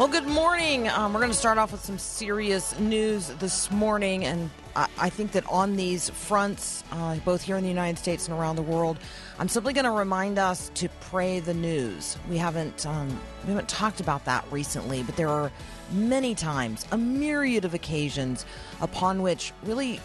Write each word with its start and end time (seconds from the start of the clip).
Well, 0.00 0.08
good 0.08 0.26
morning. 0.26 0.88
Um, 0.88 1.12
we're 1.12 1.20
going 1.20 1.30
to 1.30 1.36
start 1.36 1.58
off 1.58 1.72
with 1.72 1.84
some 1.84 1.98
serious 1.98 2.78
news 2.78 3.28
this 3.34 3.70
morning, 3.70 4.24
and 4.24 4.48
I, 4.74 4.88
I 4.96 5.10
think 5.10 5.32
that 5.32 5.46
on 5.46 5.76
these 5.76 6.08
fronts, 6.08 6.82
uh, 6.90 7.16
both 7.16 7.42
here 7.42 7.58
in 7.58 7.62
the 7.62 7.68
United 7.68 7.98
States 7.98 8.26
and 8.26 8.34
around 8.34 8.56
the 8.56 8.62
world, 8.62 8.96
I'm 9.38 9.46
simply 9.46 9.74
going 9.74 9.84
to 9.84 9.90
remind 9.90 10.38
us 10.38 10.70
to 10.76 10.88
pray 11.00 11.40
the 11.40 11.52
news. 11.52 12.16
We 12.30 12.38
haven't 12.38 12.86
um, 12.86 13.08
we 13.44 13.50
haven't 13.50 13.68
talked 13.68 14.00
about 14.00 14.24
that 14.24 14.42
recently, 14.50 15.02
but 15.02 15.16
there 15.16 15.28
are 15.28 15.52
many 15.92 16.34
times, 16.34 16.86
a 16.92 16.96
myriad 16.96 17.66
of 17.66 17.74
occasions, 17.74 18.46
upon 18.80 19.20
which 19.20 19.52
really 19.64 20.00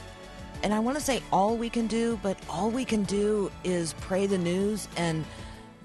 and 0.62 0.74
I 0.74 0.80
want 0.80 0.98
to 0.98 1.04
say 1.06 1.24
all 1.32 1.56
we 1.56 1.70
can 1.70 1.88
do, 1.88 2.20
but 2.22 2.38
all 2.50 2.70
we 2.70 2.84
can 2.84 3.04
do 3.04 3.50
is 3.64 3.94
pray 4.02 4.28
the 4.28 4.38
news, 4.38 4.90
and 4.98 5.24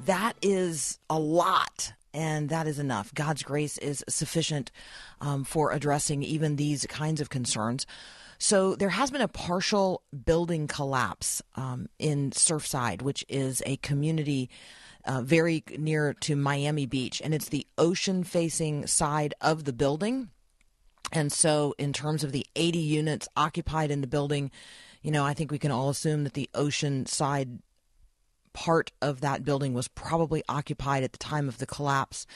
that 0.05 0.33
is 0.43 0.99
a 1.09 1.17
lot, 1.17 1.93
and 2.13 2.49
that 2.49 2.67
is 2.67 2.79
enough. 2.79 3.15
God's 3.15 3.43
grace 3.43 3.79
is 3.79 4.05
sufficient 4.09 4.71
um, 5.21 5.45
for 5.45 5.73
addressing 5.73 6.23
even 6.23 6.57
these 6.57 6.87
kinds 6.87 7.21
of 7.21 7.31
concerns. 7.31 7.87
So 8.39 8.75
there 8.75 8.89
has 8.89 9.11
been 9.11 9.21
a 9.21 9.29
partial 9.29 10.03
building 10.25 10.67
collapse 10.67 11.43
um, 11.57 11.89
in 11.99 12.31
Surfside, 12.31 13.03
which 13.03 13.25
is 13.29 13.63
a 13.67 13.77
community. 13.77 14.51
Uh, 15.07 15.23
very 15.23 15.65
near 15.79 16.13
to 16.13 16.37
Miami 16.37 16.85
Beach, 16.85 17.23
and 17.25 17.33
it's 17.33 17.49
the 17.49 17.67
ocean 17.79 18.23
facing 18.23 18.87
side 18.87 19.33
of 19.41 19.65
the 19.65 19.73
building. 19.73 20.29
And 21.11 21.33
so, 21.33 21.75
in 21.79 21.95
terms 21.95 22.23
of 22.23 22.33
the 22.33 22.47
80 22.55 22.79
units 22.81 23.27
occupied 23.35 23.91
in 23.91 24.03
the 24.03 24.07
building, 24.07 24.51
you 25.01 25.11
know, 25.11 25.25
I 25.25 25.33
think 25.33 25.51
we 25.51 25.59
can 25.59 25.71
all 25.71 25.89
assume 25.89 26.25
that 26.25 26.35
the 26.35 26.51
ocean 26.55 27.07
side 27.07 27.61
part 28.53 28.93
of 29.01 29.21
that 29.21 29.45
building 29.45 29.75
was 29.75 29.89
probably 29.89 30.43
occupied 30.49 31.03
at 31.03 31.13
the 31.13 31.19
time 31.19 31.49
of 31.49 31.59
the 31.59 31.67
collapse. 31.67 32.27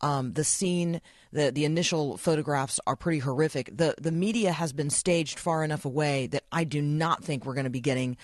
Um, 0.00 0.32
the 0.32 0.44
scene, 0.44 1.00
the 1.32 1.50
the 1.52 1.64
initial 1.64 2.16
photographs 2.16 2.80
are 2.86 2.96
pretty 2.96 3.20
horrific. 3.20 3.70
the 3.76 3.94
The 4.00 4.12
media 4.12 4.52
has 4.52 4.72
been 4.72 4.90
staged 4.90 5.38
far 5.38 5.62
enough 5.64 5.84
away 5.84 6.26
that 6.28 6.44
I 6.50 6.64
do 6.64 6.82
not 6.82 7.22
think 7.22 7.44
we're 7.44 7.54
going 7.54 7.64
to 7.64 7.70
be 7.70 7.80
getting. 7.80 8.16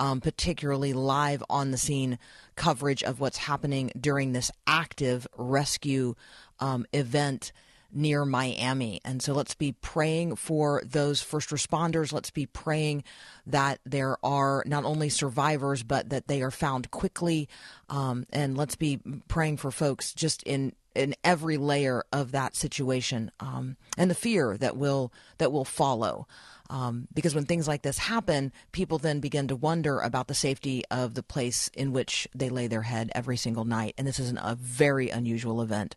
Um, 0.00 0.20
particularly 0.20 0.92
live 0.92 1.42
on 1.50 1.72
the 1.72 1.76
scene 1.76 2.20
coverage 2.54 3.02
of 3.02 3.18
what's 3.18 3.36
happening 3.36 3.90
during 4.00 4.32
this 4.32 4.52
active 4.64 5.26
rescue 5.36 6.14
um, 6.60 6.86
event 6.92 7.50
near 7.92 8.24
Miami. 8.24 9.00
And 9.04 9.22
so 9.22 9.32
let's 9.32 9.54
be 9.54 9.72
praying 9.72 10.36
for 10.36 10.82
those 10.84 11.20
first 11.20 11.50
responders. 11.50 12.12
Let's 12.12 12.30
be 12.30 12.46
praying 12.46 13.04
that 13.46 13.80
there 13.84 14.16
are 14.24 14.62
not 14.66 14.84
only 14.84 15.08
survivors, 15.08 15.82
but 15.82 16.10
that 16.10 16.28
they 16.28 16.42
are 16.42 16.50
found 16.50 16.90
quickly. 16.90 17.48
Um, 17.88 18.26
and 18.30 18.56
let's 18.56 18.76
be 18.76 19.00
praying 19.28 19.58
for 19.58 19.70
folks 19.70 20.12
just 20.12 20.42
in 20.42 20.72
in 20.94 21.14
every 21.22 21.56
layer 21.56 22.02
of 22.12 22.32
that 22.32 22.56
situation 22.56 23.30
um, 23.38 23.76
and 23.96 24.10
the 24.10 24.16
fear 24.16 24.56
that 24.56 24.76
will 24.76 25.12
that 25.38 25.52
will 25.52 25.64
follow. 25.64 26.26
Um, 26.70 27.08
because 27.14 27.34
when 27.34 27.46
things 27.46 27.66
like 27.66 27.82
this 27.82 27.98
happen, 27.98 28.52
people 28.72 28.98
then 28.98 29.20
begin 29.20 29.48
to 29.48 29.56
wonder 29.56 30.00
about 30.00 30.28
the 30.28 30.34
safety 30.34 30.84
of 30.90 31.14
the 31.14 31.22
place 31.22 31.68
in 31.68 31.92
which 31.92 32.28
they 32.34 32.50
lay 32.50 32.66
their 32.66 32.82
head 32.82 33.10
every 33.14 33.36
single 33.38 33.64
night. 33.64 33.94
And 33.96 34.06
this 34.06 34.18
is 34.18 34.28
an, 34.30 34.38
a 34.42 34.54
very 34.54 35.08
unusual 35.08 35.62
event 35.62 35.96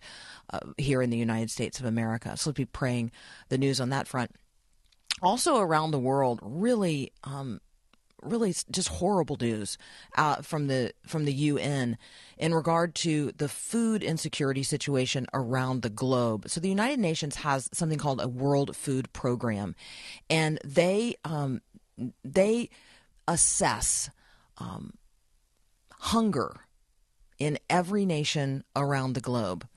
uh, 0.52 0.60
here 0.78 1.02
in 1.02 1.10
the 1.10 1.18
United 1.18 1.52
States 1.52 1.80
of 1.80 1.86
America. 1.86 2.38
So 2.38 2.50
let's 2.50 2.58
be 2.58 2.66
praying 2.66 3.12
the 3.50 3.58
news 3.58 3.82
on 3.82 3.90
that 3.90 4.08
front. 4.08 4.34
Also 5.22 5.58
around 5.58 5.92
the 5.92 6.00
world, 6.00 6.40
really. 6.42 7.12
Um, 7.24 7.60
really 8.22 8.54
just 8.72 8.88
horrible 8.88 9.38
news 9.40 9.78
uh, 10.16 10.38
from 10.38 10.68
the 10.68 10.94
from 11.06 11.26
the 11.26 11.34
UN 11.34 11.98
in 12.38 12.54
regard 12.54 12.96
to 12.96 13.32
the 13.38 13.50
food 13.50 14.04
insecurity 14.04 14.64
situation 14.64 15.28
around 15.34 15.82
the 15.82 15.90
globe. 15.90 16.50
So 16.50 16.60
the 16.60 16.70
United 16.70 17.00
Nations 17.00 17.38
has 17.38 17.70
something 17.74 17.98
called 17.98 18.22
a 18.22 18.28
World 18.28 18.76
Food 18.76 19.12
Program, 19.14 19.76
and 20.30 20.60
they 20.64 21.16
um, 21.24 21.62
they 22.24 22.70
assess 23.28 24.10
um, 24.58 24.94
hunger 25.92 26.62
in 27.40 27.58
every 27.70 28.06
nation 28.06 28.64
around 28.76 29.14
the 29.14 29.22
globe. 29.22 29.68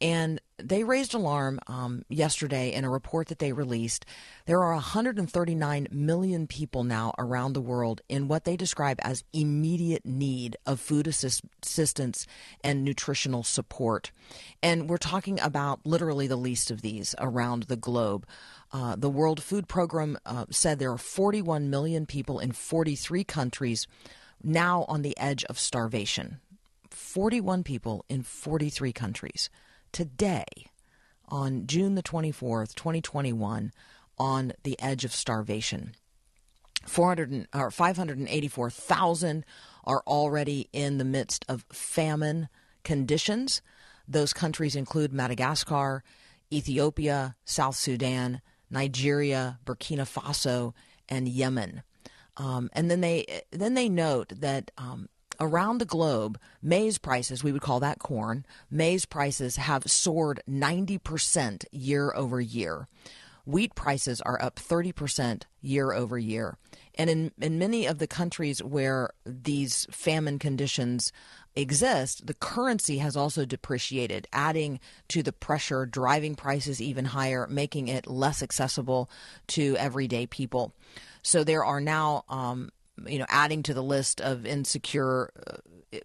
And 0.00 0.40
they 0.58 0.84
raised 0.84 1.12
alarm 1.12 1.60
um, 1.66 2.02
yesterday 2.08 2.72
in 2.72 2.84
a 2.84 2.90
report 2.90 3.28
that 3.28 3.38
they 3.38 3.52
released. 3.52 4.06
There 4.46 4.62
are 4.62 4.72
139 4.72 5.88
million 5.90 6.46
people 6.46 6.82
now 6.82 7.12
around 7.18 7.52
the 7.52 7.60
world 7.60 8.00
in 8.08 8.28
what 8.28 8.44
they 8.44 8.56
describe 8.56 8.98
as 9.02 9.24
immediate 9.32 10.06
need 10.06 10.56
of 10.64 10.80
food 10.80 11.06
assist- 11.06 11.44
assistance 11.62 12.26
and 12.64 12.84
nutritional 12.84 13.42
support. 13.42 14.12
And 14.62 14.88
we're 14.88 14.96
talking 14.96 15.38
about 15.40 15.84
literally 15.84 16.26
the 16.26 16.36
least 16.36 16.70
of 16.70 16.80
these 16.80 17.14
around 17.18 17.64
the 17.64 17.76
globe. 17.76 18.26
Uh, 18.72 18.96
the 18.96 19.10
World 19.10 19.42
Food 19.42 19.68
Program 19.68 20.18
uh, 20.24 20.46
said 20.50 20.78
there 20.78 20.92
are 20.92 20.98
41 20.98 21.68
million 21.68 22.06
people 22.06 22.38
in 22.38 22.52
43 22.52 23.24
countries 23.24 23.86
now 24.42 24.84
on 24.88 25.02
the 25.02 25.16
edge 25.18 25.44
of 25.44 25.58
starvation. 25.58 26.40
41 26.90 27.62
people 27.62 28.04
in 28.08 28.22
43 28.22 28.92
countries 28.92 29.50
today, 29.96 30.44
on 31.26 31.66
June 31.66 31.94
the 31.94 32.02
24th, 32.02 32.74
2021, 32.74 33.72
on 34.18 34.52
the 34.62 34.78
edge 34.78 35.06
of 35.06 35.12
starvation. 35.12 35.94
400 36.84 37.48
or 37.54 37.70
584,000 37.70 39.46
are 39.84 40.02
already 40.06 40.68
in 40.74 40.98
the 40.98 41.04
midst 41.06 41.46
of 41.48 41.64
famine 41.72 42.50
conditions. 42.84 43.62
Those 44.06 44.34
countries 44.34 44.76
include 44.76 45.14
Madagascar, 45.14 46.04
Ethiopia, 46.52 47.34
South 47.46 47.76
Sudan, 47.76 48.42
Nigeria, 48.68 49.58
Burkina 49.64 50.02
Faso, 50.02 50.74
and 51.08 51.26
Yemen. 51.26 51.82
Um, 52.36 52.68
and 52.74 52.90
then 52.90 53.00
they 53.00 53.24
then 53.50 53.72
they 53.72 53.88
note 53.88 54.28
that 54.28 54.72
um, 54.76 55.08
around 55.40 55.78
the 55.78 55.84
globe, 55.84 56.38
maize 56.62 56.98
prices, 56.98 57.42
we 57.42 57.52
would 57.52 57.62
call 57.62 57.80
that 57.80 57.98
corn, 57.98 58.44
maize 58.70 59.06
prices 59.06 59.56
have 59.56 59.90
soared 59.90 60.40
90% 60.48 61.64
year 61.72 62.12
over 62.14 62.40
year. 62.40 62.88
Wheat 63.44 63.76
prices 63.76 64.20
are 64.22 64.42
up 64.42 64.56
30% 64.56 65.44
year 65.60 65.92
over 65.92 66.18
year. 66.18 66.58
And 66.96 67.08
in, 67.08 67.32
in 67.40 67.58
many 67.58 67.86
of 67.86 67.98
the 67.98 68.08
countries 68.08 68.62
where 68.62 69.10
these 69.24 69.86
famine 69.90 70.40
conditions 70.40 71.12
exist, 71.54 72.26
the 72.26 72.34
currency 72.34 72.98
has 72.98 73.16
also 73.16 73.44
depreciated, 73.44 74.26
adding 74.32 74.80
to 75.08 75.22
the 75.22 75.32
pressure, 75.32 75.86
driving 75.86 76.34
prices 76.34 76.82
even 76.82 77.04
higher, 77.04 77.46
making 77.48 77.86
it 77.86 78.08
less 78.08 78.42
accessible 78.42 79.08
to 79.48 79.76
everyday 79.76 80.26
people. 80.26 80.72
So 81.22 81.44
there 81.44 81.64
are 81.64 81.80
now 81.80 82.24
um, 82.28 82.70
you 83.06 83.18
know, 83.18 83.26
adding 83.28 83.62
to 83.64 83.74
the 83.74 83.82
list 83.82 84.20
of 84.20 84.46
insecure 84.46 85.30
uh, 85.46 85.56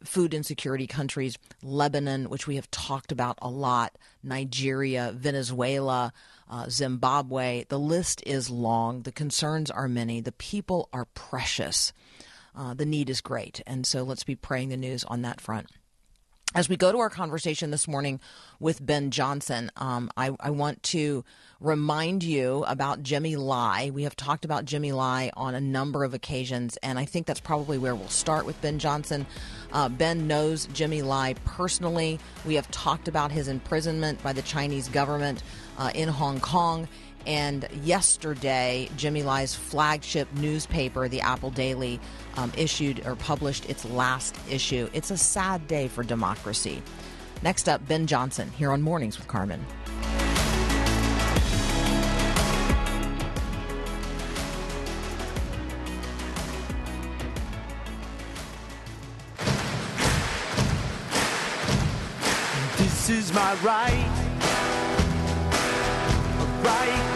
food 0.03 0.33
insecurity 0.33 0.87
countries, 0.87 1.37
Lebanon, 1.63 2.29
which 2.29 2.47
we 2.47 2.55
have 2.55 2.69
talked 2.71 3.11
about 3.11 3.37
a 3.41 3.49
lot, 3.49 3.97
Nigeria, 4.23 5.11
Venezuela, 5.15 6.13
uh, 6.49 6.67
Zimbabwe. 6.69 7.65
The 7.69 7.79
list 7.79 8.21
is 8.25 8.49
long. 8.49 9.03
The 9.03 9.11
concerns 9.11 9.71
are 9.71 9.87
many. 9.87 10.21
The 10.21 10.31
people 10.33 10.89
are 10.93 11.05
precious. 11.13 11.93
Uh, 12.55 12.73
the 12.73 12.85
need 12.85 13.09
is 13.09 13.21
great. 13.21 13.61
And 13.65 13.85
so 13.85 14.03
let's 14.03 14.23
be 14.23 14.35
praying 14.35 14.69
the 14.69 14.77
news 14.77 15.03
on 15.05 15.21
that 15.21 15.41
front. 15.41 15.67
As 16.53 16.67
we 16.67 16.75
go 16.75 16.91
to 16.91 16.97
our 16.97 17.09
conversation 17.09 17.71
this 17.71 17.87
morning 17.87 18.19
with 18.59 18.85
Ben 18.85 19.09
Johnson, 19.09 19.71
um, 19.77 20.11
I, 20.17 20.35
I, 20.37 20.49
want 20.49 20.83
to 20.83 21.23
remind 21.61 22.23
you 22.23 22.65
about 22.67 23.03
Jimmy 23.03 23.37
Lai. 23.37 23.89
We 23.93 24.03
have 24.03 24.17
talked 24.17 24.43
about 24.43 24.65
Jimmy 24.65 24.91
Lai 24.91 25.31
on 25.37 25.55
a 25.55 25.61
number 25.61 26.03
of 26.03 26.13
occasions, 26.13 26.75
and 26.83 26.99
I 26.99 27.05
think 27.05 27.25
that's 27.25 27.39
probably 27.39 27.77
where 27.77 27.95
we'll 27.95 28.09
start 28.09 28.45
with 28.45 28.59
Ben 28.59 28.79
Johnson. 28.79 29.25
Uh, 29.71 29.87
ben 29.87 30.27
knows 30.27 30.65
Jimmy 30.73 31.01
Lai 31.01 31.35
personally. 31.45 32.19
We 32.45 32.55
have 32.55 32.69
talked 32.69 33.07
about 33.07 33.31
his 33.31 33.47
imprisonment 33.47 34.21
by 34.21 34.33
the 34.33 34.41
Chinese 34.41 34.89
government 34.89 35.43
uh, 35.77 35.91
in 35.95 36.09
Hong 36.09 36.41
Kong 36.41 36.89
And 37.25 37.67
yesterday, 37.83 38.89
Jimmy 38.97 39.23
Lai's 39.23 39.53
flagship 39.53 40.27
newspaper, 40.35 41.07
the 41.07 41.21
Apple 41.21 41.51
Daily, 41.51 41.99
um, 42.37 42.51
issued 42.57 43.05
or 43.05 43.15
published 43.15 43.69
its 43.69 43.85
last 43.85 44.35
issue. 44.49 44.89
It's 44.93 45.11
a 45.11 45.17
sad 45.17 45.67
day 45.67 45.87
for 45.87 46.03
democracy. 46.03 46.81
Next 47.43 47.67
up, 47.67 47.85
Ben 47.87 48.07
Johnson 48.07 48.51
here 48.51 48.71
on 48.71 48.81
Mornings 48.81 49.17
with 49.17 49.27
Carmen. 49.27 49.65
This 62.77 63.09
is 63.09 63.33
my 63.33 63.53
right, 63.63 64.07
right 66.63 67.10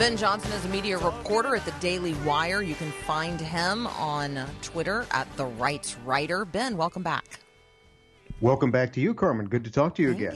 Ben 0.00 0.16
Johnson 0.16 0.50
is 0.52 0.64
a 0.64 0.68
media 0.70 0.96
reporter 0.96 1.54
at 1.54 1.66
the 1.66 1.72
Daily 1.72 2.14
Wire. 2.24 2.62
You 2.62 2.74
can 2.74 2.90
find 2.90 3.38
him 3.38 3.86
on 3.86 4.46
Twitter 4.62 5.06
at 5.10 5.28
The 5.36 5.44
Rights 5.44 5.98
Writer. 6.06 6.46
Ben, 6.46 6.78
welcome 6.78 7.02
back. 7.02 7.40
Welcome 8.40 8.70
back 8.70 8.94
to 8.94 9.00
you, 9.02 9.12
Carmen. 9.12 9.46
Good 9.46 9.62
to 9.64 9.70
talk 9.70 9.94
to 9.96 10.02
you 10.02 10.12
again. 10.12 10.34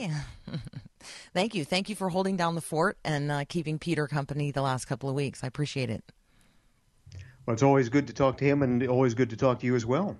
you. 0.52 0.58
Thank 1.32 1.54
you. 1.54 1.64
Thank 1.64 1.88
you 1.88 1.94
for 1.94 2.10
holding 2.10 2.36
down 2.36 2.56
the 2.56 2.60
fort 2.60 2.98
and 3.06 3.32
uh, 3.32 3.44
keeping 3.48 3.78
Peter 3.78 4.06
company 4.06 4.50
the 4.50 4.60
last 4.60 4.84
couple 4.84 5.08
of 5.08 5.14
weeks. 5.14 5.42
I 5.42 5.46
appreciate 5.46 5.88
it. 5.88 6.04
Well, 7.46 7.54
it's 7.54 7.62
always 7.62 7.88
good 7.88 8.06
to 8.08 8.12
talk 8.12 8.36
to 8.36 8.44
him 8.44 8.62
and 8.62 8.86
always 8.86 9.14
good 9.14 9.30
to 9.30 9.36
talk 9.36 9.60
to 9.60 9.66
you 9.66 9.74
as 9.76 9.86
well. 9.86 10.18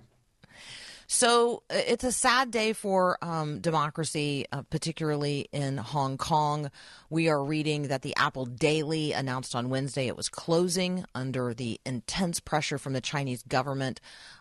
So 1.07 1.63
uh, 1.71 1.77
it's 1.87 2.05
a 2.05 2.13
sad 2.13 2.51
day 2.51 2.73
for 2.73 3.19
um, 3.23 3.61
democracy, 3.61 4.47
uh, 4.53 4.63
particularly 4.63 5.49
in 5.53 5.77
Hong 5.77 6.17
Kong. 6.17 6.71
We 7.11 7.29
are 7.29 7.43
reading 7.43 7.89
that 7.89 8.03
the 8.03 8.15
Apple 8.17 8.47
Daily 8.47 9.13
announced 9.13 9.55
on 9.55 9.69
Wednesday 9.69 10.07
it 10.07 10.17
was 10.17 10.29
closing 10.29 11.05
under 11.15 11.55
the 11.55 11.81
intense 11.85 12.41
pressure 12.41 12.79
from 12.79 12.93
the 12.93 13.01
Chinese 13.01 13.43
government. 13.43 14.01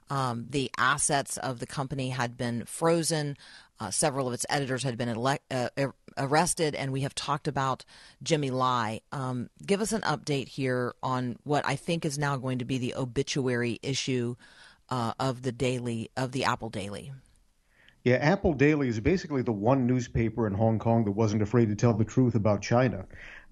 Um, 0.10 0.48
the 0.50 0.72
assets 0.78 1.38
of 1.38 1.60
the 1.60 1.68
company 1.68 2.10
had 2.10 2.38
been 2.38 2.66
frozen. 2.66 3.38
Uh, 3.80 3.90
several 3.90 4.28
of 4.28 4.34
its 4.34 4.46
editors 4.50 4.84
had 4.84 4.98
been 4.98 5.10
uh, 5.10 5.70
ar- 5.78 5.96
arrested, 6.18 6.76
and 6.76 6.94
we 6.94 7.02
have 7.02 7.16
talked 7.16 7.48
about 7.48 7.84
Jimmy 8.22 8.50
Lai. 8.50 9.02
Um, 9.12 9.50
give 9.66 9.82
us 9.82 9.92
an 9.92 10.02
update 10.02 10.48
here 10.48 10.94
on 11.04 11.38
what 11.44 11.66
I 11.68 11.76
think 11.76 12.06
is 12.06 12.18
now 12.18 12.38
going 12.38 12.60
to 12.60 12.66
be 12.66 12.78
the 12.78 12.96
obituary 12.96 13.80
issue 13.82 14.36
uh, 14.94 15.12
of 15.20 15.42
the 15.42 15.52
daily 15.52 16.12
of 16.16 16.32
the 16.32 16.46
Apple 16.46 16.70
Daily. 16.70 17.12
Yeah, 18.04 18.18
Apple 18.18 18.54
Daily 18.54 18.90
is 18.90 19.00
basically 19.00 19.42
the 19.42 19.52
one 19.52 19.88
newspaper 19.88 20.46
in 20.46 20.54
Hong 20.54 20.78
Kong 20.78 21.06
that 21.06 21.14
wasn't 21.14 21.42
afraid 21.42 21.70
to 21.70 21.76
tell 21.76 21.94
the 21.94 22.06
truth 22.06 22.36
about 22.36 22.62
China. 22.62 23.06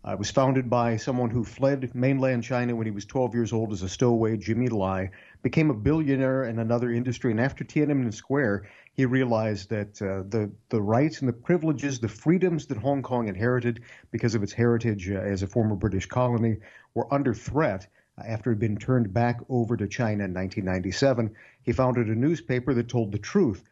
Uh, 0.06 0.12
it 0.12 0.20
was 0.20 0.30
founded 0.30 0.70
by 0.70 0.98
someone 0.98 1.32
who 1.32 1.44
fled 1.44 1.96
mainland 1.96 2.44
China 2.44 2.76
when 2.76 2.86
he 2.86 2.92
was 2.92 3.06
12 3.06 3.34
years 3.34 3.54
old 3.54 3.72
as 3.72 3.82
a 3.82 3.90
stowaway, 3.90 4.38
Jimmy 4.38 4.70
Lai, 4.70 5.10
became 5.42 5.72
a 5.72 5.74
billionaire 5.74 6.44
in 6.44 6.60
another 6.60 6.92
industry, 6.92 7.32
and 7.32 7.42
after 7.42 7.64
Tiananmen 7.64 8.14
Square, 8.14 8.68
he 8.94 9.06
realized 9.06 9.70
that 9.70 10.00
uh, 10.00 10.22
the 10.30 10.52
the 10.70 10.82
rights 10.82 11.22
and 11.22 11.30
the 11.30 11.34
privileges, 11.34 12.00
the 12.00 12.08
freedoms 12.08 12.68
that 12.68 12.78
Hong 12.78 13.02
Kong 13.02 13.28
inherited 13.28 13.82
because 14.12 14.36
of 14.36 14.44
its 14.44 14.54
heritage 14.54 15.10
uh, 15.10 15.16
as 15.16 15.42
a 15.42 15.48
former 15.48 15.76
British 15.76 16.06
colony, 16.06 16.58
were 16.94 17.12
under 17.12 17.34
threat. 17.34 17.88
After 18.18 18.52
it 18.52 18.56
had 18.56 18.60
been 18.60 18.78
turned 18.78 19.14
back 19.14 19.40
over 19.50 19.78
to 19.78 19.88
China 19.88 20.26
in 20.26 20.34
1997, 20.34 21.34
he 21.64 21.72
founded 21.72 22.08
a 22.08 22.16
newspaper 22.16 22.74
that 22.74 22.90
told 22.90 23.12
the 23.12 23.18
truth. 23.18 23.64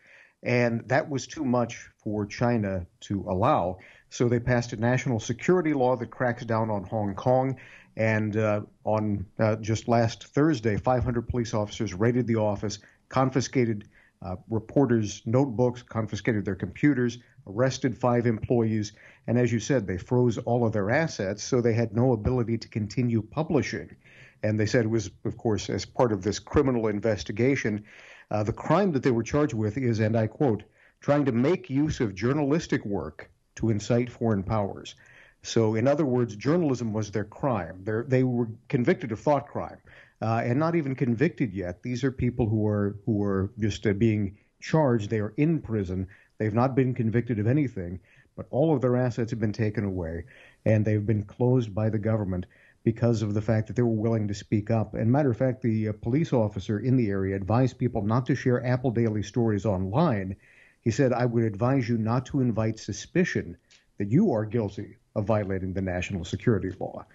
And 0.43 0.87
that 0.87 1.09
was 1.09 1.27
too 1.27 1.43
much 1.43 1.89
for 1.97 2.25
China 2.25 2.85
to 3.01 3.25
allow. 3.27 3.79
So 4.09 4.29
they 4.29 4.39
passed 4.39 4.71
a 4.71 4.77
national 4.77 5.19
security 5.19 5.73
law 5.73 5.97
that 5.97 6.09
cracks 6.09 6.45
down 6.45 6.69
on 6.69 6.83
Hong 6.85 7.15
Kong. 7.15 7.57
And 7.97 8.37
uh, 8.37 8.61
on 8.85 9.25
uh, 9.39 9.57
just 9.57 9.89
last 9.89 10.27
Thursday, 10.27 10.77
500 10.77 11.27
police 11.27 11.53
officers 11.53 11.93
raided 11.93 12.25
the 12.25 12.37
office, 12.37 12.79
confiscated 13.09 13.89
uh, 14.21 14.37
reporters' 14.49 15.21
notebooks, 15.25 15.81
confiscated 15.81 16.45
their 16.45 16.55
computers, 16.55 17.17
arrested 17.47 17.97
five 17.97 18.25
employees. 18.25 18.93
And 19.27 19.37
as 19.37 19.51
you 19.51 19.59
said, 19.59 19.85
they 19.85 19.97
froze 19.97 20.37
all 20.37 20.65
of 20.65 20.71
their 20.71 20.89
assets, 20.91 21.43
so 21.43 21.59
they 21.59 21.73
had 21.73 21.93
no 21.93 22.13
ability 22.13 22.57
to 22.59 22.67
continue 22.69 23.21
publishing. 23.21 23.95
And 24.43 24.59
they 24.59 24.65
said 24.65 24.85
it 24.85 24.89
was, 24.89 25.11
of 25.25 25.37
course, 25.37 25.69
as 25.69 25.85
part 25.85 26.11
of 26.11 26.23
this 26.23 26.39
criminal 26.39 26.87
investigation. 26.87 27.83
Uh, 28.31 28.43
the 28.43 28.53
crime 28.53 28.91
that 28.93 29.03
they 29.03 29.11
were 29.11 29.23
charged 29.23 29.53
with 29.53 29.77
is, 29.77 29.99
and 29.99 30.15
I 30.15 30.27
quote, 30.27 30.63
trying 31.01 31.25
to 31.25 31.31
make 31.31 31.69
use 31.69 31.99
of 31.99 32.15
journalistic 32.15 32.85
work 32.85 33.29
to 33.55 33.69
incite 33.69 34.11
foreign 34.11 34.43
powers. 34.43 34.95
So, 35.41 35.75
in 35.75 35.87
other 35.87 36.05
words, 36.05 36.35
journalism 36.35 36.93
was 36.93 37.11
their 37.11 37.23
crime. 37.23 37.81
They're, 37.83 38.05
they 38.07 38.23
were 38.23 38.49
convicted 38.67 39.11
of 39.11 39.19
thought 39.19 39.47
crime, 39.47 39.77
uh, 40.21 40.41
and 40.43 40.59
not 40.59 40.75
even 40.75 40.95
convicted 40.95 41.53
yet. 41.53 41.81
These 41.81 42.03
are 42.03 42.11
people 42.11 42.47
who 42.47 42.67
are 42.67 42.97
who 43.05 43.23
are 43.23 43.51
just 43.57 43.87
uh, 43.87 43.93
being 43.93 44.37
charged. 44.59 45.09
They 45.09 45.19
are 45.19 45.33
in 45.37 45.61
prison. 45.61 46.07
They've 46.37 46.53
not 46.53 46.75
been 46.75 46.93
convicted 46.93 47.39
of 47.39 47.47
anything, 47.47 47.99
but 48.35 48.47
all 48.49 48.73
of 48.73 48.81
their 48.81 48.97
assets 48.97 49.31
have 49.31 49.39
been 49.39 49.53
taken 49.53 49.85
away, 49.85 50.25
and 50.65 50.83
they've 50.83 51.05
been 51.05 51.23
closed 51.23 51.73
by 51.73 51.89
the 51.89 51.99
government 51.99 52.45
because 52.83 53.21
of 53.21 53.33
the 53.33 53.41
fact 53.41 53.67
that 53.67 53.75
they 53.75 53.81
were 53.81 53.89
willing 53.89 54.27
to 54.27 54.33
speak 54.33 54.71
up. 54.71 54.93
And 54.93 55.11
matter 55.11 55.31
of 55.31 55.37
fact, 55.37 55.61
the 55.61 55.89
uh, 55.89 55.93
police 56.01 56.33
officer 56.33 56.79
in 56.79 56.95
the 56.95 57.09
area 57.09 57.35
advised 57.35 57.77
people 57.77 58.01
not 58.01 58.25
to 58.27 58.35
share 58.35 58.65
Apple 58.65 58.91
Daily 58.91 59.23
stories 59.23 59.65
online. 59.65 60.35
He 60.81 60.91
said, 60.91 61.11
"I 61.11 61.25
would 61.25 61.43
advise 61.43 61.89
you 61.89 61.97
not 61.97 62.25
to 62.27 62.41
invite 62.41 62.79
suspicion 62.79 63.57
that 63.97 64.11
you 64.11 64.31
are 64.31 64.45
guilty 64.45 64.95
of 65.15 65.25
violating 65.25 65.73
the 65.73 65.81
national 65.81 66.23
security 66.23 66.71
law." 66.79 67.05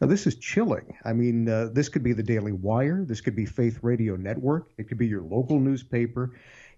Now, 0.00 0.08
this 0.08 0.26
is 0.26 0.34
chilling. 0.34 0.96
I 1.04 1.12
mean, 1.12 1.48
uh, 1.48 1.68
this 1.72 1.88
could 1.88 2.02
be 2.02 2.12
the 2.12 2.22
Daily 2.22 2.52
Wire. 2.52 3.04
This 3.04 3.20
could 3.20 3.36
be 3.36 3.46
Faith 3.46 3.78
Radio 3.82 4.16
Network. 4.16 4.70
It 4.76 4.88
could 4.88 4.98
be 4.98 5.06
your 5.06 5.22
local 5.22 5.60
newspaper. 5.60 6.32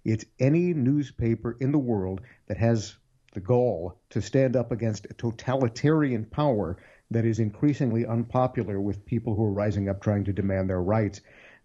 It's 0.04 0.26
any 0.38 0.74
newspaper 0.74 1.56
in 1.58 1.72
the 1.72 1.78
world 1.78 2.20
that 2.46 2.58
has 2.58 2.96
the 3.32 3.40
gall 3.40 3.98
to 4.10 4.20
stand 4.22 4.54
up 4.54 4.70
against 4.70 5.06
a 5.06 5.14
totalitarian 5.14 6.26
power 6.26 6.76
that 7.10 7.24
is 7.24 7.38
increasingly 7.38 8.06
unpopular 8.06 8.80
with 8.80 9.04
people 9.06 9.34
who 9.34 9.44
are 9.44 9.52
rising 9.52 9.88
up 9.88 10.00
trying 10.02 10.24
to 10.24 10.32
demand 10.32 10.68
their 10.68 10.82
rights. 10.82 11.20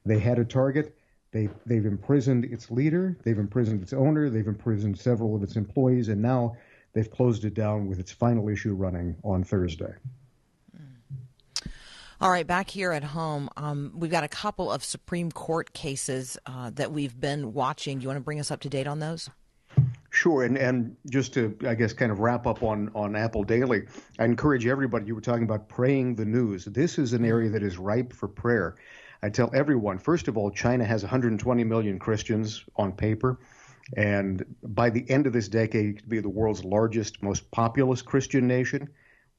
They 0.06 0.20
had 0.20 0.40
a 0.40 0.46
target. 0.46 0.96
They, 1.32 1.50
they've 1.66 1.86
imprisoned 1.86 2.46
its 2.46 2.70
leader. 2.70 3.18
They've 3.24 3.40
imprisoned 3.40 3.82
its 3.82 3.94
owner. 3.94 4.30
They've 4.30 4.48
imprisoned 4.48 5.00
several 5.00 5.36
of 5.36 5.44
its 5.44 5.56
employees. 5.56 6.10
And 6.10 6.22
now 6.22 6.58
they've 6.94 7.10
closed 7.10 7.46
it 7.46 7.54
down 7.54 7.88
with 7.88 8.00
its 8.00 8.12
final 8.12 8.50
issue 8.50 8.74
running 8.74 9.16
on 9.24 9.44
Thursday. 9.44 9.94
All 12.20 12.30
right, 12.30 12.46
back 12.46 12.70
here 12.70 12.92
at 12.92 13.04
home, 13.04 13.50
um, 13.58 13.94
we've 13.96 14.12
got 14.12 14.24
a 14.24 14.28
couple 14.28 14.72
of 14.72 14.84
Supreme 14.84 15.32
Court 15.32 15.74
cases 15.74 16.38
uh, 16.46 16.70
that 16.76 16.92
we've 16.92 17.20
been 17.20 17.52
watching. 17.54 17.98
Do 17.98 18.04
you 18.04 18.10
want 18.10 18.18
to 18.18 18.24
bring 18.24 18.40
us 18.40 18.52
up 18.52 18.60
to 18.60 18.70
date 18.70 18.86
on 18.86 19.00
those? 19.00 19.28
Sure, 20.22 20.44
and 20.44 20.56
and 20.56 20.96
just 21.10 21.34
to 21.34 21.58
I 21.68 21.74
guess 21.74 21.94
kind 21.94 22.12
of 22.12 22.20
wrap 22.20 22.46
up 22.46 22.62
on 22.62 22.92
on 22.94 23.16
Apple 23.16 23.44
Daily, 23.44 23.88
I 24.20 24.26
encourage 24.26 24.68
everybody. 24.68 25.08
You 25.08 25.16
were 25.16 25.22
talking 25.22 25.46
about 25.46 25.68
praying 25.68 26.14
the 26.14 26.26
news. 26.26 26.66
This 26.66 27.00
is 27.00 27.14
an 27.14 27.26
area 27.26 27.50
that 27.50 27.64
is 27.64 27.80
ripe 27.80 28.14
for 28.14 28.28
prayer. 28.28 28.76
I 29.24 29.30
tell 29.30 29.50
everyone, 29.52 29.98
first 29.98 30.28
of 30.28 30.38
all, 30.38 30.52
China 30.52 30.86
has 30.86 31.02
120 31.02 31.64
million 31.64 31.98
Christians 31.98 32.64
on 32.76 32.92
paper, 32.92 33.40
and 33.98 34.46
by 34.62 34.92
the 34.92 35.10
end 35.10 35.26
of 35.26 35.34
this 35.34 35.48
decade, 35.48 35.86
it 35.90 35.94
could 36.02 36.10
be 36.10 36.20
the 36.20 36.30
world's 36.30 36.64
largest, 36.64 37.24
most 37.24 37.50
populous 37.50 38.04
Christian 38.04 38.46
nation 38.46 38.90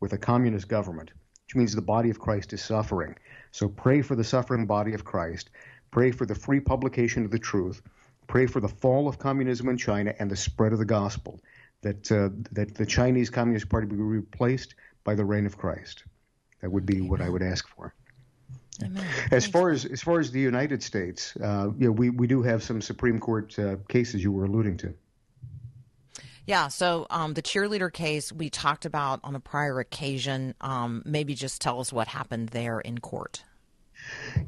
with 0.01 0.15
a 0.15 0.19
communist 0.19 0.67
government, 0.67 1.13
which 1.47 1.55
means 1.55 1.77
the 1.77 1.81
body 1.81 2.11
of 2.11 2.19
Christ 2.19 2.53
is 2.53 2.61
suffering. 2.61 3.15
So 3.53 3.69
pray 3.69 4.03
for 4.03 4.17
the 4.17 4.25
suffering 4.25 4.67
body 4.67 4.95
of 4.95 5.05
Christ. 5.05 5.51
Pray 5.93 6.11
for 6.11 6.27
the 6.27 6.35
free 6.35 6.59
publication 6.59 7.25
of 7.25 7.31
the 7.31 7.39
truth 7.39 7.83
pray 8.27 8.47
for 8.47 8.61
the 8.61 8.69
fall 8.69 9.09
of 9.09 9.19
communism 9.19 9.69
in 9.69 9.77
China 9.77 10.15
and 10.19 10.31
the 10.31 10.37
spread 10.37 10.73
of 10.73 10.79
the 10.79 10.85
gospel, 10.85 11.41
that 11.83 12.11
uh, 12.11 12.31
that 12.53 12.75
the 12.75 12.87
Chinese 12.87 13.31
Communist 13.31 13.69
Party 13.69 13.87
be 13.87 13.97
replaced 13.97 14.75
by 15.05 15.15
the 15.15 15.25
reign 15.25 15.47
of 15.47 15.59
Christ. 15.59 16.05
That 16.61 16.71
would 16.71 16.87
be 16.87 17.01
what 17.01 17.21
I 17.21 17.29
would 17.29 17.43
ask 17.43 17.69
for. 17.69 17.95
Amen. 18.83 19.05
As 19.31 19.47
far 19.47 19.71
as 19.71 19.85
as 19.85 20.01
far 20.01 20.19
as 20.21 20.31
the 20.31 20.41
United 20.41 20.83
States, 20.83 21.37
uh, 21.37 21.71
you 21.79 21.87
know, 21.87 21.93
we 21.93 22.11
we 22.11 22.27
do 22.27 22.43
have 22.43 22.63
some 22.63 22.81
Supreme 22.81 23.21
Court 23.21 23.59
uh, 23.59 23.77
cases 23.89 24.23
you 24.23 24.33
were 24.33 24.45
alluding 24.45 24.77
to. 24.79 24.95
Yeah, 26.45 26.69
so 26.69 27.07
um, 27.09 27.35
the 27.35 27.43
cheerleader 27.43 27.93
case 27.93 28.33
we 28.33 28.51
talked 28.51 28.85
about 28.85 29.21
on 29.23 29.37
a 29.37 29.41
prior 29.41 29.79
occasion. 29.79 30.55
Um, 30.61 31.03
maybe 31.05 31.35
just 31.35 31.61
tell 31.61 31.81
us 31.81 31.93
what 31.93 32.09
happened 32.09 32.49
there 32.49 32.81
in 32.81 32.99
court. 32.99 33.45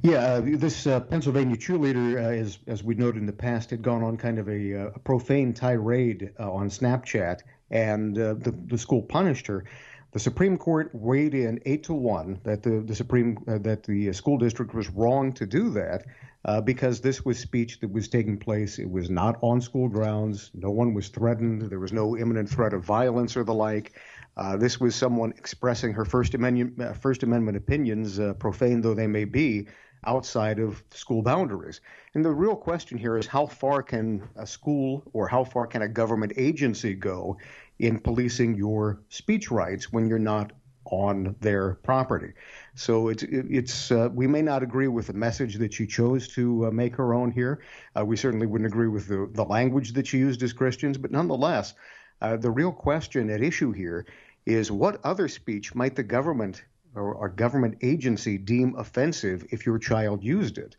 Yeah, 0.03 0.19
uh, 0.19 0.41
this 0.45 0.87
uh, 0.87 1.01
Pennsylvania 1.01 1.57
cheerleader, 1.57 2.17
uh, 2.17 2.29
as 2.29 2.59
as 2.67 2.83
we 2.83 2.95
noted 2.95 3.21
in 3.21 3.27
the 3.27 3.33
past, 3.33 3.71
had 3.71 3.83
gone 3.83 4.03
on 4.03 4.17
kind 4.17 4.39
of 4.39 4.49
a, 4.49 4.75
uh, 4.75 4.91
a 4.95 4.99
profane 4.99 5.53
tirade 5.53 6.33
uh, 6.39 6.53
on 6.53 6.69
Snapchat, 6.69 7.41
and 7.71 8.19
uh, 8.19 8.35
the 8.35 8.55
the 8.67 8.79
school 8.79 9.03
punished 9.03 9.47
her. 9.47 9.65
The 10.13 10.21
Supreme 10.21 10.59
Court 10.59 10.91
weighed 10.95 11.35
in 11.35 11.59
eight 11.67 11.83
to 11.85 11.95
one 11.95 12.39
that 12.45 12.63
the, 12.63 12.81
the 12.81 12.95
Supreme 12.95 13.37
uh, 13.49 13.59
that 13.59 13.83
the 13.83 14.13
school 14.13 14.39
district 14.39 14.73
was 14.73 14.89
wrong 14.91 15.33
to 15.33 15.45
do 15.45 15.71
that 15.71 16.05
uh, 16.45 16.61
because 16.61 17.01
this 17.01 17.25
was 17.25 17.39
speech 17.39 17.81
that 17.81 17.91
was 17.91 18.09
taking 18.09 18.39
place. 18.39 18.79
It 18.79 18.89
was 18.89 19.11
not 19.11 19.39
on 19.41 19.61
school 19.61 19.89
grounds. 19.89 20.51
No 20.55 20.71
one 20.71 20.95
was 20.95 21.09
threatened. 21.09 21.63
There 21.63 21.81
was 21.81 21.93
no 21.93 22.17
imminent 22.17 22.49
threat 22.49 22.75
of 22.75 22.85
violence 22.85 23.37
or 23.37 23.45
the 23.45 23.55
like. 23.55 23.99
Uh, 24.37 24.57
this 24.57 24.81
was 24.81 24.95
someone 24.95 25.33
expressing 25.33 25.93
her 25.93 26.05
First 26.05 26.35
Amendment, 26.35 26.81
uh, 26.81 26.93
First 26.93 27.23
Amendment 27.23 27.57
opinions, 27.57 28.19
uh, 28.19 28.35
profane 28.35 28.81
though 28.81 28.95
they 28.95 29.07
may 29.07 29.25
be, 29.25 29.69
outside 30.07 30.59
of 30.59 30.83
school 30.91 31.23
boundaries. 31.23 31.81
And 32.15 32.25
the 32.25 32.31
real 32.31 32.57
question 32.57 32.99
here 32.99 33.17
is 33.17 33.27
how 33.27 33.47
far 33.47 33.83
can 33.83 34.29
a 34.37 34.47
school 34.47 35.03
or 35.13 35.29
how 35.29 35.45
far 35.45 35.67
can 35.67 35.83
a 35.83 35.89
government 35.89 36.33
agency 36.37 36.95
go 36.95 37.39
in 37.79 37.99
policing 37.99 38.55
your 38.55 39.01
speech 39.09 39.51
rights 39.51 39.93
when 39.93 40.09
you're 40.09 40.19
not 40.19 40.53
on 40.87 41.35
their 41.41 41.75
property. 41.77 42.33
So 42.75 43.09
it's 43.09 43.23
it's 43.23 43.91
uh, 43.91 44.11
we 44.13 44.27
may 44.27 44.43
not 44.43 44.63
agree 44.63 44.89
with 44.89 45.07
the 45.07 45.15
message 45.15 45.55
that 45.57 45.73
she 45.73 45.87
chose 45.87 46.29
to 46.35 46.67
uh, 46.67 46.71
make 46.71 46.95
her 46.97 47.15
own 47.15 47.31
here. 47.31 47.63
Uh, 47.99 48.05
we 48.05 48.17
certainly 48.17 48.47
wouldn't 48.47 48.71
agree 48.71 48.89
with 48.89 49.09
the 49.09 49.29
the 49.33 49.45
language 49.45 49.95
that 49.95 50.07
she 50.07 50.19
used 50.19 50.43
as 50.43 50.53
Christians, 50.53 50.99
but 50.99 51.11
nonetheless, 51.11 51.75
uh, 52.21 52.37
the 52.37 52.51
real 52.51 52.73
question 52.73 53.31
at 53.31 53.43
issue 53.43 53.73
here 53.73 54.07
is 54.47 54.71
what 54.71 55.05
other 55.05 55.29
speech 55.29 55.75
might 55.75 55.97
the 55.97 56.03
government 56.03 56.65
or, 56.95 57.15
or 57.15 57.29
government 57.29 57.79
agency 57.83 58.39
deem 58.39 58.75
offensive 58.77 59.45
if 59.51 59.67
your 59.67 59.79
child 59.79 60.23
used 60.23 60.59
it? 60.59 60.77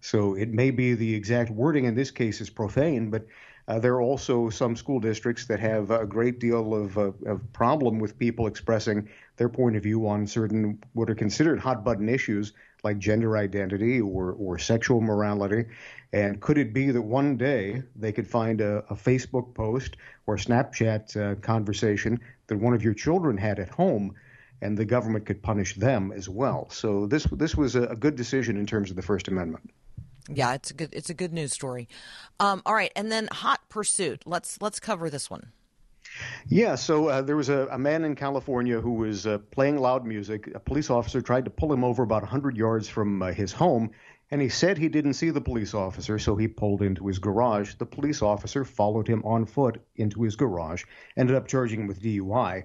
So 0.00 0.34
it 0.34 0.50
may 0.50 0.70
be 0.70 0.94
the 0.94 1.14
exact 1.14 1.50
wording 1.50 1.84
in 1.84 1.94
this 1.94 2.10
case 2.10 2.40
is 2.40 2.50
profane, 2.50 3.10
but 3.10 3.26
uh, 3.66 3.78
there 3.78 3.94
are 3.94 4.02
also 4.02 4.48
some 4.48 4.76
school 4.76 5.00
districts 5.00 5.46
that 5.46 5.60
have 5.60 5.90
a 5.90 6.06
great 6.06 6.38
deal 6.38 6.74
of, 6.74 6.96
uh, 6.96 7.12
of 7.26 7.52
problem 7.52 7.98
with 7.98 8.18
people 8.18 8.46
expressing 8.46 9.08
their 9.36 9.48
point 9.48 9.76
of 9.76 9.82
view 9.82 10.06
on 10.06 10.26
certain 10.26 10.82
what 10.94 11.10
are 11.10 11.14
considered 11.14 11.58
hot 11.58 11.84
button 11.84 12.08
issues 12.08 12.52
like 12.84 12.98
gender 12.98 13.36
identity 13.36 14.00
or, 14.00 14.32
or 14.32 14.58
sexual 14.58 15.00
morality. 15.00 15.64
And 16.12 16.40
could 16.40 16.58
it 16.58 16.72
be 16.72 16.90
that 16.90 17.02
one 17.02 17.36
day 17.36 17.82
they 17.96 18.12
could 18.12 18.26
find 18.26 18.60
a, 18.60 18.78
a 18.90 18.94
Facebook 18.94 19.54
post 19.54 19.96
or 20.26 20.36
Snapchat 20.36 21.16
uh, 21.16 21.34
conversation 21.40 22.20
that 22.46 22.56
one 22.56 22.74
of 22.74 22.82
your 22.82 22.94
children 22.94 23.36
had 23.36 23.58
at 23.58 23.68
home? 23.68 24.14
And 24.60 24.76
the 24.76 24.84
government 24.84 25.24
could 25.24 25.40
punish 25.40 25.76
them 25.76 26.10
as 26.10 26.28
well. 26.28 26.68
So 26.70 27.06
this 27.06 27.22
this 27.30 27.54
was 27.54 27.76
a, 27.76 27.94
good 27.94 28.16
decision 28.16 28.56
in 28.56 28.66
terms 28.66 28.90
of 28.90 28.96
the 28.96 29.02
First 29.02 29.28
Amendment. 29.28 29.70
Yeah, 30.28 30.54
it's 30.54 30.72
a 30.72 30.74
good 30.74 30.88
it's 30.92 31.10
a 31.10 31.14
good 31.14 31.32
news 31.32 31.52
story. 31.52 31.88
Um, 32.40 32.62
all 32.66 32.74
right, 32.74 32.90
and 32.96 33.12
then 33.12 33.28
hot 33.30 33.60
pursuit. 33.68 34.24
Let's 34.26 34.60
let's 34.60 34.80
cover 34.80 35.10
this 35.10 35.30
one. 35.30 35.52
Yeah, 36.48 36.74
so 36.74 37.08
uh, 37.08 37.22
there 37.22 37.36
was 37.36 37.48
a, 37.48 37.68
a, 37.70 37.78
man 37.78 38.04
in 38.04 38.14
California 38.14 38.80
who 38.80 38.94
was 38.94 39.26
uh, 39.26 39.38
playing 39.50 39.78
loud 39.78 40.06
music. 40.06 40.48
A 40.54 40.60
police 40.60 40.90
officer 40.90 41.20
tried 41.20 41.44
to 41.44 41.50
pull 41.50 41.72
him 41.72 41.84
over 41.84 42.02
about 42.02 42.22
100 42.22 42.56
yards 42.56 42.88
from 42.88 43.22
uh, 43.22 43.32
his 43.32 43.52
home, 43.52 43.90
and 44.30 44.40
he 44.40 44.48
said 44.48 44.78
he 44.78 44.88
didn't 44.88 45.14
see 45.14 45.30
the 45.30 45.40
police 45.40 45.74
officer, 45.74 46.18
so 46.18 46.36
he 46.36 46.48
pulled 46.48 46.82
into 46.82 47.06
his 47.06 47.18
garage. 47.18 47.74
The 47.74 47.86
police 47.86 48.22
officer 48.22 48.64
followed 48.64 49.08
him 49.08 49.22
on 49.24 49.46
foot 49.46 49.80
into 49.96 50.22
his 50.22 50.36
garage, 50.36 50.84
ended 51.16 51.36
up 51.36 51.48
charging 51.48 51.80
him 51.80 51.86
with 51.86 52.02
DUI. 52.02 52.64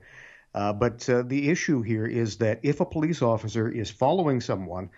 Uh, 0.53 0.73
but 0.73 1.09
uh, 1.09 1.23
the 1.23 1.49
issue 1.49 1.81
here 1.81 2.05
is 2.05 2.37
that 2.37 2.59
if 2.63 2.79
a 2.79 2.85
police 2.85 3.21
officer 3.21 3.69
is 3.69 3.89
following 3.89 4.39
someone, 4.39 4.89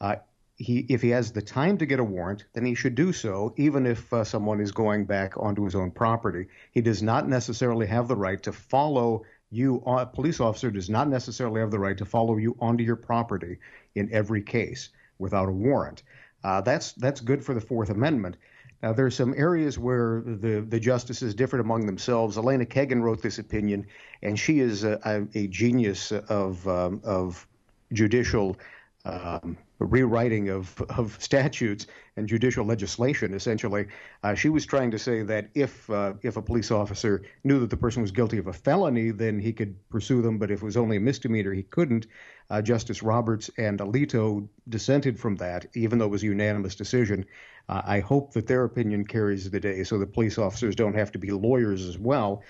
uh, 0.00 0.16
he, 0.64 0.86
if 0.88 1.02
he 1.02 1.10
has 1.10 1.32
the 1.32 1.42
time 1.42 1.76
to 1.78 1.86
get 1.86 2.00
a 2.00 2.04
warrant, 2.04 2.46
then 2.54 2.64
he 2.64 2.74
should 2.74 2.94
do 2.94 3.12
so, 3.12 3.52
even 3.56 3.86
if 3.86 4.10
uh, 4.12 4.24
someone 4.24 4.60
is 4.60 4.72
going 4.72 5.04
back 5.04 5.36
onto 5.36 5.64
his 5.64 5.74
own 5.74 5.90
property. 5.90 6.46
He 6.72 6.80
does 6.80 7.02
not 7.02 7.28
necessarily 7.28 7.86
have 7.86 8.08
the 8.08 8.16
right 8.16 8.42
to 8.44 8.52
follow 8.52 9.24
you. 9.50 9.82
Uh, 9.86 9.98
a 9.98 10.06
police 10.06 10.40
officer 10.40 10.70
does 10.70 10.88
not 10.88 11.08
necessarily 11.08 11.60
have 11.60 11.70
the 11.70 11.78
right 11.78 11.98
to 11.98 12.06
follow 12.06 12.38
you 12.38 12.56
onto 12.60 12.82
your 12.82 12.96
property 12.96 13.58
in 13.94 14.08
every 14.12 14.42
case 14.42 14.88
without 15.18 15.48
a 15.48 15.52
warrant. 15.52 16.02
Uh, 16.42 16.60
that's 16.62 16.92
that's 16.92 17.20
good 17.20 17.44
for 17.44 17.54
the 17.54 17.60
Fourth 17.60 17.90
Amendment. 17.90 18.36
Now, 18.82 18.92
there 18.92 19.06
are 19.06 19.10
some 19.10 19.34
areas 19.36 19.78
where 19.78 20.22
the, 20.26 20.64
the 20.66 20.80
justices 20.80 21.34
differed 21.34 21.60
among 21.60 21.86
themselves. 21.86 22.36
Elena 22.36 22.66
Kagan 22.66 23.02
wrote 23.02 23.22
this 23.22 23.38
opinion, 23.38 23.86
and 24.22 24.38
she 24.38 24.60
is 24.60 24.84
a, 24.84 24.98
a, 25.04 25.44
a 25.44 25.46
genius 25.48 26.12
of 26.12 26.66
um, 26.68 27.00
of 27.04 27.46
judicial 27.92 28.56
um, 29.04 29.56
rewriting 29.78 30.48
of, 30.48 30.80
of 30.88 31.16
statutes 31.20 31.86
and 32.16 32.28
judicial 32.28 32.64
legislation. 32.64 33.34
Essentially, 33.34 33.86
uh, 34.22 34.34
she 34.34 34.48
was 34.48 34.64
trying 34.64 34.90
to 34.90 34.98
say 34.98 35.22
that 35.22 35.50
if 35.54 35.88
uh, 35.90 36.14
if 36.22 36.36
a 36.36 36.42
police 36.42 36.70
officer 36.70 37.22
knew 37.42 37.58
that 37.60 37.70
the 37.70 37.76
person 37.76 38.02
was 38.02 38.10
guilty 38.10 38.38
of 38.38 38.46
a 38.46 38.52
felony, 38.52 39.10
then 39.10 39.38
he 39.38 39.52
could 39.52 39.76
pursue 39.90 40.22
them. 40.22 40.38
But 40.38 40.50
if 40.50 40.62
it 40.62 40.64
was 40.64 40.76
only 40.76 40.96
a 40.96 41.00
misdemeanor, 41.00 41.52
he 41.52 41.64
couldn't. 41.64 42.06
Uh, 42.50 42.62
Justice 42.62 43.02
Roberts 43.02 43.50
and 43.58 43.78
Alito 43.78 44.46
dissented 44.68 45.18
from 45.18 45.36
that, 45.36 45.66
even 45.74 45.98
though 45.98 46.06
it 46.06 46.10
was 46.10 46.22
a 46.22 46.26
unanimous 46.26 46.74
decision. 46.74 47.24
Uh, 47.68 47.82
I 47.84 48.00
hope 48.00 48.32
that 48.34 48.46
their 48.46 48.64
opinion 48.64 49.06
carries 49.06 49.50
the 49.50 49.60
day, 49.60 49.82
so 49.84 49.98
the 49.98 50.06
police 50.06 50.38
officers 50.38 50.76
don't 50.76 50.94
have 50.94 51.12
to 51.12 51.18
be 51.18 51.30
lawyers 51.30 51.86
as 51.86 51.98
well. 51.98 52.42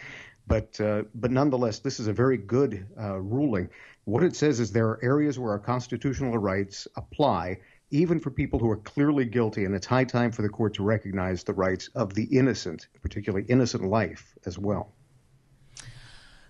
But 0.46 0.78
uh, 0.80 1.04
but 1.14 1.30
nonetheless, 1.30 1.78
this 1.78 1.99
is 1.99 2.06
a 2.06 2.12
very 2.12 2.37
good 2.37 2.87
uh, 3.00 3.18
ruling. 3.18 3.70
What 4.04 4.23
it 4.23 4.37
says 4.37 4.61
is 4.61 4.70
there 4.70 4.88
are 4.88 5.00
areas 5.02 5.38
where 5.38 5.52
our 5.52 5.58
constitutional 5.58 6.37
rights 6.37 6.87
apply, 6.96 7.58
even 7.90 8.20
for 8.20 8.30
people 8.30 8.58
who 8.58 8.70
are 8.70 8.76
clearly 8.76 9.25
guilty, 9.25 9.64
and 9.64 9.75
it's 9.75 9.87
high 9.87 10.04
time 10.04 10.30
for 10.30 10.42
the 10.42 10.49
court 10.49 10.75
to 10.75 10.82
recognize 10.82 11.42
the 11.42 11.54
rights 11.54 11.88
of 11.94 12.14
the 12.14 12.25
innocent, 12.25 12.88
particularly 13.00 13.46
innocent 13.49 13.84
life 13.84 14.34
as 14.44 14.58
well. 14.58 14.92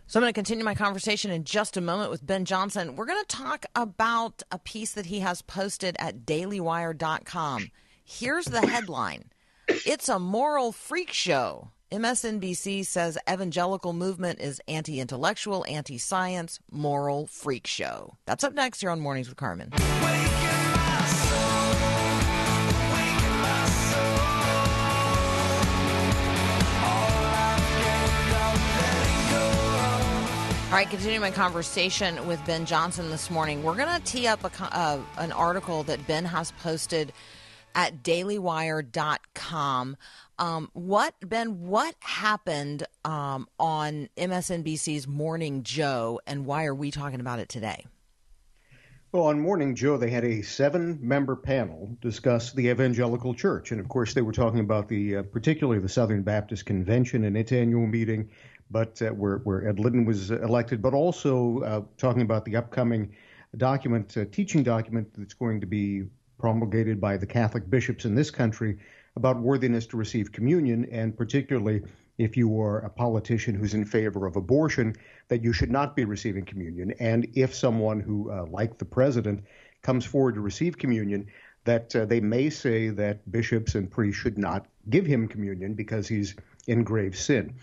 So 0.07 0.19
I'm 0.19 0.23
going 0.23 0.33
to 0.33 0.37
continue 0.37 0.65
my 0.65 0.75
conversation 0.75 1.31
in 1.31 1.45
just 1.45 1.77
a 1.77 1.81
moment 1.81 2.11
with 2.11 2.27
Ben 2.27 2.45
Johnson. 2.45 2.97
We're 2.97 3.07
going 3.07 3.25
to 3.25 3.37
talk 3.37 3.67
about 3.75 4.43
a 4.51 4.59
piece 4.59 4.93
that 4.93 5.07
he 5.07 5.21
has 5.21 5.41
posted 5.41 5.97
at 5.99 6.27
dailywire.com. 6.27 7.71
Here's 8.05 8.45
the 8.45 8.67
headline. 8.67 9.31
It's 9.69 10.11
a 10.11 10.19
moral 10.19 10.73
freak 10.73 11.13
show. 11.13 11.71
MSNBC 11.95 12.85
says 12.85 13.17
evangelical 13.31 13.93
movement 13.93 14.41
is 14.41 14.61
anti 14.67 14.99
intellectual, 14.99 15.65
anti 15.69 15.97
science, 15.97 16.59
moral 16.73 17.29
freak 17.29 17.69
show. 17.69 18.17
That's 18.27 18.43
up 18.43 18.53
next 18.53 18.81
here 18.81 18.91
on 18.91 18.99
Mornings 18.99 19.29
with 19.29 19.37
Carmen. 19.37 19.71
All 19.73 19.81
right, 30.73 30.91
continuing 30.91 31.21
my 31.21 31.31
conversation 31.31 32.27
with 32.27 32.45
Ben 32.45 32.67
Johnson 32.67 33.09
this 33.11 33.31
morning, 33.31 33.63
we're 33.63 33.77
going 33.77 33.97
to 33.97 34.05
tee 34.05 34.27
up 34.27 34.43
a, 34.43 34.51
uh, 34.77 34.99
an 35.19 35.31
article 35.31 35.85
that 35.85 36.05
Ben 36.09 36.25
has 36.25 36.51
posted 36.61 37.13
at 37.75 38.03
dailywire.com. 38.03 39.97
Um, 40.39 40.71
what, 40.73 41.15
Ben, 41.21 41.67
what 41.67 41.95
happened 42.01 42.87
um, 43.05 43.49
on 43.59 44.09
MSNBC's 44.17 45.07
Morning 45.07 45.63
Joe, 45.63 46.21
and 46.27 46.45
why 46.45 46.65
are 46.65 46.75
we 46.75 46.91
talking 46.91 47.21
about 47.21 47.39
it 47.39 47.49
today? 47.49 47.87
Well, 49.13 49.27
on 49.27 49.39
Morning 49.39 49.77
Joe, 49.77 49.97
they 49.97 50.11
had 50.11 50.25
a 50.25 50.43
seven 50.43 50.99
member 51.01 51.37
panel 51.37 51.97
discuss 52.01 52.53
the 52.53 52.69
evangelical 52.69 53.33
church. 53.33 53.71
And 53.71 53.81
of 53.81 53.89
course, 53.89 54.13
they 54.13 54.23
were 54.23 54.33
talking 54.33 54.59
about 54.59 54.89
the, 54.89 55.19
uh, 55.19 55.23
particularly 55.23 55.79
the 55.79 55.89
Southern 55.89 56.23
Baptist 56.23 56.67
Convention 56.67 57.23
and 57.23 57.37
its 57.37 57.53
annual 57.53 57.87
meeting, 57.87 58.29
but 58.73 59.01
uh, 59.03 59.11
where, 59.11 59.39
where 59.39 59.69
Ed 59.69 59.79
Litton 59.79 60.05
was 60.05 60.33
elected, 60.33 60.83
but 60.83 60.95
also 60.95 61.61
uh, 61.61 61.83
talking 61.97 62.23
about 62.23 62.45
the 62.45 62.57
upcoming 62.57 63.15
document, 63.57 64.17
uh, 64.17 64.25
teaching 64.33 64.65
document 64.65 65.09
that's 65.17 65.35
going 65.35 65.61
to 65.61 65.67
be 65.69 66.07
promulgated 66.45 67.01
by 67.01 67.17
the 67.17 67.25
Catholic 67.25 67.71
bishops 67.71 68.05
in 68.05 68.15
this 68.15 68.31
country 68.31 68.77
about 69.17 69.41
worthiness 69.41 69.87
to 69.87 69.97
receive 69.97 70.31
communion, 70.31 70.87
and 70.93 71.17
particularly 71.17 71.81
if 72.19 72.37
you 72.37 72.61
are 72.61 72.81
a 72.81 72.91
politician 72.91 73.55
who's 73.55 73.73
in 73.73 73.83
favor 73.83 74.27
of 74.27 74.37
abortion, 74.37 74.95
that 75.29 75.43
you 75.43 75.55
should 75.55 75.71
not 75.71 75.97
be 75.97 76.05
receiving 76.05 76.45
communion. 76.45 76.93
And 77.01 77.27
if 77.35 77.55
someone 77.55 77.99
who, 77.99 78.31
uh, 78.31 78.45
like 78.51 78.77
the 78.77 78.85
president, 78.85 79.43
comes 79.81 80.05
forward 80.05 80.35
to 80.35 80.43
receive 80.43 80.77
communion, 80.77 81.29
that 81.65 81.97
uh, 81.97 82.05
they 82.05 82.21
may 82.21 82.51
say 82.51 82.91
that 82.91 83.33
bishops 83.33 83.75
and 83.75 83.91
priests 83.91 84.21
should 84.21 84.37
not 84.37 84.67
give 84.91 85.07
him 85.07 85.27
communion 85.27 85.73
because 85.73 86.07
he's 86.07 86.35
in 86.67 86.85
grave 86.85 87.17
sin. 87.17 87.55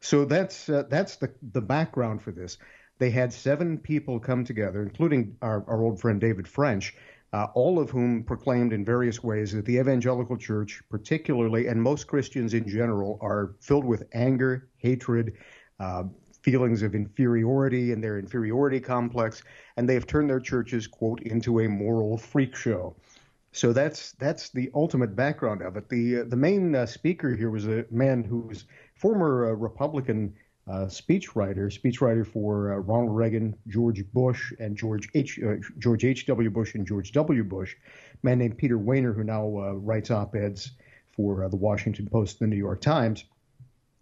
So 0.00 0.24
that's 0.24 0.66
uh, 0.70 0.84
that's 0.88 1.16
the 1.16 1.30
the 1.52 1.60
background 1.60 2.22
for 2.22 2.32
this. 2.32 2.56
They 3.00 3.10
had 3.10 3.34
seven 3.34 3.78
people 3.78 4.18
come 4.18 4.44
together, 4.44 4.82
including 4.82 5.36
our, 5.42 5.62
our 5.66 5.82
old 5.82 6.00
friend 6.00 6.20
David 6.20 6.48
French, 6.48 6.94
uh, 7.32 7.46
all 7.54 7.78
of 7.78 7.90
whom 7.90 8.24
proclaimed 8.24 8.72
in 8.72 8.84
various 8.84 9.22
ways 9.22 9.52
that 9.52 9.64
the 9.64 9.78
evangelical 9.78 10.36
church, 10.36 10.82
particularly, 10.90 11.68
and 11.68 11.80
most 11.80 12.06
Christians 12.06 12.54
in 12.54 12.68
general, 12.68 13.18
are 13.20 13.54
filled 13.60 13.84
with 13.84 14.02
anger, 14.12 14.68
hatred, 14.78 15.34
uh, 15.78 16.04
feelings 16.42 16.82
of 16.82 16.94
inferiority 16.94 17.92
and 17.92 18.02
their 18.02 18.18
inferiority 18.18 18.80
complex, 18.80 19.42
and 19.76 19.88
they 19.88 19.94
have 19.94 20.06
turned 20.06 20.28
their 20.28 20.40
churches, 20.40 20.86
quote, 20.86 21.20
into 21.22 21.60
a 21.60 21.68
moral 21.68 22.16
freak 22.16 22.56
show. 22.56 22.96
So 23.52 23.72
that's 23.72 24.12
that's 24.12 24.50
the 24.50 24.70
ultimate 24.74 25.16
background 25.16 25.62
of 25.62 25.76
it. 25.76 25.88
The 25.88 26.20
uh, 26.20 26.24
the 26.28 26.36
main 26.36 26.74
uh, 26.74 26.86
speaker 26.86 27.34
here 27.34 27.50
was 27.50 27.66
a 27.66 27.84
man 27.90 28.22
who 28.22 28.40
was 28.40 28.64
former 28.94 29.50
uh, 29.50 29.54
Republican 29.54 30.34
uh, 30.70 30.86
speechwriter, 30.86 31.66
speechwriter 31.66 32.24
for 32.24 32.74
uh, 32.74 32.76
Ronald 32.76 33.16
Reagan, 33.16 33.56
George 33.66 34.04
Bush, 34.12 34.52
and 34.60 34.76
George 34.76 35.08
H. 35.14 35.40
Uh, 35.44 35.56
George 35.78 36.04
H. 36.04 36.26
W. 36.26 36.48
Bush 36.48 36.74
and 36.74 36.86
George 36.86 37.10
W. 37.12 37.42
Bush. 37.42 37.74
A 37.74 38.18
man 38.22 38.38
named 38.38 38.56
Peter 38.56 38.78
Wehner, 38.78 39.14
who 39.14 39.24
now 39.24 39.44
uh, 39.44 39.72
writes 39.72 40.10
op-eds 40.10 40.70
for 41.16 41.44
uh, 41.44 41.48
the 41.48 41.56
Washington 41.56 42.08
Post 42.08 42.40
and 42.40 42.50
the 42.50 42.54
New 42.54 42.60
York 42.60 42.80
Times. 42.80 43.24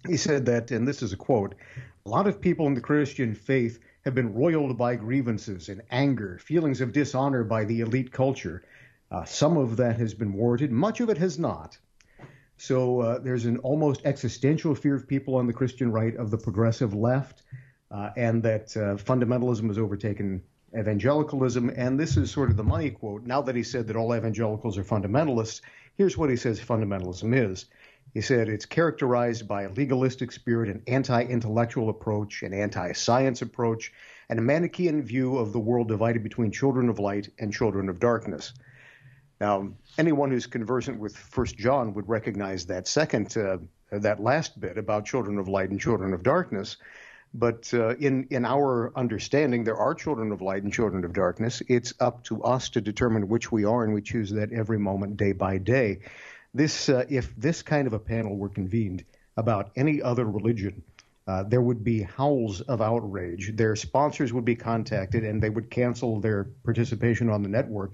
He 0.07 0.19
said 0.19 0.45
that, 0.47 0.71
and 0.71 0.87
this 0.87 1.03
is 1.03 1.15
a 1.15 1.17
quote: 1.17 1.55
"A 2.05 2.09
lot 2.09 2.27
of 2.27 2.41
people 2.41 2.67
in 2.67 2.75
the 2.75 2.83
Christian 2.83 3.35
faith 3.35 3.79
have 4.05 4.15
been 4.15 4.35
roiled 4.35 4.77
by 4.77 4.97
grievances 4.97 5.71
and 5.71 5.81
anger, 5.91 6.39
feelings 6.39 6.83
of 6.83 6.93
dishonor 6.93 7.45
by 7.45 7.65
the 7.65 7.81
elite 7.81 8.13
culture. 8.13 8.63
Uh, 9.11 9.25
some 9.25 9.57
of 9.57 9.79
that 9.79 9.97
has 9.97 10.13
been 10.13 10.35
warranted, 10.35 10.71
much 10.71 11.01
of 11.01 11.09
it 11.09 11.17
has 11.17 11.39
not." 11.39 11.79
So 12.59 13.01
uh, 13.01 13.19
there's 13.21 13.47
an 13.47 13.59
almost 13.59 14.03
existential 14.05 14.75
fear 14.75 14.97
of 14.97 15.07
people 15.07 15.37
on 15.37 15.47
the 15.47 15.53
Christian 15.53 15.93
right 15.93 16.15
of 16.17 16.31
the 16.31 16.39
progressive 16.39 16.93
left, 16.93 17.45
uh, 17.91 18.11
and 18.17 18.43
that 18.43 18.77
uh, 18.77 18.97
fundamentalism 18.97 19.69
has 19.69 19.79
overtaken 19.79 20.43
evangelicalism. 20.77 21.71
And 21.77 21.99
this 21.99 22.17
is 22.17 22.31
sort 22.31 22.51
of 22.51 22.57
the 22.57 22.65
money 22.65 22.91
quote. 22.91 23.25
Now 23.25 23.41
that 23.43 23.55
he 23.55 23.63
said 23.63 23.87
that 23.87 23.97
all 23.97 24.15
evangelicals 24.15 24.77
are 24.77 24.85
fundamentalists, 24.85 25.61
here's 25.97 26.19
what 26.19 26.31
he 26.31 26.37
says 26.37 26.61
fundamentalism 26.61 27.35
is. 27.35 27.67
He 28.13 28.21
said 28.21 28.49
it's 28.49 28.67
characterized 28.67 29.47
by 29.47 29.63
a 29.63 29.73
legalistic 29.73 30.33
spirit, 30.33 30.69
an 30.69 30.83
anti 30.89 31.23
intellectual 31.23 31.91
approach, 31.91 32.43
an 32.43 32.53
anti 32.53 32.93
science 32.93 33.41
approach, 33.41 33.93
and 34.29 34.39
a 34.39 34.43
Manichaean 34.43 35.03
view 35.03 35.39
of 35.39 35.53
the 35.53 35.61
world 35.61 35.89
divided 35.89 36.25
between 36.25 36.51
children 36.51 36.89
of 36.89 36.99
light 36.99 37.29
and 37.39 37.53
children 37.53 37.89
of 37.89 38.01
darkness. 38.01 38.53
Now, 39.41 39.69
anyone 39.99 40.31
who's 40.31 40.47
conversant 40.47 40.99
with 40.99 41.17
First 41.17 41.57
John 41.57 41.95
would 41.95 42.09
recognize 42.09 42.67
that 42.67 42.89
second, 42.89 43.37
uh, 43.37 43.59
that 43.91 44.21
last 44.21 44.61
bit 44.61 44.77
about 44.77 45.07
children 45.07 45.39
of 45.39 45.49
light 45.49 45.71
and 45.71 45.81
children 45.81 46.13
of 46.13 46.23
darkness. 46.23 46.77
But 47.35 47.73
uh, 47.75 47.95
in 47.97 48.27
in 48.31 48.45
our 48.45 48.91
understanding, 48.97 49.63
there 49.63 49.77
are 49.77 49.95
children 49.95 50.33
of 50.33 50.41
light 50.41 50.63
and 50.63 50.73
children 50.73 51.05
of 51.05 51.13
darkness. 51.13 51.63
It's 51.69 51.93
up 52.01 52.25
to 52.25 52.43
us 52.43 52.71
to 52.71 52.81
determine 52.81 53.29
which 53.29 53.53
we 53.53 53.65
are, 53.65 53.85
and 53.85 53.93
we 53.93 54.03
choose 54.03 54.31
that 54.31 54.53
every 54.53 54.79
moment, 54.79 55.17
day 55.19 55.33
by 55.33 55.59
day. 55.59 56.01
This, 56.55 56.89
uh, 56.89 57.05
if 57.11 57.37
this 57.37 57.63
kind 57.63 57.87
of 57.87 57.93
a 57.93 57.99
panel 57.99 58.37
were 58.37 58.49
convened 58.49 59.05
about 59.37 59.71
any 59.77 60.01
other 60.01 60.25
religion, 60.25 60.83
uh, 61.27 61.43
there 61.43 61.61
would 61.61 61.85
be 61.85 62.03
howls 62.03 62.63
of 62.63 62.81
outrage. 62.81 63.55
Their 63.55 63.77
sponsors 63.77 64.33
would 64.33 64.47
be 64.47 64.57
contacted, 64.57 65.23
and 65.23 65.43
they 65.43 65.51
would 65.51 65.71
cancel 65.71 66.21
their 66.21 66.45
participation 66.65 67.29
on 67.29 67.43
the 67.43 67.51
network 67.51 67.93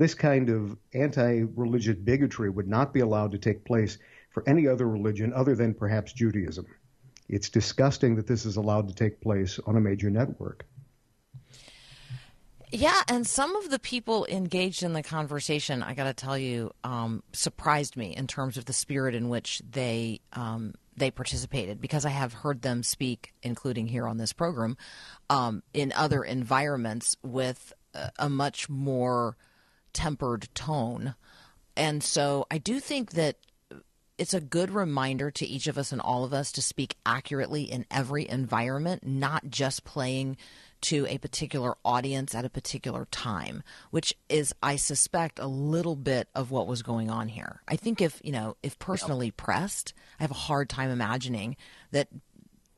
this 0.00 0.14
kind 0.14 0.48
of 0.48 0.78
anti 0.94 1.42
religious 1.54 1.94
bigotry 1.94 2.48
would 2.48 2.66
not 2.66 2.94
be 2.94 3.00
allowed 3.00 3.32
to 3.32 3.38
take 3.38 3.66
place 3.66 3.98
for 4.30 4.42
any 4.48 4.66
other 4.66 4.88
religion 4.88 5.30
other 5.34 5.54
than 5.54 5.74
perhaps 5.74 6.14
Judaism. 6.14 6.64
It's 7.28 7.50
disgusting 7.50 8.16
that 8.16 8.26
this 8.26 8.46
is 8.46 8.56
allowed 8.56 8.88
to 8.88 8.94
take 8.94 9.20
place 9.20 9.60
on 9.66 9.76
a 9.76 9.80
major 9.80 10.08
network. 10.08 10.64
Yeah, 12.72 12.98
and 13.08 13.26
some 13.26 13.54
of 13.56 13.68
the 13.68 13.78
people 13.78 14.24
engaged 14.30 14.82
in 14.82 14.94
the 14.94 15.02
conversation, 15.02 15.82
I 15.82 15.92
got 15.92 16.04
to 16.04 16.14
tell 16.14 16.38
you, 16.38 16.70
um, 16.82 17.22
surprised 17.34 17.94
me 17.94 18.16
in 18.16 18.26
terms 18.26 18.56
of 18.56 18.64
the 18.64 18.72
spirit 18.72 19.14
in 19.14 19.28
which 19.28 19.60
they 19.70 20.20
um, 20.32 20.76
they 20.96 21.10
participated. 21.10 21.78
Because 21.78 22.06
I 22.06 22.10
have 22.10 22.32
heard 22.32 22.62
them 22.62 22.82
speak, 22.82 23.34
including 23.42 23.88
here 23.88 24.08
on 24.08 24.16
this 24.16 24.32
program, 24.32 24.78
um, 25.28 25.62
in 25.74 25.92
other 25.92 26.24
environments 26.24 27.16
with 27.22 27.74
a, 27.92 28.12
a 28.18 28.30
much 28.30 28.70
more 28.70 29.36
tempered 29.92 30.48
tone. 30.54 31.14
And 31.76 32.02
so 32.02 32.46
I 32.50 32.58
do 32.58 32.80
think 32.80 33.12
that 33.12 33.36
it's 34.18 34.34
a 34.34 34.40
good 34.40 34.70
reminder 34.70 35.30
to 35.30 35.46
each 35.46 35.66
of 35.66 35.78
us 35.78 35.92
and 35.92 36.00
all 36.00 36.24
of 36.24 36.34
us 36.34 36.52
to 36.52 36.60
speak 36.60 36.96
accurately 37.06 37.62
in 37.62 37.86
every 37.90 38.28
environment, 38.28 39.06
not 39.06 39.48
just 39.48 39.82
playing 39.84 40.36
to 40.82 41.06
a 41.08 41.16
particular 41.16 41.74
audience 41.86 42.34
at 42.34 42.44
a 42.44 42.50
particular 42.50 43.06
time, 43.10 43.62
which 43.90 44.14
is, 44.28 44.54
I 44.62 44.76
suspect, 44.76 45.38
a 45.38 45.46
little 45.46 45.96
bit 45.96 46.28
of 46.34 46.50
what 46.50 46.66
was 46.66 46.82
going 46.82 47.10
on 47.10 47.28
here. 47.28 47.62
I 47.66 47.76
think 47.76 48.02
if, 48.02 48.20
you 48.22 48.32
know, 48.32 48.56
if 48.62 48.78
personally 48.78 49.30
pressed, 49.30 49.94
I 50.18 50.22
have 50.22 50.30
a 50.30 50.34
hard 50.34 50.68
time 50.68 50.90
imagining 50.90 51.56
that 51.90 52.08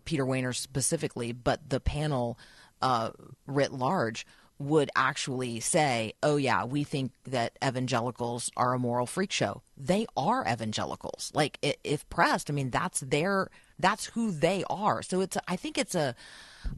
Peter 0.05 0.25
Wehner 0.25 0.55
specifically, 0.55 1.33
but 1.33 1.71
the 1.71 1.81
panel 1.81 2.39
uh, 2.81 3.11
writ 3.47 3.73
large 3.73 4.27
would 4.63 4.91
actually 4.95 5.61
say, 5.61 6.13
oh, 6.23 6.37
yeah, 6.37 6.65
we 6.65 6.85
think 6.85 7.13
that 7.25 7.59
evangelicals 7.65 8.51
are 8.57 8.75
a 8.75 8.79
moral 8.79 9.07
freak 9.07 9.33
show. 9.33 9.63
They 9.77 10.07
are 10.17 10.47
evangelicals. 10.47 11.33
Like, 11.35 11.59
if 11.63 12.09
pressed, 12.09 12.49
I 12.49 12.55
mean, 12.55 12.71
that's 12.71 13.01
their, 13.01 13.51
that's 13.79 14.07
who 14.07 14.31
they 14.31 14.65
are. 14.71 15.03
So 15.03 15.21
it's, 15.21 15.37
I 15.49 15.57
think 15.57 15.79
it's 15.79 15.95
a, 15.95 16.15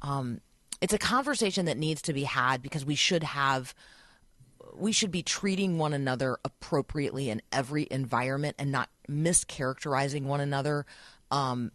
um, 0.02 0.40
it's 0.80 0.94
a 0.94 0.98
conversation 0.98 1.66
that 1.66 1.76
needs 1.76 2.02
to 2.02 2.12
be 2.12 2.24
had 2.24 2.62
because 2.62 2.84
we 2.84 2.94
should 2.94 3.22
have, 3.22 3.74
we 4.74 4.90
should 4.90 5.10
be 5.10 5.22
treating 5.22 5.78
one 5.78 5.92
another 5.92 6.38
appropriately 6.44 7.28
in 7.28 7.42
every 7.52 7.86
environment 7.90 8.56
and 8.58 8.72
not 8.72 8.88
mischaracterizing 9.08 10.22
one 10.22 10.40
another. 10.40 10.86
Um, 11.30 11.70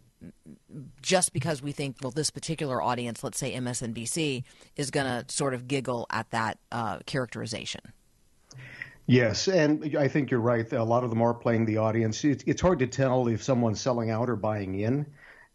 just 1.02 1.32
because 1.32 1.62
we 1.62 1.72
think, 1.72 1.96
well, 2.02 2.10
this 2.10 2.30
particular 2.30 2.82
audience, 2.82 3.24
let's 3.24 3.38
say 3.38 3.54
MSNBC, 3.54 4.44
is 4.76 4.90
going 4.90 5.06
to 5.06 5.32
sort 5.32 5.54
of 5.54 5.66
giggle 5.66 6.06
at 6.10 6.30
that 6.30 6.58
uh, 6.72 6.98
characterization. 7.06 7.80
Yes, 9.06 9.48
and 9.48 9.96
I 9.96 10.06
think 10.06 10.30
you're 10.30 10.40
right. 10.40 10.70
A 10.72 10.84
lot 10.84 11.02
of 11.02 11.10
them 11.10 11.20
are 11.20 11.34
playing 11.34 11.64
the 11.64 11.78
audience. 11.78 12.24
It's, 12.24 12.44
it's 12.46 12.60
hard 12.60 12.78
to 12.78 12.86
tell 12.86 13.26
if 13.28 13.42
someone's 13.42 13.80
selling 13.80 14.10
out 14.10 14.30
or 14.30 14.36
buying 14.36 14.78
in. 14.78 15.04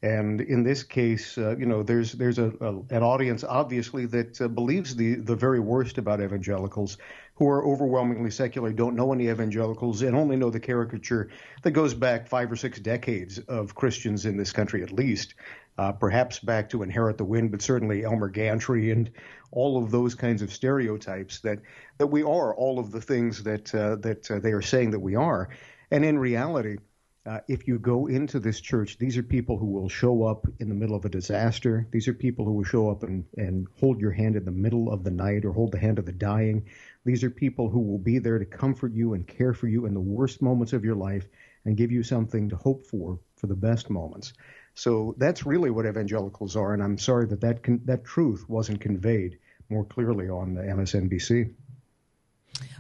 And 0.02 0.42
in 0.42 0.64
this 0.64 0.84
case, 0.84 1.38
uh, 1.38 1.56
you 1.58 1.66
know, 1.66 1.82
there's 1.82 2.12
there's 2.12 2.38
a, 2.38 2.52
a, 2.62 2.96
an 2.96 3.02
audience 3.02 3.44
obviously 3.44 4.06
that 4.08 4.40
uh, 4.40 4.48
believes 4.48 4.96
the 4.96 5.16
the 5.16 5.36
very 5.36 5.60
worst 5.60 5.98
about 5.98 6.22
evangelicals, 6.22 6.98
who 7.36 7.48
are 7.48 7.66
overwhelmingly 7.66 8.32
secular, 8.32 8.72
don't 8.72 8.96
know 8.96 9.12
any 9.12 9.28
evangelicals, 9.28 10.02
and 10.02 10.16
only 10.16 10.38
know 10.38 10.50
the 10.50 10.60
caricature 10.60 11.30
that 11.64 11.72
goes 11.72 11.94
back 11.94 12.28
five 12.28 12.52
or 12.52 12.56
six 12.56 12.80
decades 12.80 13.40
of 13.40 13.76
Christians 13.76 14.26
in 14.26 14.38
this 14.38 14.52
country, 14.52 14.82
at 14.84 14.92
least, 14.92 15.36
uh, 15.78 15.92
perhaps 15.92 16.40
back 16.40 16.70
to 16.70 16.84
Inherit 16.84 17.18
the 17.18 17.26
Wind, 17.26 17.52
but 17.52 17.62
certainly 17.62 18.06
Elmer 18.06 18.30
Gantry 18.30 18.92
and 18.92 19.12
all 19.52 19.84
of 19.84 19.92
those 19.92 20.16
kinds 20.16 20.42
of 20.42 20.52
stereotypes 20.52 21.40
that 21.40 21.60
that 21.98 22.08
we 22.08 22.22
are 22.22 22.56
all 22.56 22.80
of 22.80 22.92
the 22.92 23.02
things 23.02 23.44
that 23.44 23.74
uh, 23.76 23.98
that 23.98 24.32
uh, 24.32 24.40
they 24.40 24.54
are 24.54 24.62
saying 24.62 24.92
that 24.92 25.00
we 25.00 25.16
are, 25.16 25.50
and 25.92 26.06
in 26.06 26.18
reality. 26.18 26.78
Uh, 27.26 27.40
if 27.48 27.68
you 27.68 27.80
go 27.80 28.06
into 28.06 28.40
this 28.40 28.62
church, 28.62 29.00
these 29.00 29.18
are 29.18 29.24
people 29.24 29.58
who 29.58 29.66
will 29.66 29.90
show 29.90 30.24
up 30.24 30.46
in 30.60 30.70
the 30.70 30.76
middle 30.76 30.96
of 30.96 31.06
a 31.06 31.10
disaster. 31.10 31.88
These 31.92 32.08
are 32.08 32.14
people 32.14 32.46
who 32.46 32.54
will 32.54 32.64
show 32.64 32.92
up 32.92 33.02
and, 33.02 33.26
and 33.36 33.68
hold 33.80 34.00
your 34.00 34.12
hand 34.12 34.36
in 34.36 34.46
the 34.46 34.52
middle 34.52 34.94
of 34.94 35.04
the 35.04 35.10
night 35.10 35.44
or 35.44 35.52
hold 35.52 35.72
the 35.72 35.80
hand 35.80 35.98
of 35.98 36.06
the 36.06 36.12
dying. 36.12 36.68
These 37.04 37.24
are 37.24 37.32
people 37.32 37.68
who 37.68 37.80
will 37.80 37.98
be 37.98 38.20
there 38.20 38.38
to 38.38 38.46
comfort 38.46 38.94
you 38.94 39.16
and 39.16 39.28
care 39.28 39.56
for 39.56 39.68
you 39.68 39.88
in 39.88 39.96
the 39.96 40.00
worst 40.00 40.40
moments 40.40 40.74
of 40.74 40.86
your 40.86 40.96
life 40.96 41.28
and 41.66 41.76
give 41.76 41.92
you 41.92 42.04
something 42.04 42.50
to 42.50 42.56
hope 42.56 42.86
for 42.86 43.20
for 43.38 43.48
the 43.48 43.56
best 43.56 43.90
moments. 43.90 44.34
So 44.76 45.16
that's 45.18 45.48
really 45.48 45.72
what 45.72 45.88
evangelicals 45.88 46.56
are, 46.56 46.74
and 46.74 46.84
I'm 46.84 46.98
sorry 46.98 47.26
that 47.28 47.42
that, 47.42 47.64
con- 47.64 47.82
that 47.86 48.06
truth 48.06 48.48
wasn't 48.48 48.82
conveyed 48.82 49.40
more 49.70 49.86
clearly 49.86 50.30
on 50.30 50.54
the 50.54 50.62
MSNBC. 50.62 51.54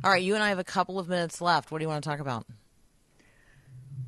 All 0.03 0.11
right, 0.11 0.21
you 0.21 0.35
and 0.35 0.43
I 0.43 0.49
have 0.49 0.59
a 0.59 0.63
couple 0.63 0.99
of 0.99 1.09
minutes 1.09 1.41
left. 1.41 1.71
What 1.71 1.79
do 1.79 1.83
you 1.83 1.89
want 1.89 2.03
to 2.03 2.09
talk 2.09 2.19
about? 2.19 2.45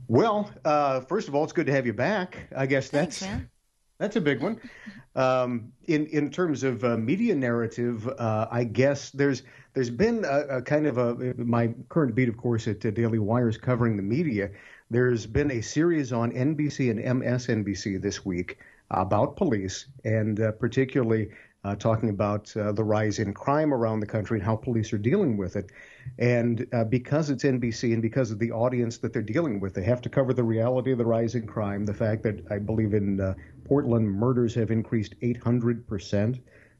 Well, 0.07 0.49
uh, 0.63 1.01
first 1.01 1.27
of 1.27 1.35
all, 1.35 1.43
it's 1.43 1.53
good 1.53 1.65
to 1.65 1.73
have 1.73 1.85
you 1.85 1.93
back. 1.93 2.47
I 2.55 2.65
guess 2.65 2.89
Thanks, 2.89 3.19
that's 3.19 3.31
man. 3.31 3.49
that's 3.97 4.15
a 4.15 4.21
big 4.21 4.41
one. 4.41 4.59
Um, 5.17 5.73
in 5.87 6.05
in 6.05 6.29
terms 6.29 6.61
of 6.61 6.83
uh, 6.83 6.95
media 6.95 7.33
narrative, 7.33 8.07
uh, 8.07 8.47
I 8.51 8.65
guess 8.65 9.09
there's 9.09 9.41
there's 9.73 9.89
been 9.89 10.23
a, 10.23 10.57
a, 10.57 10.61
kind 10.61 10.85
of 10.85 10.99
a 10.99 11.33
my 11.37 11.73
current 11.89 12.13
beat, 12.13 12.29
of 12.29 12.37
course, 12.37 12.67
at 12.67 12.85
uh, 12.85 12.91
Daily 12.91 13.17
Wire 13.17 13.49
is 13.49 13.57
covering 13.57 13.97
the 13.97 14.03
media. 14.03 14.51
There's 14.91 15.25
been 15.25 15.49
a 15.49 15.61
series 15.61 16.13
on 16.13 16.31
NBC 16.33 16.91
and 16.91 16.99
MSNBC 16.99 17.99
this 17.99 18.23
week 18.23 18.59
about 18.91 19.37
police, 19.37 19.87
and 20.05 20.39
uh, 20.39 20.51
particularly 20.51 21.29
uh, 21.67 21.75
talking 21.75 22.09
about 22.09 22.55
uh, 22.55 22.71
the 22.71 22.83
rise 22.83 23.19
in 23.19 23.33
crime 23.33 23.73
around 23.73 23.99
the 23.99 24.05
country 24.05 24.37
and 24.37 24.45
how 24.45 24.55
police 24.55 24.93
are 24.93 24.97
dealing 24.97 25.35
with 25.35 25.57
it. 25.57 25.69
And 26.17 26.65
uh, 26.71 26.85
because 26.85 27.29
it's 27.29 27.43
NBC 27.43 27.91
and 27.91 28.01
because 28.01 28.31
of 28.31 28.39
the 28.39 28.51
audience 28.51 28.99
that 28.99 29.11
they're 29.11 29.21
dealing 29.21 29.59
with, 29.59 29.73
they 29.73 29.83
have 29.83 30.01
to 30.03 30.09
cover 30.09 30.33
the 30.33 30.43
reality 30.43 30.93
of 30.93 30.97
the 30.97 31.05
rise 31.05 31.35
in 31.35 31.45
crime, 31.45 31.83
the 31.85 31.93
fact 31.93 32.23
that 32.23 32.49
I 32.49 32.59
believe 32.59 32.93
in 32.93 33.19
uh, 33.19 33.33
Portland 33.65 34.09
murders 34.09 34.55
have 34.55 34.71
increased 34.71 35.15
800%. 35.21 36.39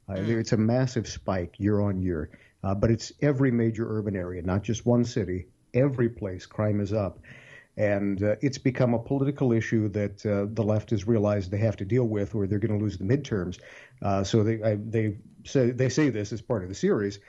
Uh, 0.09 0.13
It's 0.13 0.53
a 0.53 0.57
massive 0.57 1.05
spike 1.05 1.59
year 1.59 1.81
on 1.81 2.01
year. 2.01 2.29
Uh, 2.63 2.73
but 2.73 2.89
it's 2.89 3.11
every 3.21 3.51
major 3.51 3.85
urban 3.89 4.15
area, 4.15 4.41
not 4.41 4.63
just 4.63 4.85
one 4.85 5.03
city. 5.03 5.47
Every 5.73 6.09
place 6.09 6.45
crime 6.45 6.79
is 6.79 6.93
up. 6.93 7.19
And 7.77 8.23
uh, 8.23 8.35
it's 8.41 8.57
become 8.57 8.95
a 8.95 8.99
political 8.99 9.53
issue 9.53 9.87
that 9.89 10.25
uh, 10.25 10.47
the 10.51 10.63
left 10.63 10.89
has 10.89 11.07
realized 11.07 11.51
they 11.51 11.57
have 11.57 11.77
to 11.77 11.85
deal 11.85 12.05
with, 12.05 12.33
or 12.33 12.47
they're 12.47 12.57
going 12.57 12.77
to 12.77 12.83
lose 12.83 12.97
the 12.97 13.03
midterms. 13.03 13.59
Uh, 14.01 14.23
so 14.23 14.43
they 14.43 14.61
I, 14.63 14.75
they 14.75 15.17
say 15.45 15.71
they 15.71 15.89
say 15.89 16.09
this 16.09 16.31
as 16.33 16.41
part 16.41 16.63
of 16.63 16.69
the 16.69 16.75
series, 16.75 17.19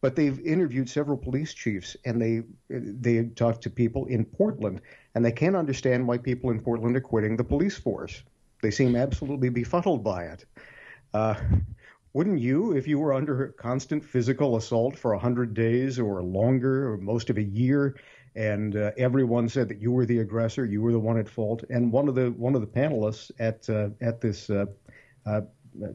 but 0.00 0.16
they've 0.16 0.40
interviewed 0.40 0.88
several 0.88 1.16
police 1.16 1.54
chiefs, 1.54 1.96
and 2.04 2.20
they 2.20 2.42
they 2.68 3.24
talked 3.24 3.62
to 3.62 3.70
people 3.70 4.06
in 4.06 4.24
Portland, 4.24 4.80
and 5.14 5.24
they 5.24 5.32
can't 5.32 5.56
understand 5.56 6.06
why 6.06 6.18
people 6.18 6.50
in 6.50 6.60
Portland 6.60 6.96
are 6.96 7.00
quitting 7.00 7.36
the 7.36 7.44
police 7.44 7.78
force. 7.78 8.22
They 8.62 8.70
seem 8.70 8.96
absolutely 8.96 9.48
befuddled 9.48 10.02
by 10.02 10.24
it. 10.24 10.44
Uh, 11.14 11.34
wouldn't 12.12 12.40
you, 12.40 12.76
if 12.76 12.88
you 12.88 12.98
were 12.98 13.12
under 13.12 13.54
constant 13.58 14.04
physical 14.04 14.56
assault 14.56 14.98
for 14.98 15.12
a 15.12 15.18
hundred 15.18 15.54
days 15.54 15.98
or 15.98 16.22
longer, 16.22 16.92
or 16.92 16.96
most 16.96 17.30
of 17.30 17.36
a 17.36 17.42
year, 17.42 17.96
and 18.34 18.76
uh, 18.76 18.90
everyone 18.96 19.48
said 19.48 19.68
that 19.68 19.80
you 19.80 19.92
were 19.92 20.06
the 20.06 20.18
aggressor, 20.18 20.64
you 20.64 20.82
were 20.82 20.92
the 20.92 20.98
one 20.98 21.18
at 21.18 21.28
fault, 21.28 21.64
and 21.70 21.92
one 21.92 22.08
of 22.08 22.14
the 22.14 22.30
one 22.32 22.54
of 22.54 22.60
the 22.60 22.66
panelists 22.66 23.30
at 23.38 23.68
uh, 23.68 23.90
at 24.00 24.20
this 24.20 24.50
uh, 24.50 24.66
uh, 25.26 25.42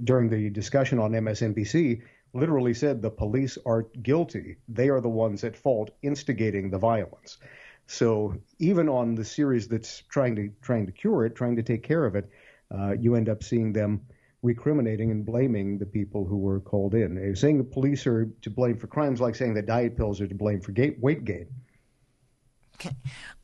during 0.03 0.29
the 0.29 0.49
discussion 0.49 0.99
on 0.99 1.11
MSNBC 1.11 2.01
literally 2.33 2.73
said 2.73 3.01
the 3.01 3.09
police 3.09 3.57
are 3.65 3.83
guilty. 4.01 4.57
They 4.67 4.89
are 4.89 5.01
the 5.01 5.09
ones 5.09 5.43
at 5.43 5.55
fault, 5.55 5.91
instigating 6.01 6.69
the 6.69 6.79
violence. 6.79 7.37
So 7.85 8.35
even 8.59 8.89
on 8.89 9.15
the 9.15 9.25
series 9.25 9.67
that's 9.67 10.01
trying 10.09 10.35
to 10.37 10.49
trying 10.61 10.85
to 10.85 10.91
cure 10.91 11.25
it, 11.25 11.35
trying 11.35 11.55
to 11.57 11.63
take 11.63 11.83
care 11.83 12.05
of 12.05 12.15
it, 12.15 12.29
uh, 12.73 12.93
you 12.99 13.15
end 13.15 13.29
up 13.29 13.43
seeing 13.43 13.73
them 13.73 14.01
recriminating 14.43 15.11
and 15.11 15.25
blaming 15.25 15.77
the 15.77 15.85
people 15.85 16.25
who 16.25 16.37
were 16.37 16.59
called 16.59 16.95
in. 16.95 17.35
Saying 17.35 17.57
the 17.57 17.63
police 17.63 18.05
are 18.07 18.29
to 18.41 18.49
blame 18.49 18.77
for 18.77 18.87
crimes, 18.87 19.21
like 19.21 19.35
saying 19.35 19.53
that 19.55 19.65
diet 19.65 19.95
pills 19.95 20.19
are 20.21 20.27
to 20.27 20.35
blame 20.35 20.59
for 20.59 20.73
weight 20.99 21.23
gain. 21.23 21.47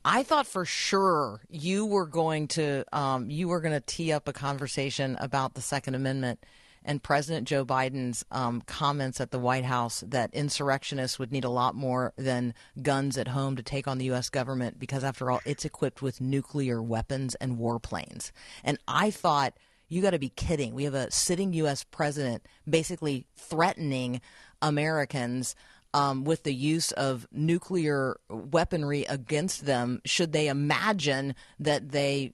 I 0.06 0.24
thought 0.24 0.48
for 0.48 0.66
sure 0.66 1.42
you 1.50 1.86
were 1.86 2.08
going 2.08 2.48
to 2.50 2.86
um, 2.92 3.30
you 3.30 3.48
were 3.48 3.60
going 3.60 3.74
to 3.74 3.82
tee 3.82 4.12
up 4.12 4.28
a 4.28 4.34
conversation 4.34 5.18
about 5.20 5.54
the 5.54 5.62
Second 5.62 5.96
Amendment 5.96 6.40
and 6.84 7.04
President 7.04 7.48
Joe 7.48 7.66
Biden's 7.66 8.26
um, 8.32 8.62
comments 8.62 9.20
at 9.20 9.32
the 9.32 9.40
White 9.40 9.66
House 9.66 10.04
that 10.08 10.34
insurrectionists 10.34 11.20
would 11.20 11.32
need 11.32 11.44
a 11.44 11.50
lot 11.50 11.76
more 11.76 12.14
than 12.18 12.54
guns 12.82 13.18
at 13.18 13.28
home 13.28 13.56
to 13.58 13.64
take 13.64 13.88
on 13.88 13.98
the 13.98 14.06
U.S. 14.06 14.30
government 14.30 14.80
because, 14.80 15.04
after 15.04 15.30
all, 15.30 15.42
it's 15.46 15.66
equipped 15.66 16.02
with 16.02 16.22
nuclear 16.22 16.82
weapons 16.82 17.36
and 17.36 17.58
warplanes. 17.58 18.32
And 18.64 18.78
I 18.88 19.12
thought, 19.12 19.56
you 19.90 20.02
got 20.02 20.12
to 20.12 20.20
be 20.20 20.30
kidding. 20.30 20.74
We 20.74 20.86
have 20.86 20.94
a 20.94 21.12
sitting 21.12 21.52
U.S. 21.54 21.84
president 21.84 22.46
basically 22.68 23.26
threatening 23.36 24.22
Americans 24.62 25.56
um, 25.94 26.24
with 26.24 26.44
the 26.44 26.54
use 26.54 26.92
of 26.92 27.28
nuclear 27.32 28.20
weaponry 28.30 29.04
against 29.06 29.66
them 29.66 30.02
should 30.06 30.32
they 30.34 30.48
imagine 30.48 31.36
that 31.60 31.90
they 31.92 32.34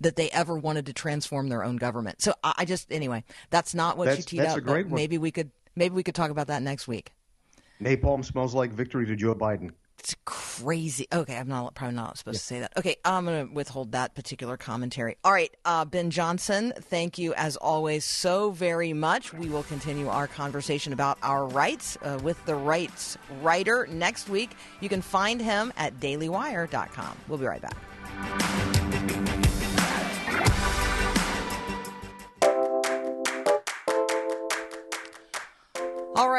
that 0.00 0.16
they 0.16 0.30
ever 0.30 0.56
wanted 0.56 0.86
to 0.86 0.92
transform 0.92 1.48
their 1.48 1.62
own 1.64 1.76
government. 1.76 2.20
So 2.20 2.34
I, 2.42 2.54
I 2.58 2.64
just 2.64 2.90
anyway, 2.92 3.24
that's 3.50 3.74
not 3.74 3.96
what 3.96 4.06
That's- 4.06 4.18
you 4.18 4.24
teed 4.38 4.40
that's 4.40 4.52
up. 4.52 4.58
a 4.58 4.62
great 4.62 4.86
one. 4.86 4.94
maybe 4.96 5.18
we 5.18 5.30
could 5.30 5.50
maybe 5.76 5.94
we 5.94 6.02
could 6.02 6.14
talk 6.14 6.30
about 6.30 6.48
that 6.48 6.62
next 6.62 6.88
week. 6.88 7.12
Napalm 7.80 8.24
smells 8.24 8.54
like 8.54 8.72
victory 8.72 9.06
to 9.06 9.16
Joe 9.16 9.34
Biden. 9.34 9.72
It's 10.04 10.14
crazy. 10.26 11.06
Okay, 11.10 11.34
I'm 11.34 11.48
not 11.48 11.74
probably 11.74 11.96
not 11.96 12.18
supposed 12.18 12.40
to 12.40 12.44
say 12.44 12.60
that. 12.60 12.74
Okay, 12.76 12.96
I'm 13.06 13.24
going 13.24 13.48
to 13.48 13.54
withhold 13.54 13.92
that 13.92 14.14
particular 14.14 14.58
commentary. 14.58 15.16
All 15.24 15.32
right, 15.32 15.50
uh, 15.64 15.86
Ben 15.86 16.10
Johnson, 16.10 16.74
thank 16.78 17.16
you 17.16 17.32
as 17.32 17.56
always 17.56 18.04
so 18.04 18.50
very 18.50 18.92
much. 18.92 19.32
We 19.32 19.48
will 19.48 19.62
continue 19.62 20.08
our 20.08 20.26
conversation 20.26 20.92
about 20.92 21.16
our 21.22 21.46
rights 21.46 21.96
uh, 22.02 22.20
with 22.22 22.44
the 22.44 22.54
rights 22.54 23.16
writer 23.40 23.88
next 23.90 24.28
week. 24.28 24.50
You 24.80 24.90
can 24.90 25.00
find 25.00 25.40
him 25.40 25.72
at 25.78 25.98
dailywire.com. 26.00 27.16
We'll 27.26 27.38
be 27.38 27.46
right 27.46 27.62
back. 27.62 28.63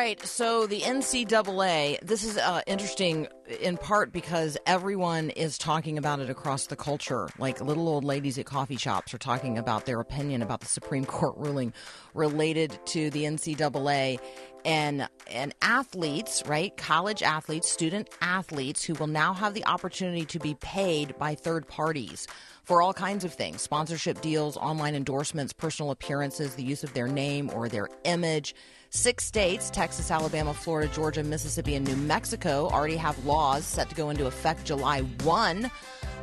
Right, 0.05 0.23
so 0.23 0.67
the 0.67 0.81
NCAA, 0.81 1.99
this 2.01 2.23
is 2.23 2.37
uh, 2.37 2.61
interesting 2.67 3.27
in 3.59 3.75
part 3.75 4.13
because 4.13 4.55
everyone 4.67 5.31
is 5.31 5.57
talking 5.57 5.97
about 5.97 6.19
it 6.19 6.29
across 6.29 6.67
the 6.67 6.75
culture. 6.75 7.27
Like 7.39 7.59
little 7.59 7.87
old 7.87 8.03
ladies 8.03 8.37
at 8.37 8.45
coffee 8.45 8.77
shops 8.77 9.15
are 9.15 9.17
talking 9.17 9.57
about 9.57 9.87
their 9.87 9.99
opinion 9.99 10.43
about 10.43 10.59
the 10.59 10.67
Supreme 10.67 11.05
Court 11.15 11.33
ruling 11.37 11.73
related 12.13 12.77
to 12.87 13.09
the 13.09 13.23
NCAA 13.23 14.19
and 14.63 15.09
and 15.31 15.55
athletes, 15.63 16.43
right? 16.45 16.77
College 16.77 17.23
athletes, 17.23 17.67
student 17.71 18.07
athletes 18.21 18.83
who 18.83 18.93
will 18.93 19.07
now 19.07 19.33
have 19.33 19.55
the 19.55 19.65
opportunity 19.65 20.25
to 20.25 20.37
be 20.37 20.53
paid 20.61 21.17
by 21.17 21.33
third 21.33 21.67
parties 21.67 22.27
for 22.63 22.83
all 22.83 22.93
kinds 22.93 23.23
of 23.23 23.33
things 23.33 23.63
sponsorship 23.63 24.21
deals, 24.21 24.55
online 24.57 24.93
endorsements, 24.93 25.51
personal 25.51 25.89
appearances, 25.89 26.53
the 26.53 26.63
use 26.63 26.83
of 26.83 26.93
their 26.93 27.07
name 27.07 27.49
or 27.55 27.67
their 27.67 27.87
image. 28.03 28.53
Six 28.95 29.25
states 29.25 29.69
Texas, 29.69 30.10
Alabama, 30.10 30.53
Florida, 30.53 30.91
Georgia, 30.91 31.21
Mississippi, 31.21 31.75
and 31.75 31.86
New 31.86 31.97
Mexico 31.97 32.69
already 32.69 32.95
have 32.95 33.25
laws 33.25 33.65
set 33.65 33.89
to 33.89 33.95
go 33.95 34.10
into 34.10 34.25
effect 34.25 34.63
July 34.63 35.01
1. 35.01 35.69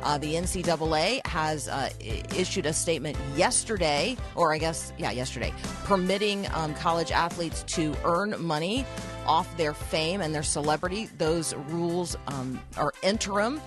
Uh, 0.01 0.17
the 0.17 0.33
NCAA 0.33 1.25
has 1.27 1.67
uh, 1.67 1.89
issued 2.35 2.65
a 2.65 2.73
statement 2.73 3.15
yesterday, 3.35 4.17
or 4.33 4.53
I 4.53 4.57
guess, 4.57 4.91
yeah, 4.97 5.11
yesterday, 5.11 5.53
permitting 5.83 6.47
um, 6.55 6.73
college 6.73 7.11
athletes 7.11 7.61
to 7.75 7.95
earn 8.03 8.35
money 8.43 8.87
off 9.27 9.55
their 9.55 9.75
fame 9.75 10.21
and 10.21 10.33
their 10.33 10.43
celebrity. 10.43 11.09
Those 11.19 11.53
rules 11.53 12.17
um, 12.27 12.59
are 12.75 12.91
interim 13.03 13.61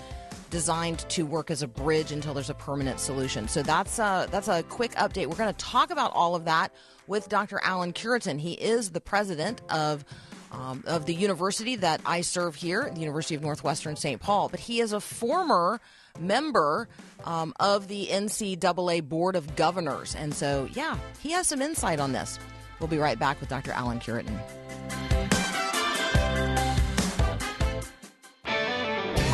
designed 0.49 0.99
to 1.09 1.25
work 1.25 1.51
as 1.51 1.61
a 1.61 1.67
bridge 1.67 2.11
until 2.11 2.33
there's 2.33 2.49
a 2.49 2.55
permanent 2.55 2.99
solution. 2.99 3.47
So 3.47 3.61
that's 3.63 3.99
a, 3.99 4.27
that's 4.31 4.47
a 4.47 4.63
quick 4.63 4.91
update. 4.93 5.27
We're 5.27 5.35
going 5.35 5.53
to 5.53 5.65
talk 5.65 5.91
about 5.91 6.13
all 6.13 6.35
of 6.35 6.45
that 6.45 6.73
with 7.07 7.29
Dr. 7.29 7.59
Alan 7.63 7.93
Cureton. 7.93 8.39
He 8.39 8.53
is 8.53 8.91
the 8.91 9.01
president 9.01 9.61
of 9.69 10.05
um, 10.51 10.83
of 10.87 11.05
the 11.05 11.13
university 11.13 11.75
that 11.75 12.01
I 12.05 12.21
serve 12.21 12.55
here, 12.55 12.89
the 12.93 13.01
University 13.01 13.35
of 13.35 13.41
Northwestern 13.41 13.95
St. 13.95 14.21
Paul. 14.21 14.49
But 14.49 14.61
he 14.61 14.79
is 14.79 14.93
a 14.93 15.01
former 15.01 15.81
member 16.19 16.87
um, 17.25 17.53
of 17.59 17.87
the 17.87 18.07
NCAA 18.07 19.03
Board 19.03 19.35
of 19.35 19.55
Governors. 19.55 20.15
And 20.15 20.33
so, 20.33 20.69
yeah, 20.73 20.97
he 21.19 21.31
has 21.31 21.47
some 21.47 21.61
insight 21.61 21.99
on 21.99 22.13
this. 22.13 22.39
We'll 22.79 22.87
be 22.87 22.97
right 22.97 23.17
back 23.17 23.39
with 23.39 23.49
Dr. 23.49 23.71
Alan 23.71 23.99
Cureton. 23.99 24.39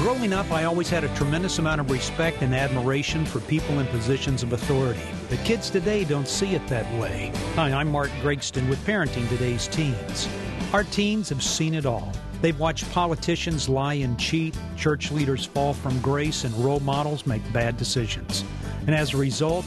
Growing 0.04 0.34
up, 0.34 0.52
I 0.52 0.66
always 0.66 0.90
had 0.90 1.06
a 1.06 1.16
tremendous 1.16 1.60
amount 1.60 1.80
of 1.80 1.90
respect 1.90 2.42
and 2.42 2.54
admiration 2.54 3.26
for 3.26 3.40
people 3.40 3.80
in 3.80 3.88
positions 3.88 4.44
of 4.44 4.52
authority. 4.52 5.00
But 5.30 5.40
kids 5.46 5.70
today 5.70 6.04
don't 6.04 6.28
see 6.28 6.56
it 6.56 6.68
that 6.68 6.84
way. 7.00 7.32
Hi, 7.56 7.72
I'm 7.72 7.90
Mark 7.90 8.10
Gregston 8.22 8.68
with 8.68 8.86
Parenting 8.86 9.30
Today's 9.30 9.70
Teens. 9.70 10.28
Our 10.74 10.84
teens 10.84 11.30
have 11.30 11.42
seen 11.42 11.74
it 11.74 11.86
all. 11.86 12.12
They've 12.42 12.60
watched 12.60 12.92
politicians 12.92 13.70
lie 13.70 13.94
and 13.94 14.20
cheat, 14.20 14.58
church 14.76 15.10
leaders 15.10 15.46
fall 15.46 15.74
from 15.74 15.98
grace, 16.02 16.44
and 16.44 16.54
role 16.56 16.82
models 16.82 17.26
make 17.26 17.54
bad 17.54 17.78
decisions. 17.78 18.44
And 18.86 18.94
as 18.94 19.14
a 19.14 19.18
result, 19.18 19.64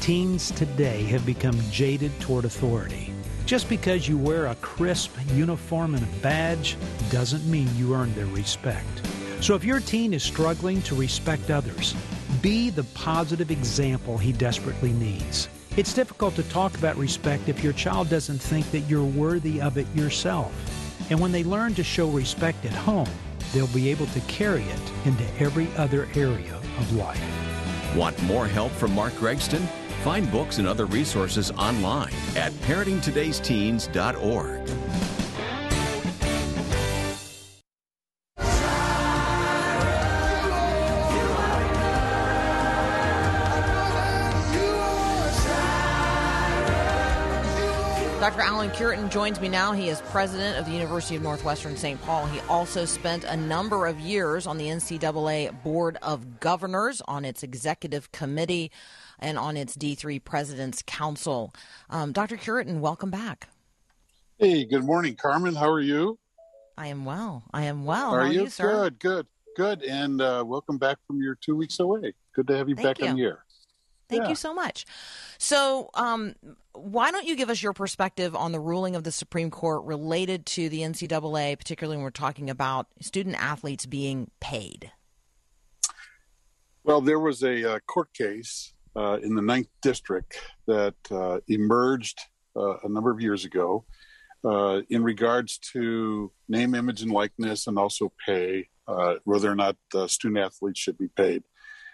teens 0.00 0.50
today 0.52 1.02
have 1.02 1.26
become 1.26 1.60
jaded 1.70 2.18
toward 2.20 2.46
authority. 2.46 3.12
Just 3.44 3.68
because 3.68 4.08
you 4.08 4.16
wear 4.16 4.46
a 4.46 4.54
crisp 4.54 5.14
uniform 5.34 5.94
and 5.94 6.02
a 6.02 6.20
badge 6.22 6.78
doesn't 7.10 7.44
mean 7.44 7.68
you 7.76 7.94
earn 7.94 8.14
their 8.14 8.24
respect. 8.24 9.02
So 9.44 9.54
if 9.54 9.62
your 9.62 9.78
teen 9.80 10.14
is 10.14 10.22
struggling 10.22 10.80
to 10.84 10.94
respect 10.94 11.50
others, 11.50 11.94
be 12.40 12.70
the 12.70 12.84
positive 12.94 13.50
example 13.50 14.16
he 14.16 14.32
desperately 14.32 14.94
needs. 14.94 15.50
It's 15.76 15.92
difficult 15.92 16.34
to 16.36 16.42
talk 16.44 16.74
about 16.78 16.96
respect 16.96 17.50
if 17.50 17.62
your 17.62 17.74
child 17.74 18.08
doesn't 18.08 18.38
think 18.38 18.70
that 18.70 18.88
you're 18.88 19.04
worthy 19.04 19.60
of 19.60 19.76
it 19.76 19.86
yourself. 19.94 20.50
And 21.10 21.20
when 21.20 21.30
they 21.30 21.44
learn 21.44 21.74
to 21.74 21.84
show 21.84 22.08
respect 22.08 22.64
at 22.64 22.72
home, 22.72 23.10
they'll 23.52 23.66
be 23.66 23.90
able 23.90 24.06
to 24.06 24.20
carry 24.20 24.62
it 24.62 24.92
into 25.04 25.26
every 25.38 25.68
other 25.76 26.08
area 26.14 26.56
of 26.78 26.94
life. 26.94 27.20
Want 27.94 28.18
more 28.22 28.46
help 28.46 28.72
from 28.72 28.94
Mark 28.94 29.12
Gregston? 29.12 29.60
Find 30.04 30.32
books 30.32 30.56
and 30.56 30.66
other 30.66 30.86
resources 30.86 31.50
online 31.50 32.14
at 32.34 32.52
parentingtodaysteens.org. 32.62 35.13
Dr. 48.24 48.40
Alan 48.40 48.70
Cureton 48.70 49.10
joins 49.10 49.38
me 49.38 49.50
now. 49.50 49.72
He 49.72 49.90
is 49.90 50.00
president 50.00 50.56
of 50.56 50.64
the 50.64 50.72
University 50.72 51.14
of 51.14 51.20
Northwestern 51.20 51.76
St. 51.76 52.00
Paul. 52.00 52.24
He 52.24 52.40
also 52.48 52.86
spent 52.86 53.22
a 53.24 53.36
number 53.36 53.84
of 53.84 54.00
years 54.00 54.46
on 54.46 54.56
the 54.56 54.64
NCAA 54.64 55.62
Board 55.62 55.98
of 56.00 56.40
Governors, 56.40 57.02
on 57.06 57.26
its 57.26 57.42
executive 57.42 58.12
committee, 58.12 58.72
and 59.18 59.36
on 59.36 59.58
its 59.58 59.76
D3 59.76 60.24
President's 60.24 60.82
Council. 60.86 61.52
Um, 61.90 62.12
Dr. 62.12 62.38
Cureton, 62.38 62.80
welcome 62.80 63.10
back. 63.10 63.50
Hey, 64.38 64.64
good 64.64 64.84
morning, 64.84 65.16
Carmen. 65.16 65.54
How 65.54 65.68
are 65.68 65.82
you? 65.82 66.18
I 66.78 66.86
am 66.86 67.04
well. 67.04 67.42
I 67.52 67.64
am 67.64 67.84
well. 67.84 68.12
How 68.12 68.16
are 68.16 68.20
are 68.20 68.32
you? 68.32 68.44
you? 68.44 68.50
Good, 68.58 68.98
good, 69.00 69.26
good. 69.54 69.82
And 69.82 70.22
uh, 70.22 70.42
welcome 70.46 70.78
back 70.78 70.96
from 71.06 71.20
your 71.20 71.34
two 71.34 71.56
weeks 71.56 71.78
away. 71.78 72.14
Good 72.34 72.46
to 72.46 72.56
have 72.56 72.70
you 72.70 72.74
Thank 72.74 73.00
back 73.00 73.06
on 73.06 73.18
you. 73.18 73.24
the 73.24 73.28
air. 73.28 73.43
Thank 74.14 74.24
Yeah. 74.24 74.30
you 74.30 74.36
so 74.36 74.54
much. 74.54 74.86
So, 75.38 75.90
um, 75.94 76.34
why 76.72 77.10
don't 77.10 77.26
you 77.26 77.36
give 77.36 77.50
us 77.50 77.62
your 77.62 77.72
perspective 77.72 78.34
on 78.34 78.52
the 78.52 78.60
ruling 78.60 78.96
of 78.96 79.04
the 79.04 79.12
Supreme 79.12 79.50
Court 79.50 79.84
related 79.84 80.46
to 80.46 80.68
the 80.68 80.82
NCAA, 80.82 81.56
particularly 81.56 81.96
when 81.96 82.04
we're 82.04 82.10
talking 82.10 82.48
about 82.48 82.86
student 83.00 83.36
athletes 83.36 83.86
being 83.86 84.30
paid? 84.40 84.92
Well, 86.84 87.00
there 87.00 87.18
was 87.18 87.42
a 87.42 87.74
uh, 87.74 87.78
court 87.80 88.12
case 88.12 88.72
uh, 88.94 89.18
in 89.22 89.34
the 89.34 89.42
ninth 89.42 89.68
district 89.82 90.38
that 90.66 90.94
uh, 91.10 91.40
emerged 91.48 92.20
uh, 92.56 92.78
a 92.84 92.88
number 92.88 93.10
of 93.10 93.20
years 93.20 93.44
ago 93.44 93.84
uh, 94.44 94.82
in 94.90 95.02
regards 95.02 95.58
to 95.58 96.30
name, 96.48 96.74
image, 96.74 97.02
and 97.02 97.10
likeness, 97.10 97.66
and 97.66 97.78
also 97.78 98.12
pay, 98.24 98.68
uh, 98.86 99.14
whether 99.24 99.50
or 99.50 99.54
not 99.54 99.76
uh, 99.94 100.06
student 100.06 100.38
athletes 100.38 100.78
should 100.78 100.98
be 100.98 101.08
paid. 101.08 101.42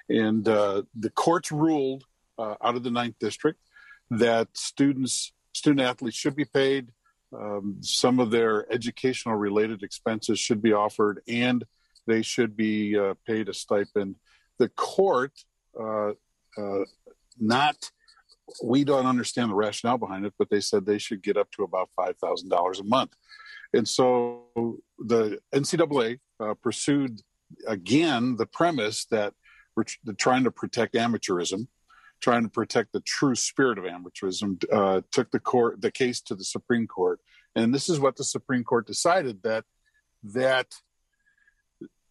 And 0.09 0.47
uh, 0.49 0.83
the 0.99 1.11
courts 1.11 1.53
ruled 1.53 2.05
uh, 2.41 2.55
out 2.63 2.77
of 2.77 2.83
the 2.83 2.91
ninth 2.91 3.17
district 3.21 3.61
that 4.11 4.49
students, 4.55 5.33
student 5.53 5.87
athletes 5.87 6.17
should 6.17 6.35
be 6.35 6.45
paid. 6.45 6.91
Um, 7.33 7.77
some 7.81 8.19
of 8.19 8.31
their 8.31 8.71
educational 8.73 9.37
related 9.37 9.83
expenses 9.83 10.41
should 10.41 10.63
be 10.63 10.73
offered, 10.73 11.21
and 11.29 11.65
they 12.07 12.23
should 12.23 12.57
be 12.57 12.99
uh, 12.99 13.15
paid 13.27 13.49
a 13.49 13.55
stipend. 13.55 14.17
The 14.59 14.69
court, 14.71 15.33
uh, 15.79 16.13
uh, 16.57 16.85
not 17.39 17.77
we 18.65 18.83
don't 18.83 19.07
understand 19.07 19.51
the 19.51 19.55
rationale 19.55 19.99
behind 19.99 20.27
it, 20.27 20.35
but 20.37 20.51
they 20.51 20.61
said 20.61 20.85
they 20.85 20.99
should 20.99 21.23
get 21.23 21.37
up 21.37 21.51
to 21.53 21.63
about 21.63 21.89
five 21.95 22.17
thousand 22.19 22.49
dollars 22.49 22.81
a 22.81 22.85
month, 22.85 23.13
and 23.73 23.87
so 23.87 24.81
the 24.99 25.39
NCAA 25.55 26.19
uh, 26.41 26.55
pursued 26.55 27.21
again 27.69 28.37
the 28.37 28.47
premise 28.47 29.05
that 29.07 29.35
we're 29.77 29.85
trying 30.19 30.45
to 30.45 30.51
protect 30.51 30.95
amateurism, 30.95 31.69
trying 32.21 32.43
to 32.43 32.49
protect 32.49 32.93
the 32.93 33.01
true 33.01 33.35
spirit 33.35 33.79
of 33.79 33.85
amateurism. 33.85 34.63
Uh, 34.73 35.01
took 35.11 35.31
the 35.31 35.41
court 35.41 35.81
the 35.81 35.91
case 35.91 36.21
to 36.23 36.35
the 36.35 36.45
Supreme 36.45 36.87
Court, 36.87 37.21
and 37.55 37.75
this 37.75 37.89
is 37.89 37.99
what 37.99 38.17
the 38.17 38.25
Supreme 38.25 38.65
Court 38.65 38.87
decided 38.87 39.43
that 39.43 39.65
that 40.23 40.75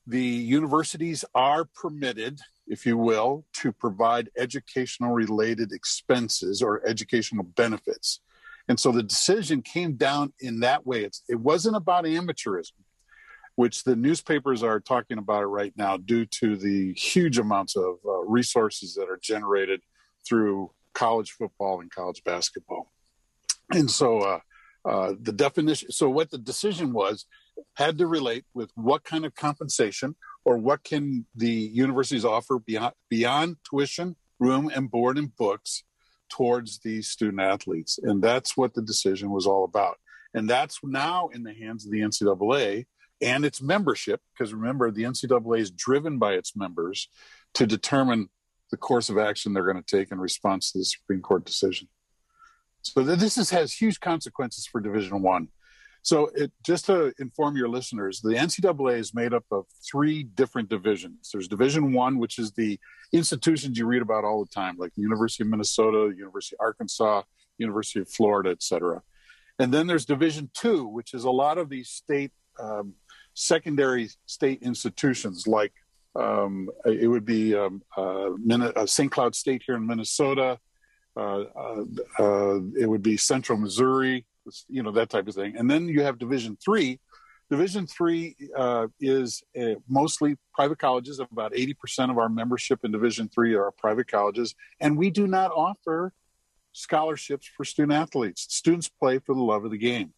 the 0.07 0.19
universities 0.19 1.23
are 1.35 1.65
permitted, 1.65 2.39
if 2.67 2.83
you 2.85 2.97
will, 2.97 3.45
to 3.53 3.71
provide 3.71 4.29
educational 4.35 5.11
related 5.11 5.71
expenses 5.71 6.63
or 6.63 6.85
educational 6.87 7.43
benefits. 7.43 8.19
And 8.67 8.79
so 8.79 8.91
the 8.91 9.03
decision 9.03 9.61
came 9.61 9.93
down 9.93 10.33
in 10.39 10.61
that 10.61 10.85
way. 10.85 11.03
It's, 11.03 11.23
it 11.29 11.39
wasn't 11.39 11.75
about 11.75 12.05
amateurism, 12.05 12.73
which 13.55 13.83
the 13.83 13.95
newspapers 13.95 14.63
are 14.63 14.79
talking 14.79 15.19
about 15.19 15.43
it 15.43 15.47
right 15.47 15.73
now 15.75 15.97
due 15.97 16.25
to 16.25 16.55
the 16.55 16.93
huge 16.93 17.37
amounts 17.37 17.75
of 17.75 17.97
uh, 18.03 18.19
resources 18.25 18.95
that 18.95 19.09
are 19.09 19.19
generated 19.21 19.81
through 20.27 20.71
college 20.93 21.31
football 21.31 21.81
and 21.81 21.91
college 21.91 22.23
basketball. 22.23 22.91
And 23.71 23.89
so 23.89 24.19
uh, 24.19 24.39
uh, 24.85 25.13
the 25.19 25.31
definition, 25.31 25.91
so 25.91 26.09
what 26.09 26.31
the 26.31 26.37
decision 26.37 26.93
was, 26.93 27.25
had 27.75 27.97
to 27.97 28.07
relate 28.07 28.45
with 28.53 28.71
what 28.75 29.03
kind 29.03 29.25
of 29.25 29.35
compensation 29.35 30.15
or 30.45 30.57
what 30.57 30.83
can 30.83 31.25
the 31.35 31.51
universities 31.51 32.25
offer 32.25 32.59
beyond, 32.59 32.93
beyond 33.09 33.57
tuition, 33.69 34.15
room 34.39 34.71
and 34.73 34.89
board 34.89 35.17
and 35.17 35.35
books 35.35 35.83
towards 36.29 36.79
these 36.79 37.07
student 37.07 37.41
athletes. 37.41 37.99
And 38.01 38.21
that's 38.21 38.55
what 38.55 38.73
the 38.73 38.81
decision 38.81 39.31
was 39.31 39.45
all 39.45 39.63
about. 39.63 39.97
And 40.33 40.49
that's 40.49 40.79
now 40.83 41.29
in 41.33 41.43
the 41.43 41.53
hands 41.53 41.85
of 41.85 41.91
the 41.91 42.01
NCAA 42.01 42.85
and 43.21 43.43
its 43.43 43.61
membership, 43.61 44.21
because 44.31 44.53
remember, 44.53 44.91
the 44.91 45.03
NCAA 45.03 45.59
is 45.59 45.71
driven 45.71 46.19
by 46.19 46.33
its 46.33 46.55
members 46.55 47.09
to 47.55 47.67
determine 47.67 48.29
the 48.71 48.77
course 48.77 49.09
of 49.09 49.17
action 49.17 49.53
they're 49.53 49.71
going 49.71 49.81
to 49.83 49.97
take 49.97 50.11
in 50.11 50.19
response 50.19 50.71
to 50.71 50.79
the 50.79 50.85
Supreme 50.85 51.21
Court 51.21 51.45
decision. 51.45 51.87
So 52.81 53.03
this 53.03 53.37
is, 53.37 53.49
has 53.49 53.73
huge 53.73 53.99
consequences 53.99 54.65
for 54.65 54.79
Division 54.79 55.21
One. 55.21 55.49
So, 56.01 56.31
it, 56.33 56.51
just 56.65 56.85
to 56.85 57.13
inform 57.19 57.57
your 57.57 57.67
listeners, 57.67 58.21
the 58.21 58.29
NCAA 58.29 58.99
is 58.99 59.13
made 59.13 59.33
up 59.33 59.43
of 59.51 59.65
three 59.89 60.23
different 60.23 60.69
divisions. 60.69 61.29
There's 61.31 61.49
Division 61.49 61.91
One, 61.91 62.19
which 62.19 62.39
is 62.39 62.53
the 62.53 62.79
institutions 63.11 63.77
you 63.77 63.85
read 63.85 64.01
about 64.01 64.23
all 64.23 64.43
the 64.43 64.49
time, 64.49 64.77
like 64.77 64.93
the 64.95 65.01
University 65.01 65.43
of 65.43 65.49
Minnesota, 65.49 66.13
University 66.15 66.55
of 66.55 66.63
Arkansas, 66.63 67.23
University 67.57 67.99
of 67.99 68.09
Florida, 68.09 68.49
et 68.49 68.63
cetera. 68.63 69.01
And 69.59 69.73
then 69.73 69.87
there's 69.87 70.05
Division 70.05 70.49
Two, 70.53 70.87
which 70.87 71.13
is 71.13 71.25
a 71.25 71.31
lot 71.31 71.57
of 71.57 71.67
these 71.69 71.89
state 71.89 72.31
um, 72.57 72.93
secondary 73.33 74.09
state 74.25 74.61
institutions, 74.61 75.47
like 75.47 75.73
um, 76.15 76.69
it 76.85 77.07
would 77.07 77.25
be 77.25 77.55
um, 77.55 77.81
uh, 77.95 78.31
uh, 78.31 78.85
St. 78.85 79.11
Cloud 79.11 79.35
State 79.35 79.63
here 79.65 79.75
in 79.75 79.85
Minnesota. 79.85 80.59
Uh, 81.15 81.43
uh, 82.19 82.59
it 82.79 82.87
would 82.87 83.01
be 83.01 83.17
Central 83.17 83.57
Missouri, 83.57 84.25
you 84.67 84.81
know 84.81 84.91
that 84.91 85.09
type 85.09 85.27
of 85.27 85.35
thing. 85.35 85.55
And 85.57 85.69
then 85.69 85.87
you 85.87 86.03
have 86.03 86.17
Division 86.17 86.57
Three. 86.63 86.99
Division 87.49 87.87
Three 87.87 88.35
is 88.99 89.43
mostly 89.87 90.37
private 90.53 90.79
colleges. 90.79 91.19
About 91.19 91.51
eighty 91.55 91.73
percent 91.73 92.11
of 92.11 92.17
our 92.17 92.29
membership 92.29 92.79
in 92.83 92.91
Division 92.91 93.27
Three 93.27 93.55
are 93.55 93.71
private 93.71 94.09
colleges, 94.09 94.55
and 94.79 94.97
we 94.97 95.09
do 95.09 95.27
not 95.27 95.51
offer 95.51 96.13
scholarships 96.71 97.47
for 97.47 97.65
student 97.65 97.93
athletes. 97.93 98.45
Students 98.49 98.87
play 98.87 99.19
for 99.19 99.35
the 99.35 99.41
love 99.41 99.65
of 99.65 99.71
the 99.71 99.77
game. 99.77 100.13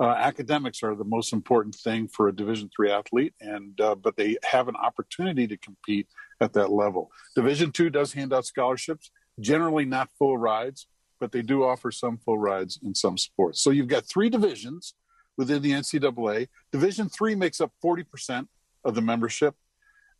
Uh, 0.00 0.10
academics 0.10 0.82
are 0.84 0.94
the 0.94 1.04
most 1.04 1.32
important 1.32 1.74
thing 1.74 2.06
for 2.06 2.28
a 2.28 2.34
Division 2.34 2.70
Three 2.74 2.90
athlete, 2.90 3.34
and 3.40 3.80
uh, 3.80 3.96
but 3.96 4.16
they 4.16 4.36
have 4.44 4.68
an 4.68 4.76
opportunity 4.76 5.46
to 5.48 5.56
compete 5.56 6.06
at 6.40 6.52
that 6.52 6.70
level. 6.70 7.10
Division 7.34 7.72
Two 7.72 7.90
does 7.90 8.12
hand 8.12 8.32
out 8.32 8.46
scholarships, 8.46 9.10
generally 9.40 9.84
not 9.84 10.08
full 10.16 10.38
rides, 10.38 10.86
but 11.18 11.32
they 11.32 11.42
do 11.42 11.64
offer 11.64 11.90
some 11.90 12.18
full 12.18 12.38
rides 12.38 12.78
in 12.82 12.94
some 12.94 13.18
sports. 13.18 13.60
So 13.60 13.70
you've 13.70 13.88
got 13.88 14.06
three 14.06 14.30
divisions 14.30 14.94
within 15.36 15.62
the 15.62 15.72
NCAA. 15.72 16.48
Division 16.70 17.08
three 17.08 17.34
makes 17.34 17.60
up 17.60 17.72
40% 17.84 18.46
of 18.84 18.94
the 18.94 19.02
membership. 19.02 19.56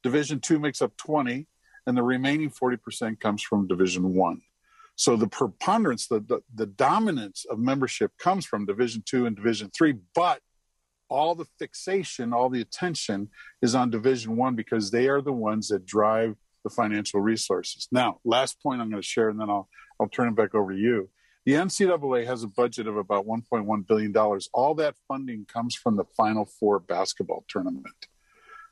Division 0.03 0.41
two 0.41 0.59
makes 0.59 0.83
up 0.83 0.97
20, 0.97 1.47
and 1.87 1.97
the 1.97 2.03
remaining 2.03 2.51
40% 2.51 3.21
comes 3.21 3.43
from 3.43 3.69
Division 3.69 4.15
one. 4.15 4.41
So 4.99 5.15
the 5.15 5.29
preponderance, 5.29 6.09
the, 6.09 6.19
the, 6.19 6.41
the 6.53 6.67
dominance 6.67 7.47
of 7.49 7.61
membership 7.61 8.11
comes 8.19 8.45
from 8.45 8.67
Division 8.67 9.05
two 9.07 9.27
and 9.27 9.37
Division 9.37 9.71
three, 9.71 9.95
but 10.13 10.41
all 11.09 11.37
the 11.37 11.47
fixation, 11.57 12.33
all 12.33 12.51
the 12.51 12.61
attention 12.61 13.29
is 13.63 13.77
on 13.77 13.91
Division 13.91 14.37
one 14.37 14.57
because 14.57 14.91
they 14.91 15.07
are 15.07 15.23
the 15.23 15.33
ones 15.33 15.69
that 15.69 15.87
drive 15.87 16.35
the 16.65 16.71
financial 16.71 17.21
resources. 17.21 17.87
Now, 17.93 18.19
last 18.25 18.61
point 18.61 18.81
I'm 18.81 18.91
going 18.91 19.01
to 19.01 19.07
share, 19.07 19.29
and 19.29 19.41
then 19.41 19.49
I'll 19.49 19.69
I'll 20.01 20.09
turn 20.09 20.29
it 20.29 20.35
back 20.35 20.57
over 20.57 20.73
to 20.73 20.79
you. 20.79 21.09
The 21.47 21.53
NCAA 21.53 22.27
has 22.27 22.43
a 22.43 22.49
budget 22.49 22.89
of 22.89 22.97
about 22.97 23.25
1.1 23.25 23.87
billion 23.87 24.11
dollars. 24.11 24.49
All 24.53 24.75
that 24.75 24.97
funding 25.07 25.47
comes 25.47 25.77
from 25.77 25.95
the 25.95 26.07
Final 26.17 26.45
Four 26.45 26.81
basketball 26.81 27.45
tournament. 27.49 28.09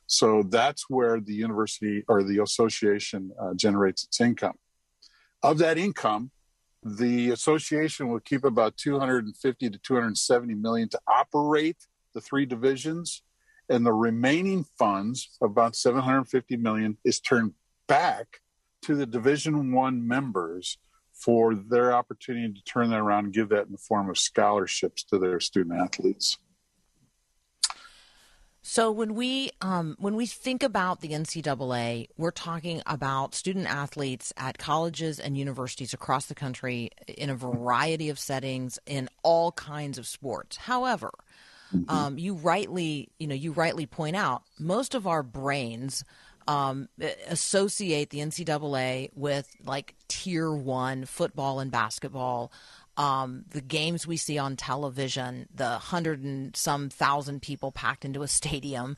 So 0.07 0.43
that's 0.43 0.89
where 0.89 1.21
the 1.21 1.33
university 1.33 2.03
or 2.09 2.21
the 2.21 2.43
association 2.43 3.31
uh, 3.41 3.53
generates 3.53 4.03
its 4.03 4.19
income. 4.19 4.57
Of 5.47 5.59
that 5.59 5.77
income, 5.77 6.31
the 6.83 7.29
association 7.29 8.09
will 8.09 8.19
keep 8.19 8.43
about 8.43 8.75
250 8.75 9.69
to 9.69 9.77
270 9.77 10.53
million 10.55 10.89
to 10.89 10.99
operate 11.07 11.77
the 12.13 12.19
three 12.19 12.45
divisions, 12.45 13.23
and 13.69 13.85
the 13.85 13.93
remaining 13.93 14.65
funds, 14.77 15.37
about 15.41 15.77
750 15.77 16.57
million, 16.57 16.97
is 17.05 17.21
turned 17.21 17.53
back 17.87 18.41
to 18.81 18.93
the 18.93 19.05
Division 19.05 19.71
One 19.71 20.05
members 20.05 20.79
for 21.13 21.55
their 21.55 21.93
opportunity 21.93 22.53
to 22.53 22.63
turn 22.65 22.89
that 22.89 22.99
around 22.99 23.23
and 23.23 23.33
give 23.33 23.47
that 23.47 23.67
in 23.67 23.71
the 23.71 23.77
form 23.77 24.09
of 24.09 24.19
scholarships 24.19 25.01
to 25.05 25.17
their 25.17 25.39
student 25.39 25.79
athletes. 25.79 26.39
So 28.69 28.91
when 28.91 29.15
we 29.15 29.51
um, 29.61 29.95
when 29.97 30.17
we 30.17 30.25
think 30.25 30.61
about 30.61 30.99
the 30.99 31.11
NCAA, 31.11 32.09
we're 32.17 32.31
talking 32.31 32.81
about 32.85 33.33
student 33.33 33.65
athletes 33.65 34.33
at 34.35 34.57
colleges 34.57 35.21
and 35.21 35.37
universities 35.37 35.93
across 35.93 36.25
the 36.25 36.35
country 36.35 36.89
in 37.07 37.29
a 37.29 37.35
variety 37.35 38.09
of 38.09 38.19
settings 38.19 38.77
in 38.85 39.07
all 39.23 39.53
kinds 39.53 39.97
of 39.97 40.05
sports. 40.05 40.57
However, 40.57 41.11
mm-hmm. 41.73 41.89
um, 41.89 42.17
you 42.17 42.33
rightly 42.33 43.07
you 43.19 43.27
know 43.27 43.35
you 43.35 43.53
rightly 43.53 43.85
point 43.85 44.17
out 44.17 44.43
most 44.59 44.95
of 44.95 45.07
our 45.07 45.23
brains 45.23 46.03
um, 46.45 46.89
associate 47.27 48.09
the 48.09 48.19
NCAA 48.19 49.11
with 49.15 49.49
like 49.63 49.95
tier 50.09 50.51
one 50.51 51.05
football 51.05 51.61
and 51.61 51.71
basketball. 51.71 52.51
Um, 52.97 53.45
the 53.51 53.61
games 53.61 54.07
we 54.07 54.17
see 54.17 54.39
on 54.39 54.55
television, 54.55 55.47
the 55.53 55.77
hundred 55.77 56.23
and 56.23 56.55
some 56.55 56.89
thousand 56.89 57.43
people 57.43 57.71
packed 57.71 58.03
into 58.05 58.23
a 58.23 58.27
stadium, 58.27 58.97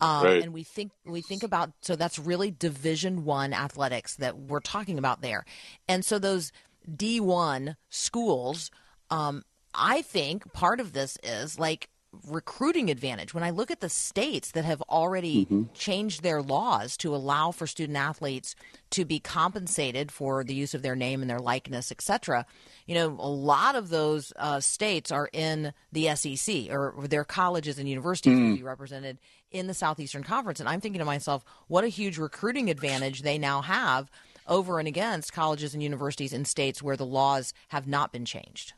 um, 0.00 0.24
right. 0.24 0.42
and 0.42 0.52
we 0.52 0.62
think 0.62 0.92
we 1.04 1.22
think 1.22 1.42
about 1.42 1.72
so 1.80 1.96
that's 1.96 2.18
really 2.18 2.50
Division 2.50 3.24
One 3.24 3.54
athletics 3.54 4.16
that 4.16 4.36
we're 4.38 4.60
talking 4.60 4.98
about 4.98 5.22
there, 5.22 5.46
and 5.88 6.04
so 6.04 6.18
those 6.18 6.52
D 6.94 7.20
one 7.20 7.76
schools, 7.88 8.70
um, 9.10 9.42
I 9.74 10.02
think 10.02 10.52
part 10.52 10.78
of 10.78 10.92
this 10.92 11.16
is 11.22 11.58
like 11.58 11.88
recruiting 12.30 12.90
advantage. 12.90 13.34
When 13.34 13.42
I 13.42 13.50
look 13.50 13.70
at 13.70 13.80
the 13.80 13.88
states 13.88 14.52
that 14.52 14.64
have 14.64 14.82
already 14.82 15.44
mm-hmm. 15.44 15.64
changed 15.74 16.22
their 16.22 16.42
laws 16.42 16.96
to 16.98 17.14
allow 17.14 17.50
for 17.50 17.66
student 17.66 17.98
athletes 17.98 18.54
to 18.90 19.04
be 19.04 19.20
compensated 19.20 20.10
for 20.10 20.44
the 20.44 20.54
use 20.54 20.74
of 20.74 20.82
their 20.82 20.96
name 20.96 21.20
and 21.20 21.30
their 21.30 21.38
likeness, 21.38 21.92
etc., 21.92 22.46
you 22.86 22.94
know, 22.94 23.08
a 23.18 23.28
lot 23.28 23.74
of 23.74 23.90
those 23.90 24.32
uh, 24.36 24.60
states 24.60 25.12
are 25.12 25.28
in 25.32 25.72
the 25.92 26.14
SEC 26.14 26.70
or 26.70 26.94
their 27.08 27.24
colleges 27.24 27.78
and 27.78 27.88
universities 27.88 28.38
mm. 28.38 28.56
be 28.56 28.62
represented 28.62 29.18
in 29.50 29.66
the 29.66 29.74
Southeastern 29.74 30.22
Conference. 30.22 30.60
And 30.60 30.68
I'm 30.68 30.80
thinking 30.80 31.00
to 31.00 31.04
myself, 31.04 31.44
what 31.66 31.84
a 31.84 31.88
huge 31.88 32.18
recruiting 32.18 32.70
advantage 32.70 33.22
they 33.22 33.38
now 33.38 33.62
have 33.62 34.10
over 34.46 34.78
and 34.78 34.88
against 34.88 35.32
colleges 35.32 35.74
and 35.74 35.82
universities 35.82 36.32
in 36.32 36.44
states 36.44 36.82
where 36.82 36.96
the 36.96 37.06
laws 37.06 37.52
have 37.68 37.86
not 37.86 38.12
been 38.12 38.24
changed. 38.24 38.72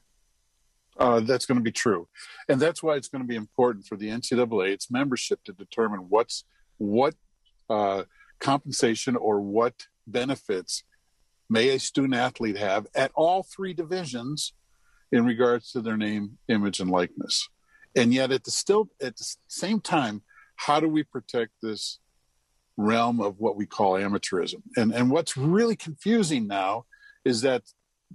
Uh, 0.98 1.20
that's 1.20 1.46
going 1.46 1.56
to 1.56 1.64
be 1.64 1.72
true, 1.72 2.08
and 2.48 2.60
that's 2.60 2.82
why 2.82 2.94
it's 2.96 3.08
going 3.08 3.22
to 3.22 3.28
be 3.28 3.36
important 3.36 3.86
for 3.86 3.96
the 3.96 4.08
NCAA, 4.08 4.72
its 4.72 4.90
membership, 4.90 5.42
to 5.44 5.52
determine 5.52 6.06
what's 6.08 6.44
what 6.78 7.14
uh, 7.70 8.02
compensation 8.40 9.16
or 9.16 9.40
what 9.40 9.86
benefits 10.06 10.84
may 11.48 11.68
a 11.70 11.78
student 11.78 12.14
athlete 12.14 12.56
have 12.56 12.86
at 12.94 13.10
all 13.14 13.42
three 13.42 13.74
divisions 13.74 14.52
in 15.12 15.24
regards 15.24 15.72
to 15.72 15.80
their 15.80 15.96
name, 15.96 16.38
image, 16.48 16.80
and 16.80 16.90
likeness. 16.90 17.48
And 17.96 18.14
yet, 18.14 18.30
at 18.30 18.44
the 18.44 18.50
still 18.50 18.88
at 19.02 19.16
the 19.16 19.36
same 19.48 19.80
time, 19.80 20.22
how 20.56 20.78
do 20.78 20.88
we 20.88 21.02
protect 21.02 21.52
this 21.60 21.98
realm 22.76 23.20
of 23.20 23.38
what 23.38 23.56
we 23.56 23.66
call 23.66 23.94
amateurism? 23.94 24.62
And 24.76 24.94
and 24.94 25.10
what's 25.10 25.36
really 25.36 25.76
confusing 25.76 26.46
now 26.46 26.84
is 27.24 27.42
that 27.42 27.62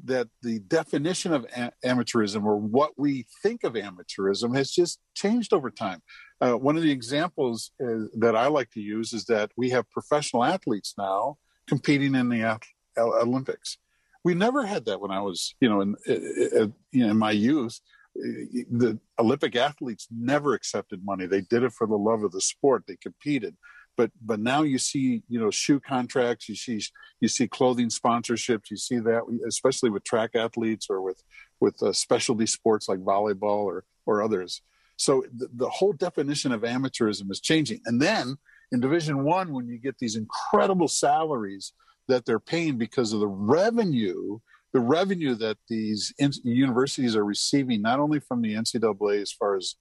that 0.04 0.28
the 0.42 0.60
definition 0.60 1.34
of 1.34 1.46
a- 1.56 1.72
amateurism 1.86 2.44
or 2.44 2.58
what 2.58 2.92
we 2.98 3.26
think 3.42 3.64
of 3.64 3.74
amateurism 3.74 4.56
has 4.56 4.72
just 4.72 5.00
changed 5.16 5.54
over 5.54 5.72
time. 5.72 6.02
Uh, 6.42 6.54
one 6.54 6.76
of 6.76 6.84
the 6.84 6.92
examples 6.92 7.72
uh, 7.82 8.06
that 8.20 8.36
I 8.36 8.48
like 8.48 8.70
to 8.72 8.82
use 8.82 9.14
is 9.14 9.26
that 9.26 9.52
we 9.56 9.70
have 9.70 9.90
professional 9.90 10.44
athletes 10.44 10.94
now 10.98 11.38
competing 11.68 12.16
in 12.16 12.30
the 12.30 12.44
ath- 12.44 12.60
Olympics. 12.98 13.78
We 14.24 14.34
never 14.34 14.66
had 14.66 14.86
that 14.86 15.00
when 15.00 15.12
I 15.12 15.22
was, 15.22 15.56
you 15.60 15.70
know, 15.70 15.82
in, 15.82 15.96
in, 16.08 16.74
in 16.94 17.18
my 17.18 17.32
youth. 17.32 17.80
The 18.16 18.98
Olympic 19.20 19.56
athletes 19.56 20.08
never 20.10 20.54
accepted 20.54 21.04
money. 21.04 21.26
They 21.26 21.42
did 21.42 21.64
it 21.64 21.74
for 21.74 21.86
the 21.86 21.98
love 21.98 22.24
of 22.24 22.32
the 22.32 22.42
sport. 22.42 22.86
They 22.88 22.96
competed 22.96 23.56
but 23.98 24.12
but 24.22 24.40
now 24.40 24.62
you 24.64 24.78
see 24.78 25.24
you 25.30 25.40
know 25.40 25.52
shoe 25.52 25.80
contracts 25.80 26.50
you 26.50 26.56
see 26.56 26.82
you 27.22 27.28
see 27.28 27.48
clothing 27.48 27.90
sponsorships 27.90 28.70
you 28.70 28.78
see 28.78 29.00
that 29.00 29.22
especially 29.48 29.90
with 29.90 30.04
track 30.04 30.32
athletes 30.36 30.88
or 30.90 31.02
with 31.02 31.24
with 31.60 31.82
uh, 31.82 31.92
specialty 31.92 32.46
sports 32.46 32.88
like 32.90 33.00
volleyball 33.00 33.64
or 33.64 33.86
or 34.06 34.22
others. 34.22 34.62
So 34.98 35.26
the, 35.36 35.50
the 35.54 35.70
whole 35.70 35.94
definition 35.94 36.52
of 36.52 36.62
amateurism 36.62 37.30
is 37.32 37.42
changing. 37.42 37.82
And 37.86 38.02
then 38.02 38.38
in 38.72 38.80
division 38.80 39.24
one 39.24 39.52
when 39.54 39.68
you 39.68 39.78
get 39.78 39.98
these 39.98 40.16
incredible 40.16 40.88
salaries 40.88 41.74
that 42.08 42.26
they're 42.26 42.40
paying 42.40 42.78
because 42.78 43.14
of 43.14 43.20
the 43.20 43.28
revenue 43.28 44.40
the 44.74 44.80
revenue 44.82 45.36
that 45.36 45.58
these 45.70 46.14
universities 46.44 47.16
are 47.16 47.24
receiving 47.24 47.82
not 47.82 47.98
only 47.98 48.20
from 48.20 48.42
the 48.42 48.56
ncaa 48.56 49.22
as 49.22 49.32
far 49.32 49.56
as 49.56 49.76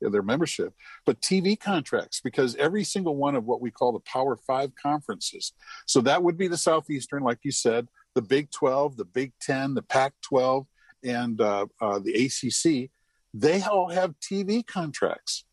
their 0.00 0.22
membership, 0.22 0.74
but 1.04 1.20
TV 1.20 1.58
contracts 1.58 2.20
because 2.22 2.56
every 2.56 2.84
single 2.84 3.16
one 3.16 3.34
of 3.34 3.44
what 3.44 3.60
we 3.60 3.70
call 3.70 3.92
the 3.92 4.00
Power 4.00 4.36
Five 4.36 4.72
conferences. 4.80 5.52
So 5.86 6.00
that 6.02 6.22
would 6.22 6.36
be 6.36 6.48
the 6.48 6.56
Southeastern, 6.56 7.22
like 7.22 7.38
you 7.42 7.52
said, 7.52 7.88
the 8.14 8.22
Big 8.22 8.50
12, 8.50 8.96
the 8.96 9.04
Big 9.04 9.32
10, 9.40 9.74
the 9.74 9.82
Pac 9.82 10.14
12, 10.22 10.66
and 11.04 11.40
uh, 11.40 11.66
uh, 11.80 11.98
the 11.98 12.26
ACC. 12.26 12.90
They 13.34 13.62
all 13.62 13.90
have 13.90 14.14
TV 14.20 14.66
contracts. 14.66 15.44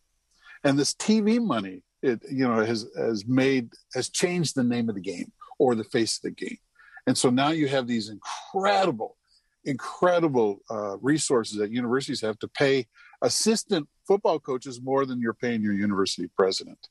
And 0.64 0.80
this 0.80 0.94
TV 0.94 1.44
money, 1.44 1.84
it 2.02 2.22
you 2.32 2.48
know, 2.48 2.64
has 2.64 2.88
has 2.98 3.26
made 3.26 3.70
has 3.94 4.10
changed 4.10 4.56
the 4.56 4.64
name 4.64 4.90
of 4.90 4.96
the 4.96 5.02
game 5.02 5.32
or 5.60 5.76
the 5.76 5.84
face 5.84 6.18
of 6.18 6.24
the 6.24 6.32
game. 6.32 6.58
And 7.06 7.18
so 7.18 7.30
now 7.30 7.50
you 7.50 7.68
have 7.68 7.88
these 7.88 8.10
incredible, 8.10 9.18
incredible 9.66 10.62
uh, 10.70 10.98
resources 10.98 11.58
that 11.58 11.72
universities 11.72 12.22
have 12.22 12.40
to 12.40 12.48
pay 12.48 12.88
assistant 13.24 13.88
football 14.06 14.40
coaches 14.40 14.82
more 14.82 15.06
than 15.06 15.20
you're 15.20 15.34
paying 15.34 15.64
your 15.64 15.74
university 15.74 16.30
president. 16.38 16.90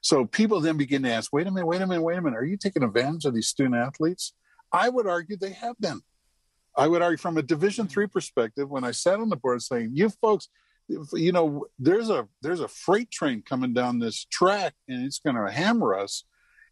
So 0.00 0.24
people 0.24 0.60
then 0.60 0.76
begin 0.76 1.02
to 1.02 1.12
ask, 1.12 1.32
wait 1.32 1.46
a 1.46 1.50
minute, 1.50 1.66
wait 1.66 1.82
a 1.82 1.86
minute, 1.86 2.02
wait 2.02 2.18
a 2.18 2.22
minute, 2.22 2.36
are 2.36 2.44
you 2.44 2.56
taking 2.56 2.82
advantage 2.82 3.24
of 3.24 3.34
these 3.34 3.48
student 3.48 3.76
athletes? 3.76 4.32
I 4.72 4.88
would 4.88 5.06
argue 5.06 5.36
they 5.36 5.52
have 5.52 5.78
been. 5.78 6.00
I 6.76 6.88
would 6.88 7.02
argue 7.02 7.18
from 7.18 7.36
a 7.36 7.42
Division 7.42 7.86
three 7.86 8.06
perspective, 8.06 8.70
when 8.70 8.84
I 8.84 8.92
sat 8.92 9.20
on 9.20 9.28
the 9.28 9.36
board 9.36 9.60
saying, 9.60 9.90
you 9.92 10.08
folks, 10.08 10.48
you 11.12 11.32
know, 11.32 11.66
there's 11.78 12.10
a 12.10 12.26
there's 12.40 12.60
a 12.60 12.68
freight 12.68 13.10
train 13.10 13.42
coming 13.42 13.72
down 13.72 13.98
this 13.98 14.24
track 14.24 14.74
and 14.88 15.04
it's 15.04 15.18
going 15.18 15.36
to 15.36 15.52
hammer 15.52 15.94
us. 15.94 16.24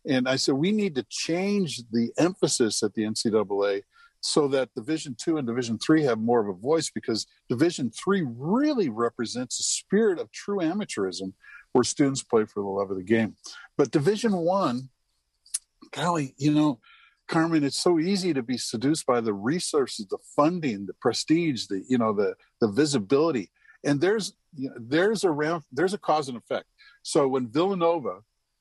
And 0.06 0.28
I 0.28 0.36
said, 0.36 0.54
we 0.54 0.72
need 0.72 0.94
to 0.94 1.04
change 1.08 1.82
the 1.92 2.10
emphasis 2.16 2.82
at 2.82 2.94
the 2.94 3.02
NCAA 3.02 3.82
so 4.20 4.48
that 4.48 4.72
division 4.74 5.16
two 5.18 5.38
and 5.38 5.46
division 5.46 5.78
three 5.78 6.02
have 6.02 6.18
more 6.18 6.40
of 6.40 6.48
a 6.48 6.58
voice 6.58 6.90
because 6.90 7.26
division 7.48 7.90
three 7.90 8.24
really 8.26 8.88
represents 8.88 9.58
a 9.58 9.62
spirit 9.62 10.18
of 10.18 10.30
true 10.30 10.58
amateurism 10.58 11.32
where 11.72 11.84
students 11.84 12.22
play 12.22 12.44
for 12.44 12.62
the 12.62 12.68
love 12.68 12.90
of 12.90 12.96
the 12.96 13.02
game. 13.02 13.36
But 13.76 13.90
division 13.90 14.32
one 14.36 14.90
golly 15.92 16.34
you 16.36 16.52
know 16.52 16.78
carmen 17.28 17.64
it's 17.64 17.80
so 17.80 17.98
easy 17.98 18.34
to 18.34 18.42
be 18.42 18.58
seduced 18.58 19.06
by 19.06 19.20
the 19.20 19.32
resources 19.32 20.06
the 20.06 20.18
funding 20.36 20.86
the 20.86 20.94
prestige 20.94 21.66
the 21.66 21.82
you 21.88 21.98
know 21.98 22.12
the 22.12 22.34
the 22.60 22.68
visibility. 22.68 23.50
And 23.84 24.00
there's 24.00 24.34
you 24.54 24.68
know, 24.68 24.76
there's 24.78 25.24
a 25.24 25.62
there's 25.72 25.94
a 25.94 25.98
cause 25.98 26.28
and 26.28 26.36
effect. 26.36 26.66
So 27.02 27.26
when 27.26 27.48
villanova 27.48 28.20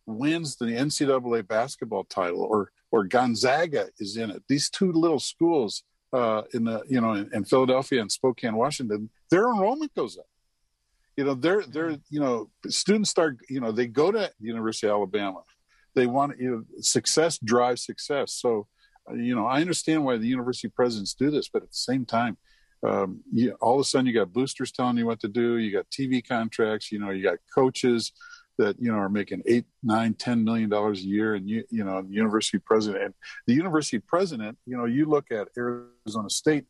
wins 0.10 0.56
the 0.56 0.66
ncaa 0.66 1.48
basketball 1.48 2.04
title 2.04 2.42
or 2.42 2.72
or 2.92 3.04
Gonzaga 3.04 3.90
is 4.00 4.18
in 4.18 4.32
it. 4.32 4.44
These 4.48 4.70
two 4.70 4.92
little 4.92 5.20
schools 5.20 5.84
uh, 6.12 6.44
in 6.54 6.64
the 6.64 6.84
you 6.88 7.00
know 7.00 7.14
in, 7.14 7.30
in, 7.34 7.44
Philadelphia 7.46 8.02
and 8.02 8.12
Spokane, 8.12 8.56
Washington, 8.56 9.10
their 9.30 9.48
enrollment 9.48 9.94
goes 9.94 10.18
up. 10.18 10.26
You 11.16 11.24
know, 11.26 11.34
they're 11.34 11.64
they're 11.64 11.98
you 12.10 12.20
know 12.20 12.50
students 12.68 13.10
start 13.10 13.38
you 13.50 13.60
know 13.60 13.72
they 13.72 13.88
go 13.88 14.12
to 14.12 14.32
the 14.40 14.48
University 14.48 14.88
of 14.88 14.94
Alabama. 14.94 15.44
They 15.96 16.08
want 16.08 16.40
you 16.40 16.52
know 16.52 16.64
success 16.82 17.38
drives 17.44 17.86
success. 17.86 18.34
So 18.34 18.68
uh, 19.10 19.16
you 19.16 19.36
know 19.36 19.46
I 19.46 19.62
understand 19.62 20.04
why 20.04 20.18
the 20.18 20.28
university 20.28 20.70
presidents 20.70 21.14
do 21.14 21.30
this, 21.30 21.50
but 21.50 21.64
at 21.64 21.70
the 21.70 21.76
same 21.76 22.06
time. 22.06 22.38
Um, 22.82 23.20
you, 23.30 23.58
all 23.60 23.74
of 23.74 23.82
a 23.82 23.84
sudden, 23.84 24.08
you 24.08 24.14
got 24.14 24.32
boosters 24.32 24.72
telling 24.72 24.96
you 24.96 25.06
what 25.06 25.20
to 25.20 25.28
do. 25.28 25.58
You 25.58 25.70
got 25.70 25.90
TV 25.90 26.26
contracts. 26.26 26.94
You 26.94 27.00
know, 27.00 27.10
you 27.10 27.22
got 27.22 27.40
coaches 27.54 28.14
that 28.60 28.76
you 28.78 28.92
know 28.92 28.98
are 28.98 29.10
making 29.10 29.42
eight, 29.48 29.66
nine, 29.82 30.14
ten 30.14 30.44
million 30.44 30.70
dollars 30.70 31.00
a 31.00 31.06
year, 31.06 31.36
and 31.36 31.50
you 31.50 31.64
you 31.72 31.84
know, 31.84 32.06
university 32.10 32.60
president. 32.60 33.04
And 33.06 33.14
the 33.48 33.54
university 33.54 34.00
president, 34.00 34.58
you 34.66 34.78
know, 34.78 34.86
you 34.86 35.06
look 35.06 35.32
at 35.32 35.48
Arizona 35.58 36.30
State. 36.30 36.66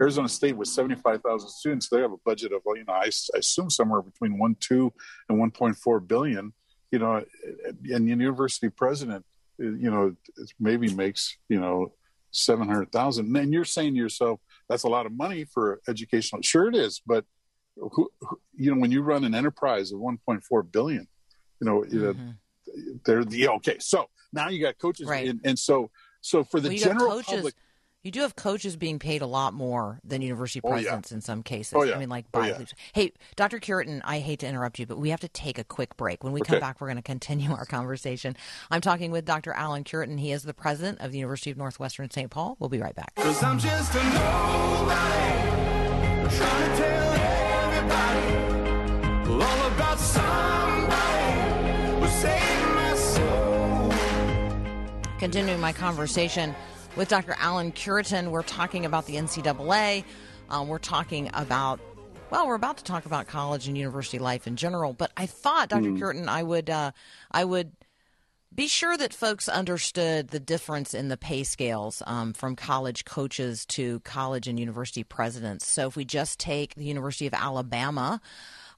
Arizona 0.00 0.28
State 0.28 0.56
with 0.56 0.68
seventy 0.68 0.94
five 0.94 1.22
thousand 1.22 1.48
students, 1.48 1.88
they 1.88 2.00
have 2.00 2.12
a 2.12 2.18
budget 2.24 2.52
of 2.52 2.60
you 2.66 2.84
know, 2.86 2.92
I, 2.92 3.06
I 3.34 3.38
assume 3.38 3.70
somewhere 3.70 4.02
between 4.02 4.38
one 4.38 4.56
two 4.60 4.92
and 5.28 5.38
one 5.38 5.50
point 5.50 5.76
four 5.76 5.98
billion. 5.98 6.52
You 6.92 6.98
know, 6.98 7.24
and 7.66 8.06
the 8.06 8.10
university 8.10 8.68
president, 8.68 9.24
you 9.58 9.90
know, 9.90 10.14
maybe 10.60 10.94
makes 10.94 11.38
you 11.48 11.58
know 11.58 11.94
seven 12.30 12.68
hundred 12.68 12.92
thousand. 12.92 13.34
And 13.34 13.52
you're 13.54 13.64
saying 13.64 13.94
to 13.94 13.98
yourself, 13.98 14.38
that's 14.68 14.84
a 14.84 14.88
lot 14.88 15.06
of 15.06 15.12
money 15.12 15.46
for 15.46 15.80
educational. 15.88 16.42
Sure, 16.42 16.68
it 16.68 16.76
is, 16.76 17.00
but 17.06 17.24
who, 17.76 18.10
who, 18.20 18.40
you 18.54 18.74
know, 18.74 18.80
when 18.80 18.90
you 18.90 19.02
run 19.02 19.24
an 19.24 19.34
enterprise 19.34 19.92
of 19.92 20.00
1.4 20.00 20.70
billion, 20.70 21.08
you 21.62 22.00
know, 22.00 22.12
mm-hmm. 22.12 22.30
they're 23.04 23.24
the 23.24 23.48
okay. 23.48 23.76
So 23.78 24.08
now 24.32 24.48
you 24.48 24.60
got 24.60 24.78
coaches, 24.78 25.06
right. 25.06 25.28
and, 25.28 25.40
and 25.44 25.58
so 25.58 25.90
so 26.20 26.44
for 26.44 26.60
the 26.60 26.70
well, 26.70 26.78
general 26.78 27.10
coaches, 27.10 27.34
public. 27.34 27.54
You 28.02 28.10
do 28.10 28.22
have 28.22 28.34
coaches 28.34 28.74
being 28.74 28.98
paid 28.98 29.22
a 29.22 29.26
lot 29.26 29.54
more 29.54 30.00
than 30.02 30.22
university 30.22 30.60
presidents 30.60 31.12
oh, 31.12 31.14
yeah. 31.14 31.16
in 31.18 31.20
some 31.20 31.44
cases. 31.44 31.74
Oh, 31.76 31.84
yeah. 31.84 31.94
I 31.94 31.98
mean, 32.00 32.08
like, 32.08 32.24
oh, 32.34 32.42
yeah. 32.42 32.58
hey, 32.92 33.12
Dr. 33.36 33.60
Cureton, 33.60 34.00
I 34.04 34.18
hate 34.18 34.40
to 34.40 34.48
interrupt 34.48 34.80
you, 34.80 34.86
but 34.86 34.98
we 34.98 35.10
have 35.10 35.20
to 35.20 35.28
take 35.28 35.56
a 35.56 35.62
quick 35.62 35.96
break. 35.96 36.24
When 36.24 36.32
we 36.32 36.40
come 36.40 36.58
back, 36.58 36.80
we're 36.80 36.88
going 36.88 36.96
to 36.96 37.02
continue 37.02 37.52
our 37.52 37.64
conversation. 37.64 38.34
I'm 38.72 38.80
talking 38.80 39.12
with 39.12 39.24
Dr. 39.24 39.52
Alan 39.52 39.84
Cureton. 39.84 40.18
He 40.18 40.32
is 40.32 40.42
the 40.42 40.52
president 40.52 40.98
of 41.00 41.12
the 41.12 41.18
University 41.18 41.52
of 41.52 41.56
Northwestern 41.56 42.10
St. 42.10 42.28
Paul. 42.28 42.56
We'll 42.58 42.70
be 42.70 42.80
right 42.80 42.96
back. 42.96 43.14
Cause 43.14 43.40
I'm 43.40 43.60
just 43.60 43.94
a 43.94 44.02
nobody, 44.02 45.46
trying 46.36 46.70
to 46.70 46.76
tell 46.76 47.12
everybody 47.12 48.51
Continuing 55.22 55.60
my 55.60 55.72
conversation 55.72 56.52
with 56.96 57.08
Dr. 57.08 57.36
Alan 57.38 57.70
Cureton, 57.70 58.32
we're 58.32 58.42
talking 58.42 58.84
about 58.84 59.06
the 59.06 59.14
NCAA. 59.14 60.02
Um, 60.50 60.66
we're 60.66 60.78
talking 60.80 61.30
about, 61.32 61.78
well, 62.30 62.48
we're 62.48 62.56
about 62.56 62.78
to 62.78 62.82
talk 62.82 63.06
about 63.06 63.28
college 63.28 63.68
and 63.68 63.78
university 63.78 64.18
life 64.18 64.48
in 64.48 64.56
general. 64.56 64.94
But 64.94 65.12
I 65.16 65.26
thought, 65.26 65.68
Dr. 65.68 65.90
Mm. 65.90 65.98
Cureton, 65.98 66.26
I 66.26 66.42
would, 66.42 66.68
uh, 66.68 66.90
I 67.30 67.44
would 67.44 67.70
be 68.52 68.66
sure 68.66 68.96
that 68.96 69.14
folks 69.14 69.48
understood 69.48 70.30
the 70.30 70.40
difference 70.40 70.92
in 70.92 71.06
the 71.06 71.16
pay 71.16 71.44
scales 71.44 72.02
um, 72.04 72.32
from 72.32 72.56
college 72.56 73.04
coaches 73.04 73.64
to 73.66 74.00
college 74.00 74.48
and 74.48 74.58
university 74.58 75.04
presidents. 75.04 75.68
So 75.68 75.86
if 75.86 75.94
we 75.94 76.04
just 76.04 76.40
take 76.40 76.74
the 76.74 76.84
University 76.84 77.28
of 77.28 77.34
Alabama. 77.34 78.20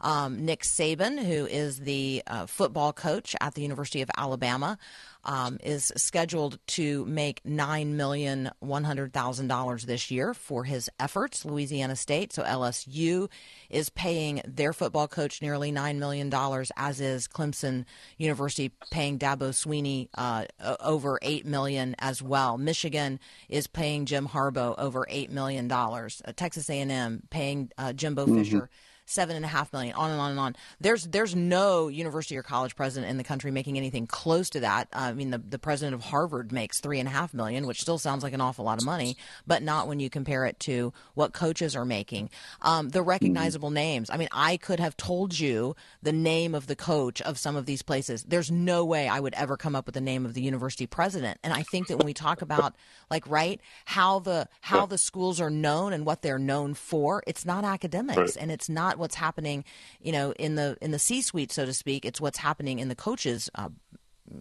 Um, 0.00 0.44
Nick 0.44 0.64
Saban, 0.64 1.18
who 1.18 1.46
is 1.46 1.78
the 1.78 2.22
uh, 2.26 2.44
football 2.44 2.92
coach 2.92 3.34
at 3.40 3.54
the 3.54 3.62
University 3.62 4.02
of 4.02 4.10
Alabama, 4.18 4.76
um, 5.24 5.58
is 5.62 5.92
scheduled 5.96 6.58
to 6.68 7.04
make 7.06 7.40
nine 7.44 7.96
million 7.96 8.50
one 8.60 8.84
hundred 8.84 9.12
thousand 9.12 9.48
dollars 9.48 9.84
this 9.84 10.10
year 10.10 10.34
for 10.34 10.64
his 10.64 10.90
efforts. 11.00 11.44
Louisiana 11.44 11.96
State, 11.96 12.32
so 12.32 12.42
LSU, 12.42 13.30
is 13.70 13.90
paying 13.90 14.42
their 14.46 14.72
football 14.72 15.08
coach 15.08 15.42
nearly 15.42 15.72
nine 15.72 15.98
million 15.98 16.30
dollars, 16.30 16.70
as 16.76 17.00
is 17.00 17.28
Clemson 17.28 17.84
University 18.18 18.70
paying 18.90 19.18
Dabo 19.18 19.50
Swinney 19.50 20.08
uh, 20.14 20.44
over 20.80 21.18
8 21.22 21.46
million 21.46 21.94
as 21.98 22.22
well. 22.22 22.58
Michigan 22.58 23.18
is 23.48 23.66
paying 23.66 24.06
Jim 24.06 24.28
Harbaugh 24.28 24.74
over 24.78 25.06
eight 25.08 25.30
million 25.30 25.68
dollars. 25.68 26.22
Uh, 26.24 26.32
Texas 26.34 26.68
A&M 26.68 27.22
paying 27.30 27.70
uh, 27.78 27.92
Jimbo 27.92 28.26
mm-hmm. 28.26 28.38
Fisher 28.38 28.70
seven 29.06 29.36
and 29.36 29.44
a 29.44 29.48
half 29.48 29.72
million, 29.72 29.94
on 29.94 30.10
and 30.10 30.20
on 30.20 30.30
and 30.30 30.40
on. 30.40 30.56
There's 30.80 31.04
there's 31.04 31.34
no 31.34 31.88
university 31.88 32.36
or 32.36 32.42
college 32.42 32.76
president 32.76 33.10
in 33.10 33.16
the 33.16 33.24
country 33.24 33.50
making 33.50 33.76
anything 33.76 34.06
close 34.06 34.50
to 34.50 34.60
that. 34.60 34.88
Uh, 34.92 34.98
I 34.98 35.12
mean, 35.12 35.30
the 35.30 35.38
the 35.38 35.58
president 35.58 35.94
of 35.94 36.04
Harvard 36.04 36.52
makes 36.52 36.80
three 36.80 36.98
and 36.98 37.08
a 37.08 37.12
half 37.12 37.34
million, 37.34 37.66
which 37.66 37.80
still 37.80 37.98
sounds 37.98 38.22
like 38.22 38.32
an 38.32 38.40
awful 38.40 38.64
lot 38.64 38.78
of 38.78 38.84
money, 38.84 39.16
but 39.46 39.62
not 39.62 39.88
when 39.88 40.00
you 40.00 40.10
compare 40.10 40.46
it 40.46 40.58
to 40.60 40.92
what 41.14 41.32
coaches 41.32 41.76
are 41.76 41.84
making. 41.84 42.30
Um, 42.62 42.90
the 42.90 43.02
recognizable 43.02 43.68
mm-hmm. 43.68 43.74
names. 43.74 44.10
I 44.10 44.16
mean, 44.16 44.28
I 44.32 44.56
could 44.56 44.80
have 44.80 44.96
told 44.96 45.38
you 45.38 45.76
the 46.02 46.12
name 46.12 46.54
of 46.54 46.66
the 46.66 46.76
coach 46.76 47.20
of 47.22 47.38
some 47.38 47.56
of 47.56 47.66
these 47.66 47.82
places. 47.82 48.24
There's 48.24 48.50
no 48.50 48.84
way 48.84 49.08
I 49.08 49.20
would 49.20 49.34
ever 49.34 49.56
come 49.56 49.76
up 49.76 49.86
with 49.86 49.94
the 49.94 50.00
name 50.00 50.24
of 50.24 50.34
the 50.34 50.42
university 50.42 50.86
president. 50.86 51.38
And 51.42 51.52
I 51.52 51.62
think 51.62 51.88
that 51.88 51.98
when 51.98 52.06
we 52.06 52.14
talk 52.14 52.42
about 52.42 52.74
like 53.10 53.26
right 53.28 53.60
how 53.84 54.18
the 54.18 54.48
how 54.60 54.86
the 54.86 54.98
schools 54.98 55.40
are 55.40 55.50
known 55.50 55.92
and 55.92 56.06
what 56.06 56.22
they're 56.22 56.38
known 56.38 56.74
for, 56.74 57.22
it's 57.26 57.44
not 57.44 57.64
academics 57.64 58.18
right. 58.18 58.36
and 58.40 58.50
it's 58.50 58.68
not 58.68 58.93
not 58.94 59.00
what's 59.00 59.14
happening, 59.14 59.64
you 60.00 60.12
know, 60.12 60.32
in 60.32 60.54
the 60.54 60.76
in 60.80 60.90
the 60.90 60.98
C-suite, 60.98 61.52
so 61.52 61.64
to 61.64 61.72
speak. 61.72 62.04
It's 62.04 62.20
what's 62.20 62.38
happening 62.38 62.78
in 62.78 62.88
the 62.88 62.94
coaches' 62.94 63.50
uh, 63.54 63.68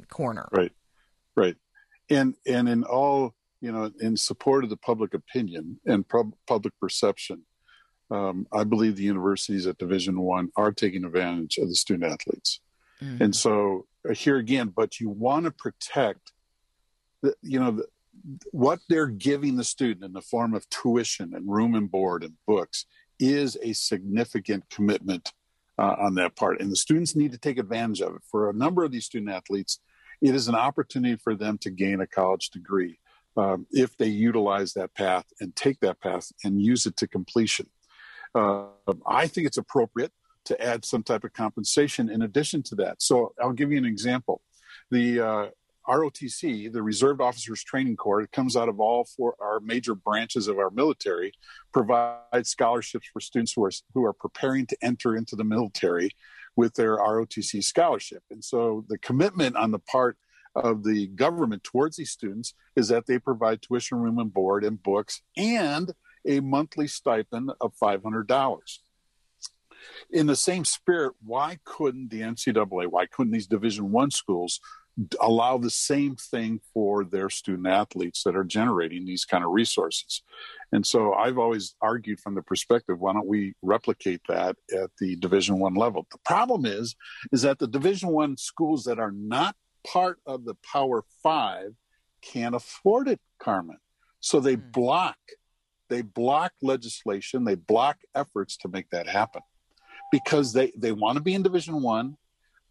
corner. 0.10 0.48
Right, 0.52 0.72
right, 1.36 1.56
and 2.10 2.36
and 2.46 2.70
in 2.70 2.84
all, 2.84 3.34
you 3.62 3.72
know, 3.72 3.92
in 4.00 4.18
support 4.18 4.64
of 4.64 4.70
the 4.70 4.78
public 4.78 5.14
opinion 5.14 5.80
and 5.86 6.08
pro- 6.08 6.34
public 6.48 6.74
perception, 6.80 7.44
um, 8.12 8.48
I 8.52 8.64
believe 8.64 8.96
the 8.96 9.04
universities 9.04 9.68
at 9.68 9.78
Division 9.78 10.20
One 10.20 10.50
are 10.56 10.72
taking 10.72 11.06
advantage 11.06 11.58
of 11.58 11.68
the 11.68 11.76
student 11.76 12.12
athletes, 12.12 12.60
mm-hmm. 13.02 13.24
and 13.24 13.36
so 13.36 13.86
uh, 14.08 14.14
here 14.14 14.38
again, 14.38 14.72
but 14.76 15.00
you 15.00 15.10
want 15.10 15.46
to 15.46 15.52
protect, 15.52 16.32
the, 17.22 17.34
you 17.42 17.60
know. 17.60 17.72
The, 17.72 17.86
what 18.52 18.80
they're 18.88 19.08
giving 19.08 19.58
the 19.58 19.64
student 19.64 20.06
in 20.06 20.14
the 20.14 20.22
form 20.22 20.54
of 20.54 20.70
tuition 20.70 21.34
and 21.34 21.52
room 21.52 21.74
and 21.74 21.90
board 21.90 22.24
and 22.24 22.36
books 22.48 22.86
is 23.20 23.58
a 23.62 23.74
significant 23.74 24.70
commitment 24.70 25.32
uh, 25.78 25.96
on 26.00 26.16
that 26.16 26.36
part. 26.36 26.62
And 26.62 26.72
the 26.72 26.76
students 26.76 27.16
need 27.16 27.32
to 27.32 27.38
take 27.38 27.58
advantage 27.58 28.02
of 28.02 28.16
it. 28.16 28.22
For 28.30 28.50
a 28.50 28.54
number 28.54 28.84
of 28.84 28.92
these 28.92 29.06
student 29.06 29.32
athletes, 29.32 29.80
it 30.22 30.36
is 30.36 30.48
an 30.48 30.56
opportunity 30.56 31.16
for 31.16 31.36
them 31.36 31.58
to 31.60 31.70
gain 31.70 32.02
a 32.02 32.08
college 32.08 32.50
degree 32.50 33.00
um, 33.36 33.66
if 33.72 33.98
they 33.98 34.08
utilize 34.08 34.74
that 34.74 34.94
path 34.94 35.26
and 35.40 35.56
take 35.56 35.80
that 35.82 36.00
path 36.00 36.32
and 36.44 36.62
use 36.62 36.86
it 36.86 36.96
to 36.98 37.08
completion. 37.08 37.70
Uh, 38.36 38.66
I 39.06 39.28
think 39.28 39.48
it's 39.48 39.58
appropriate 39.58 40.12
to 40.46 40.62
add 40.62 40.86
some 40.86 41.04
type 41.04 41.24
of 41.24 41.34
compensation 41.34 42.10
in 42.10 42.22
addition 42.22 42.64
to 42.64 42.76
that. 42.76 43.02
So 43.02 43.34
I'll 43.42 43.54
give 43.54 43.72
you 43.72 43.78
an 43.78 43.86
example. 43.86 44.42
The 44.92 45.20
uh, 45.20 45.46
ROTC, 45.88 46.72
the 46.72 46.82
Reserve 46.82 47.20
Officers 47.22 47.64
Training 47.64 47.98
Corps, 47.98 48.22
it 48.22 48.32
comes 48.32 48.56
out 48.56 48.70
of 48.70 48.80
all 48.80 49.06
four 49.06 49.36
our 49.42 49.60
major 49.60 49.96
branches 49.96 50.48
of 50.48 50.58
our 50.58 50.70
military, 50.70 51.34
provides 51.74 52.50
scholarships 52.50 53.08
for 53.12 53.20
students 53.20 53.54
who 53.54 53.64
are 53.64 53.72
who 53.94 54.06
are 54.06 54.14
preparing 54.14 54.66
to 54.68 54.78
enter 54.82 55.16
into 55.16 55.36
the 55.36 55.44
military 55.44 56.12
with 56.56 56.76
their 56.76 56.98
ROTC 56.98 57.64
scholarship. 57.64 58.24
And 58.30 58.44
so 58.44 58.86
the 58.88 58.98
commitment 58.98 59.56
on 59.56 59.72
the 59.72 59.80
part 59.80 60.18
of 60.56 60.84
the 60.84 61.08
government 61.08 61.64
towards 61.64 61.98
these 61.98 62.12
students 62.12 62.54
is 62.76 62.88
that 62.90 63.08
they 63.08 63.20
provide 63.20 63.62
tuition, 63.62 63.98
room 64.00 64.20
and 64.20 64.34
board, 64.34 64.64
and 64.64 64.82
books, 64.82 65.22
and 65.36 65.94
a 66.26 66.40
monthly 66.40 66.88
stipend 66.88 67.52
of 67.60 67.74
$500. 67.82 68.80
In 70.12 70.28
the 70.28 70.36
same 70.36 70.64
spirit, 70.64 71.14
why 71.26 71.60
couldn't 71.66 72.10
the 72.10 72.22
NCAA, 72.22 72.88
why 72.88 73.06
couldn't 73.06 73.34
these 73.34 73.48
Division 73.48 73.92
One 73.92 74.12
schools 74.12 74.62
allow 75.20 75.58
the 75.58 75.70
same 75.70 76.16
thing 76.16 76.60
for 76.74 77.04
their 77.04 77.30
student 77.30 77.68
athletes 77.68 78.24
that 78.24 78.36
are 78.36 78.44
generating 78.44 79.06
these 79.06 79.26
kind 79.26 79.44
of 79.44 79.52
resources. 79.52 80.22
And 80.72 80.86
so 80.86 81.14
I've 81.14 81.38
always 81.38 81.76
argued 81.82 82.20
from 82.20 82.36
the 82.36 82.44
perspective, 82.44 83.00
why 83.00 83.14
don't 83.14 83.28
we 83.28 83.56
replicate 83.62 84.22
that 84.28 84.56
at 84.72 84.92
the 85.00 85.16
Division 85.16 85.60
One 85.60 85.74
level? 85.74 86.06
The 86.12 86.20
problem 86.26 86.66
is, 86.66 86.96
is 87.32 87.42
that 87.42 87.60
the 87.60 87.68
Division 87.68 88.10
One 88.10 88.38
schools 88.38 88.84
that 88.84 89.00
are 89.00 89.12
not 89.12 89.56
part 89.86 90.20
of 90.26 90.46
the 90.46 90.56
Power 90.72 91.04
Five 91.24 91.74
can't 92.22 92.56
afford 92.56 93.08
it, 93.08 93.20
Carmen. 93.40 93.78
So 94.20 94.40
they 94.40 94.58
mm. 94.58 94.72
block, 94.72 95.18
they 95.90 96.02
block 96.02 96.54
legislation, 96.62 97.46
they 97.46 97.56
block 97.56 97.98
efforts 98.16 98.58
to 98.58 98.68
make 98.68 98.90
that 98.92 99.08
happen 99.08 99.42
because 100.12 100.54
they, 100.54 100.72
they 100.78 100.92
want 100.92 101.18
to 101.18 101.24
be 101.24 101.34
in 101.34 101.42
Division 101.42 101.82
One 101.82 102.18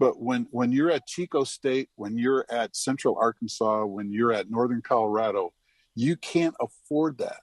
but 0.02 0.20
when, 0.20 0.48
when 0.50 0.72
you're 0.72 0.90
at 0.90 1.06
Chico 1.06 1.44
State, 1.44 1.88
when 1.94 2.18
you're 2.18 2.44
at 2.50 2.74
Central 2.74 3.16
Arkansas, 3.16 3.84
when 3.84 4.10
you're 4.10 4.32
at 4.32 4.50
Northern 4.50 4.82
Colorado, 4.82 5.52
you 5.94 6.16
can't 6.16 6.56
afford 6.60 7.18
that. 7.18 7.36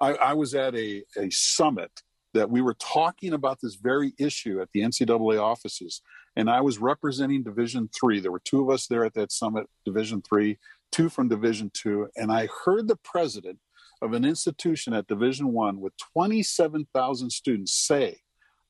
I, 0.00 0.14
I 0.14 0.32
was 0.32 0.56
at 0.56 0.74
a, 0.74 1.04
a 1.16 1.30
summit 1.30 2.02
that 2.32 2.50
we 2.50 2.62
were 2.62 2.74
talking 2.80 3.32
about 3.32 3.60
this 3.62 3.76
very 3.76 4.12
issue 4.18 4.60
at 4.60 4.70
the 4.72 4.80
NCAA 4.80 5.40
offices, 5.40 6.02
and 6.34 6.50
I 6.50 6.62
was 6.62 6.78
representing 6.78 7.44
Division 7.44 7.88
Three. 7.96 8.18
There 8.18 8.32
were 8.32 8.42
two 8.44 8.60
of 8.60 8.70
us 8.70 8.88
there 8.88 9.04
at 9.04 9.14
that 9.14 9.30
summit, 9.30 9.68
Division 9.84 10.20
Three, 10.20 10.58
two 10.90 11.08
from 11.08 11.28
Division 11.28 11.70
Two, 11.74 12.08
and 12.16 12.32
I 12.32 12.48
heard 12.64 12.88
the 12.88 12.98
president 13.04 13.60
of 14.02 14.14
an 14.14 14.24
institution 14.24 14.94
at 14.94 15.06
Division 15.06 15.52
One 15.52 15.80
with 15.80 15.92
27,000 16.12 17.30
students 17.30 17.72
say 17.72 18.23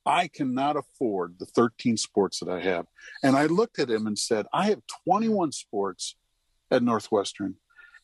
I 0.06 0.28
cannot 0.28 0.76
afford 0.76 1.38
the 1.38 1.46
13 1.46 1.96
sports 1.96 2.40
that 2.40 2.48
I 2.48 2.60
have. 2.60 2.86
And 3.22 3.36
I 3.36 3.46
looked 3.46 3.78
at 3.78 3.90
him 3.90 4.06
and 4.06 4.18
said, 4.18 4.46
I 4.52 4.66
have 4.66 4.82
21 5.06 5.52
sports 5.52 6.16
at 6.70 6.82
Northwestern, 6.82 7.56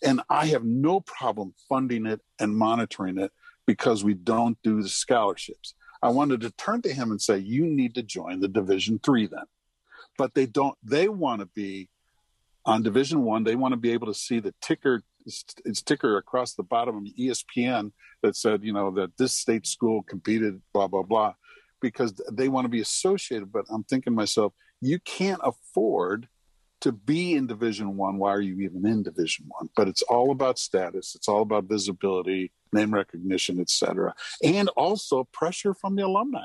and 0.02 0.22
I 0.30 0.46
have 0.46 0.64
no 0.64 1.00
problem 1.00 1.54
funding 1.68 2.06
it 2.06 2.20
and 2.38 2.56
monitoring 2.56 3.18
it 3.18 3.32
because 3.66 4.02
we 4.02 4.14
don't 4.14 4.58
do 4.62 4.82
the 4.82 4.88
scholarships. 4.88 5.74
I 6.02 6.08
wanted 6.08 6.40
to 6.40 6.50
turn 6.52 6.80
to 6.82 6.92
him 6.92 7.10
and 7.10 7.20
say, 7.20 7.38
You 7.38 7.66
need 7.66 7.94
to 7.96 8.02
join 8.02 8.40
the 8.40 8.48
Division 8.48 8.98
Three 9.02 9.26
then. 9.26 9.44
But 10.16 10.34
they 10.34 10.46
don't, 10.46 10.76
they 10.82 11.08
want 11.08 11.40
to 11.40 11.46
be 11.46 11.90
on 12.64 12.82
Division 12.82 13.22
One. 13.22 13.44
They 13.44 13.56
want 13.56 13.72
to 13.72 13.78
be 13.78 13.92
able 13.92 14.06
to 14.06 14.14
see 14.14 14.40
the 14.40 14.54
ticker 14.62 15.02
its 15.26 15.82
ticker 15.82 16.16
across 16.16 16.54
the 16.54 16.62
bottom 16.62 16.96
of 16.96 17.02
ESPN 17.02 17.92
that 18.22 18.34
said, 18.34 18.64
you 18.64 18.72
know, 18.72 18.90
that 18.90 19.14
this 19.18 19.36
state 19.36 19.66
school 19.66 20.02
competed, 20.02 20.62
blah, 20.72 20.86
blah, 20.86 21.02
blah 21.02 21.34
because 21.80 22.14
they 22.30 22.48
want 22.48 22.64
to 22.64 22.68
be 22.68 22.80
associated. 22.80 23.52
But 23.52 23.66
I'm 23.70 23.84
thinking 23.84 24.12
to 24.12 24.16
myself, 24.16 24.52
you 24.80 24.98
can't 25.00 25.40
afford 25.42 26.28
to 26.80 26.92
be 26.92 27.34
in 27.34 27.46
Division 27.46 27.96
One. 27.96 28.18
Why 28.18 28.30
are 28.30 28.40
you 28.40 28.60
even 28.60 28.86
in 28.86 29.02
Division 29.02 29.46
One? 29.48 29.68
But 29.76 29.88
it's 29.88 30.02
all 30.02 30.30
about 30.30 30.58
status. 30.58 31.14
It's 31.14 31.28
all 31.28 31.42
about 31.42 31.64
visibility, 31.64 32.52
name 32.72 32.92
recognition, 32.92 33.60
etc., 33.60 34.14
and 34.42 34.68
also 34.70 35.24
pressure 35.32 35.74
from 35.74 35.96
the 35.96 36.06
alumni. 36.06 36.44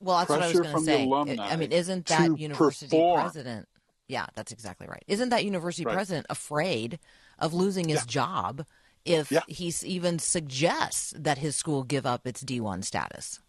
Well, 0.00 0.18
that's 0.18 0.28
pressure 0.28 0.60
what 0.60 0.68
I 0.68 0.74
was 0.74 0.86
going 0.86 1.26
to 1.26 1.36
say. 1.36 1.42
I 1.42 1.56
mean, 1.56 1.72
isn't 1.72 2.06
that 2.06 2.38
university 2.38 2.86
perform. 2.86 3.20
president? 3.20 3.68
Yeah, 4.06 4.26
that's 4.34 4.52
exactly 4.52 4.86
right. 4.88 5.02
Isn't 5.06 5.28
that 5.30 5.44
university 5.44 5.84
right. 5.84 5.94
president 5.94 6.26
afraid 6.30 6.98
of 7.38 7.52
losing 7.52 7.88
his 7.88 8.00
yeah. 8.00 8.06
job 8.06 8.66
if 9.04 9.30
yeah. 9.30 9.40
he 9.48 9.72
even 9.84 10.18
suggests 10.18 11.12
that 11.16 11.38
his 11.38 11.56
school 11.56 11.82
give 11.82 12.06
up 12.06 12.26
its 12.26 12.42
D1 12.42 12.84
status? 12.84 13.40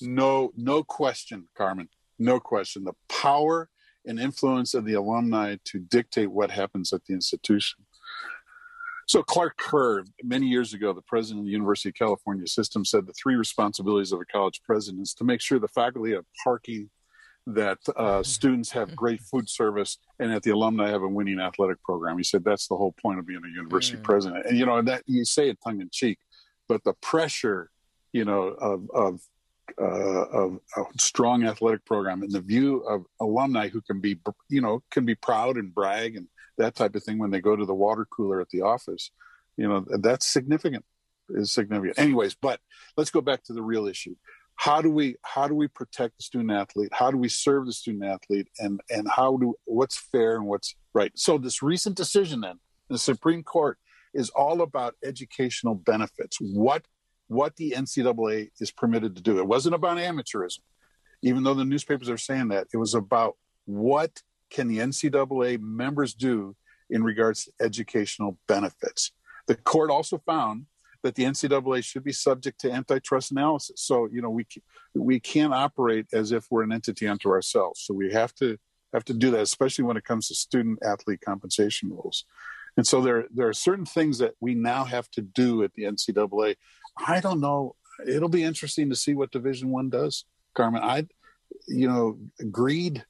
No, 0.00 0.52
no 0.56 0.82
question, 0.82 1.48
Carmen. 1.56 1.88
No 2.18 2.40
question. 2.40 2.84
The 2.84 2.94
power 3.08 3.68
and 4.06 4.20
influence 4.20 4.74
of 4.74 4.84
the 4.84 4.94
alumni 4.94 5.56
to 5.64 5.78
dictate 5.78 6.30
what 6.30 6.50
happens 6.50 6.92
at 6.92 7.04
the 7.04 7.14
institution. 7.14 7.84
So 9.06 9.22
Clark 9.22 9.56
Kerr, 9.56 10.04
many 10.22 10.46
years 10.46 10.74
ago, 10.74 10.92
the 10.92 11.02
president 11.02 11.40
of 11.40 11.46
the 11.46 11.52
University 11.52 11.90
of 11.90 11.94
California 11.94 12.46
system 12.46 12.84
said 12.84 13.06
the 13.06 13.12
three 13.12 13.36
responsibilities 13.36 14.10
of 14.10 14.20
a 14.20 14.24
college 14.24 14.60
president 14.64 15.02
is 15.02 15.14
to 15.14 15.24
make 15.24 15.40
sure 15.40 15.58
the 15.58 15.68
faculty 15.68 16.12
have 16.12 16.24
parking, 16.42 16.90
that 17.46 17.78
uh, 17.94 18.24
students 18.24 18.72
have 18.72 18.96
great 18.96 19.20
food 19.20 19.48
service, 19.48 19.98
and 20.18 20.32
that 20.32 20.42
the 20.42 20.50
alumni 20.50 20.88
have 20.88 21.02
a 21.02 21.08
winning 21.08 21.38
athletic 21.38 21.80
program. 21.84 22.16
He 22.16 22.24
said 22.24 22.42
that's 22.42 22.66
the 22.66 22.74
whole 22.74 22.92
point 23.00 23.20
of 23.20 23.26
being 23.26 23.42
a 23.44 23.48
university 23.48 23.96
mm. 23.96 24.02
president. 24.02 24.46
And 24.46 24.58
you 24.58 24.66
know 24.66 24.82
that 24.82 25.04
you 25.06 25.24
say 25.24 25.50
it 25.50 25.58
tongue 25.62 25.80
in 25.80 25.88
cheek, 25.92 26.18
but 26.68 26.82
the 26.82 26.94
pressure, 26.94 27.70
you 28.12 28.24
know, 28.24 28.48
of, 28.48 28.90
of 28.92 29.20
uh, 29.80 29.84
of 29.84 30.58
a 30.76 30.84
strong 30.98 31.44
athletic 31.44 31.84
program 31.84 32.22
and 32.22 32.32
the 32.32 32.40
view 32.40 32.78
of 32.88 33.04
alumni 33.20 33.68
who 33.68 33.80
can 33.80 34.00
be, 34.00 34.18
you 34.48 34.60
know, 34.60 34.82
can 34.90 35.04
be 35.04 35.14
proud 35.14 35.56
and 35.56 35.74
brag 35.74 36.16
and 36.16 36.28
that 36.58 36.74
type 36.74 36.94
of 36.94 37.02
thing 37.02 37.18
when 37.18 37.30
they 37.30 37.40
go 37.40 37.54
to 37.54 37.66
the 37.66 37.74
water 37.74 38.06
cooler 38.10 38.40
at 38.40 38.48
the 38.50 38.62
office, 38.62 39.10
you 39.56 39.68
know, 39.68 39.84
that's 40.00 40.26
significant. 40.26 40.84
Is 41.28 41.52
significant. 41.52 41.98
Anyways, 41.98 42.36
but 42.36 42.60
let's 42.96 43.10
go 43.10 43.20
back 43.20 43.42
to 43.44 43.52
the 43.52 43.62
real 43.62 43.88
issue. 43.88 44.14
how 44.56 44.80
do 44.80 44.90
we 44.90 45.16
how 45.22 45.46
do 45.46 45.54
we 45.54 45.68
protect 45.68 46.16
the 46.16 46.22
student 46.22 46.50
athlete? 46.50 46.88
How 46.92 47.10
do 47.10 47.18
we 47.18 47.28
serve 47.28 47.66
the 47.66 47.72
student 47.72 48.04
athlete? 48.04 48.48
And 48.58 48.80
and 48.90 49.06
how 49.08 49.36
do 49.36 49.54
what's 49.64 49.98
fair 49.98 50.36
and 50.36 50.46
what's 50.46 50.74
right? 50.94 51.12
So 51.14 51.38
this 51.38 51.62
recent 51.62 51.96
decision 51.96 52.40
then, 52.40 52.58
the 52.88 52.98
Supreme 52.98 53.42
Court 53.42 53.78
is 54.14 54.30
all 54.30 54.62
about 54.62 54.94
educational 55.04 55.74
benefits. 55.74 56.38
What 56.40 56.84
what 57.28 57.56
the 57.56 57.72
NCAA 57.76 58.50
is 58.60 58.70
permitted 58.70 59.16
to 59.16 59.22
do. 59.22 59.38
It 59.38 59.46
wasn't 59.46 59.74
about 59.74 59.98
amateurism, 59.98 60.60
even 61.22 61.42
though 61.42 61.54
the 61.54 61.64
newspapers 61.64 62.08
are 62.08 62.18
saying 62.18 62.48
that. 62.48 62.68
It 62.72 62.76
was 62.76 62.94
about 62.94 63.36
what 63.64 64.22
can 64.50 64.68
the 64.68 64.78
NCAA 64.78 65.60
members 65.60 66.14
do 66.14 66.54
in 66.88 67.02
regards 67.02 67.44
to 67.44 67.52
educational 67.60 68.38
benefits. 68.46 69.12
The 69.46 69.56
court 69.56 69.90
also 69.90 70.18
found 70.18 70.66
that 71.02 71.14
the 71.14 71.24
NCAA 71.24 71.84
should 71.84 72.04
be 72.04 72.12
subject 72.12 72.60
to 72.60 72.72
antitrust 72.72 73.30
analysis. 73.30 73.82
So 73.82 74.08
you 74.10 74.22
know 74.22 74.30
we 74.30 74.46
we 74.94 75.20
can't 75.20 75.54
operate 75.54 76.06
as 76.12 76.32
if 76.32 76.46
we're 76.50 76.62
an 76.62 76.72
entity 76.72 77.06
unto 77.06 77.28
ourselves. 77.28 77.80
So 77.80 77.94
we 77.94 78.12
have 78.12 78.34
to 78.36 78.56
have 78.92 79.04
to 79.04 79.14
do 79.14 79.30
that, 79.32 79.40
especially 79.40 79.84
when 79.84 79.96
it 79.96 80.04
comes 80.04 80.28
to 80.28 80.34
student 80.34 80.78
athlete 80.82 81.20
compensation 81.24 81.90
rules. 81.90 82.24
And 82.76 82.86
so 82.86 83.00
there 83.00 83.26
there 83.34 83.48
are 83.48 83.54
certain 83.54 83.86
things 83.86 84.18
that 84.18 84.34
we 84.40 84.54
now 84.54 84.84
have 84.84 85.10
to 85.12 85.22
do 85.22 85.62
at 85.62 85.72
the 85.74 85.84
NCAA. 85.84 86.56
I 86.96 87.20
don't 87.20 87.40
know. 87.40 87.76
It'll 88.06 88.28
be 88.28 88.44
interesting 88.44 88.90
to 88.90 88.96
see 88.96 89.14
what 89.14 89.32
Division 89.32 89.70
One 89.70 89.90
does, 89.90 90.24
Carmen. 90.54 90.82
I, 90.82 91.06
you 91.66 91.88
know, 91.88 92.18
greed, 92.50 93.04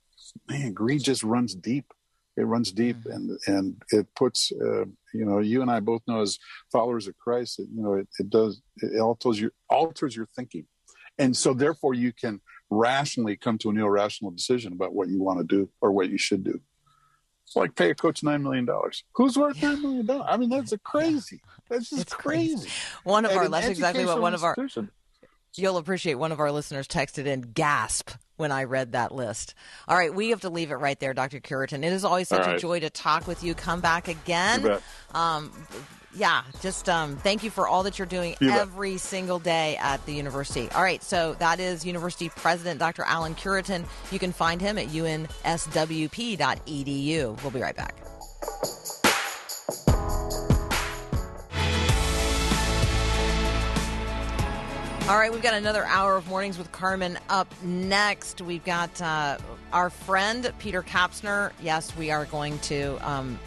man, 0.48 0.72
greed 0.72 1.02
just 1.02 1.22
runs 1.22 1.54
deep. 1.54 1.92
It 2.36 2.42
runs 2.42 2.70
deep, 2.70 2.98
and 3.06 3.38
and 3.46 3.82
it 3.90 4.06
puts, 4.14 4.52
uh, 4.52 4.84
you 5.14 5.24
know, 5.24 5.38
you 5.38 5.62
and 5.62 5.70
I 5.70 5.80
both 5.80 6.02
know 6.06 6.20
as 6.20 6.38
followers 6.70 7.08
of 7.08 7.16
Christ, 7.16 7.58
it, 7.58 7.68
you 7.74 7.82
know, 7.82 7.94
it, 7.94 8.08
it 8.18 8.28
does 8.28 8.60
it 8.76 9.00
alters 9.00 9.40
your 9.40 9.52
alters 9.70 10.14
your 10.14 10.28
thinking, 10.36 10.66
and 11.18 11.34
so 11.34 11.54
therefore 11.54 11.94
you 11.94 12.12
can 12.12 12.42
rationally 12.68 13.36
come 13.36 13.56
to 13.58 13.70
an 13.70 13.78
irrational 13.78 14.32
decision 14.32 14.74
about 14.74 14.92
what 14.92 15.08
you 15.08 15.22
want 15.22 15.38
to 15.38 15.44
do 15.44 15.70
or 15.80 15.92
what 15.92 16.10
you 16.10 16.18
should 16.18 16.44
do. 16.44 16.60
It's 17.46 17.54
like 17.54 17.76
pay 17.76 17.90
a 17.90 17.94
coach 17.94 18.22
nine 18.22 18.42
million 18.42 18.64
dollars. 18.64 19.04
Who's 19.12 19.36
worth 19.38 19.62
nine 19.62 19.80
million 19.80 20.06
dollars? 20.06 20.26
I 20.28 20.36
mean, 20.36 20.50
that's 20.50 20.72
a 20.72 20.78
crazy. 20.78 21.40
That's 21.68 21.90
just 21.90 22.10
crazy. 22.10 22.54
crazy. 22.54 22.70
One 23.04 23.24
of 23.24 23.30
At 23.30 23.36
our 23.36 23.48
that's 23.48 23.68
exactly 23.68 24.04
what 24.04 24.20
one 24.20 24.34
of 24.34 24.42
our. 24.42 24.56
You'll 25.58 25.78
appreciate 25.78 26.14
one 26.14 26.32
of 26.32 26.40
our 26.40 26.52
listeners 26.52 26.86
texted 26.86 27.24
in 27.24 27.40
gasp 27.40 28.10
when 28.36 28.52
I 28.52 28.64
read 28.64 28.92
that 28.92 29.14
list. 29.14 29.54
All 29.88 29.96
right, 29.96 30.14
we 30.14 30.28
have 30.30 30.42
to 30.42 30.50
leave 30.50 30.70
it 30.70 30.74
right 30.74 30.98
there, 31.00 31.14
Dr. 31.14 31.40
Cureton. 31.40 31.78
It 31.78 31.92
is 31.92 32.04
always 32.04 32.28
such 32.28 32.46
All 32.46 32.54
a 32.54 32.58
joy 32.58 32.80
to 32.80 32.90
talk 32.90 33.26
with 33.26 33.42
you. 33.42 33.54
Come 33.54 33.80
back 33.80 34.08
again. 34.08 34.78
Um, 35.14 35.50
yeah, 36.16 36.42
just 36.60 36.88
um, 36.88 37.16
thank 37.16 37.42
you 37.44 37.50
for 37.50 37.68
all 37.68 37.82
that 37.84 37.98
you're 37.98 38.06
doing 38.06 38.36
You 38.40 38.48
bet. 38.48 38.60
every 38.60 38.96
single 38.96 39.38
day 39.38 39.76
at 39.76 40.04
the 40.06 40.12
university. 40.12 40.70
All 40.72 40.82
right, 40.82 41.02
so 41.02 41.34
that 41.34 41.60
is 41.60 41.84
University 41.84 42.28
President 42.30 42.80
Dr. 42.80 43.02
Alan 43.04 43.34
Cureton. 43.34 43.84
You 44.10 44.18
can 44.18 44.32
find 44.32 44.60
him 44.60 44.78
at 44.78 44.88
unswp.edu. 44.88 45.42
We'll 47.42 47.50
be 47.50 47.60
right 47.60 47.76
back. 47.76 47.94
All 55.08 55.16
right, 55.16 55.32
we've 55.32 55.42
got 55.42 55.54
another 55.54 55.84
hour 55.84 56.16
of 56.16 56.26
mornings 56.26 56.58
with 56.58 56.72
Carmen 56.72 57.16
up 57.28 57.46
next. 57.62 58.40
We've 58.40 58.64
got 58.64 59.00
uh, 59.00 59.38
our 59.72 59.88
friend 59.88 60.52
Peter 60.58 60.82
Kapsner. 60.82 61.52
Yes, 61.62 61.96
we 61.96 62.10
are 62.10 62.24
going 62.24 62.58
to 62.60 62.98
um, 63.08 63.38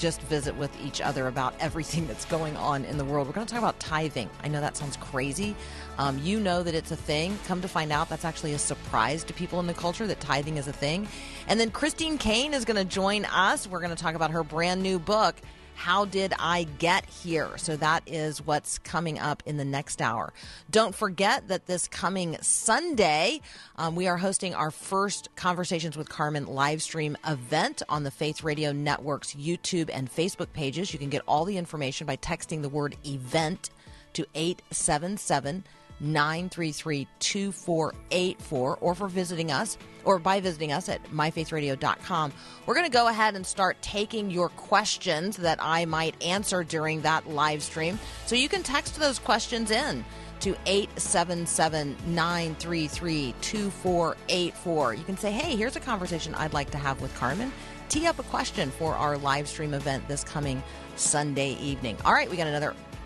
just 0.00 0.22
visit 0.22 0.56
with 0.56 0.74
each 0.84 1.00
other 1.00 1.28
about 1.28 1.54
everything 1.60 2.06
that's 2.06 2.24
going 2.24 2.56
on 2.56 2.84
in 2.86 2.96
the 2.96 3.04
world. 3.04 3.26
We're 3.28 3.34
going 3.34 3.46
to 3.46 3.52
talk 3.52 3.62
about 3.62 3.78
tithing. 3.78 4.30
I 4.42 4.48
know 4.48 4.60
that 4.60 4.76
sounds 4.76 4.96
crazy. 4.96 5.54
Um, 5.98 6.18
you 6.24 6.40
know 6.40 6.62
that 6.62 6.74
it's 6.74 6.90
a 6.90 6.96
thing. 6.96 7.38
Come 7.46 7.60
to 7.60 7.68
find 7.68 7.92
out, 7.92 8.08
that's 8.08 8.24
actually 8.24 8.54
a 8.54 8.58
surprise 8.58 9.22
to 9.24 9.34
people 9.34 9.60
in 9.60 9.66
the 9.66 9.74
culture 9.74 10.06
that 10.06 10.18
tithing 10.18 10.56
is 10.56 10.66
a 10.66 10.72
thing. 10.72 11.06
And 11.46 11.60
then 11.60 11.70
Christine 11.70 12.16
Kane 12.16 12.54
is 12.54 12.64
going 12.64 12.78
to 12.78 12.84
join 12.84 13.26
us. 13.26 13.66
We're 13.66 13.80
going 13.80 13.94
to 13.94 14.02
talk 14.02 14.14
about 14.14 14.30
her 14.30 14.42
brand 14.42 14.82
new 14.82 14.98
book. 14.98 15.36
How 15.74 16.04
Did 16.04 16.34
I 16.38 16.64
Get 16.78 17.06
Here? 17.06 17.56
So 17.56 17.76
that 17.76 18.02
is 18.06 18.44
what's 18.44 18.78
coming 18.78 19.18
up 19.18 19.42
in 19.46 19.56
the 19.56 19.64
next 19.64 20.02
hour. 20.02 20.32
Don't 20.70 20.94
forget 20.94 21.48
that 21.48 21.66
this 21.66 21.88
coming 21.88 22.36
Sunday, 22.40 23.40
um, 23.76 23.96
we 23.96 24.06
are 24.06 24.16
hosting 24.16 24.54
our 24.54 24.70
first 24.70 25.28
Conversations 25.36 25.96
with 25.96 26.08
Carmen 26.08 26.46
live 26.46 26.82
stream 26.82 27.16
event 27.26 27.82
on 27.88 28.04
the 28.04 28.10
Faith 28.10 28.42
Radio 28.42 28.72
Network's 28.72 29.34
YouTube 29.34 29.90
and 29.92 30.12
Facebook 30.12 30.52
pages. 30.52 30.92
You 30.92 30.98
can 30.98 31.10
get 31.10 31.22
all 31.26 31.44
the 31.44 31.56
information 31.56 32.06
by 32.06 32.16
texting 32.16 32.62
the 32.62 32.68
word 32.68 32.96
event 33.04 33.70
to 34.12 34.26
877 34.34 35.64
933 36.00 37.06
2484 37.18 38.78
or 38.80 38.94
for 38.94 39.08
visiting 39.08 39.50
us 39.50 39.78
or 40.04 40.18
by 40.18 40.40
visiting 40.40 40.72
us 40.72 40.88
at 40.88 41.02
myfaithradio.com. 41.10 42.32
We're 42.66 42.74
going 42.74 42.86
to 42.86 42.92
go 42.92 43.08
ahead 43.08 43.34
and 43.34 43.46
start 43.46 43.80
taking 43.82 44.30
your 44.30 44.48
questions 44.50 45.36
that 45.38 45.58
I 45.60 45.84
might 45.84 46.20
answer 46.22 46.64
during 46.64 47.02
that 47.02 47.28
live 47.28 47.62
stream. 47.62 47.98
So 48.26 48.36
you 48.36 48.48
can 48.48 48.62
text 48.62 48.98
those 48.98 49.18
questions 49.18 49.70
in 49.70 50.04
to 50.40 50.56
877 50.66 51.96
933 52.06 53.34
2484. 53.40 54.94
You 54.94 55.04
can 55.04 55.16
say, 55.16 55.30
hey, 55.30 55.54
here's 55.56 55.76
a 55.76 55.80
conversation 55.80 56.34
I'd 56.34 56.54
like 56.54 56.70
to 56.70 56.78
have 56.78 57.00
with 57.00 57.14
Carmen. 57.14 57.52
Tee 57.88 58.06
up 58.06 58.18
a 58.18 58.24
question 58.24 58.70
for 58.70 58.94
our 58.94 59.18
live 59.18 59.48
stream 59.48 59.74
event 59.74 60.06
this 60.08 60.24
coming 60.24 60.62
Sunday 60.96 61.52
evening. 61.54 61.96
All 62.04 62.12
right, 62.12 62.30
we 62.30 62.36
got 62.36 62.46
another 62.46 62.74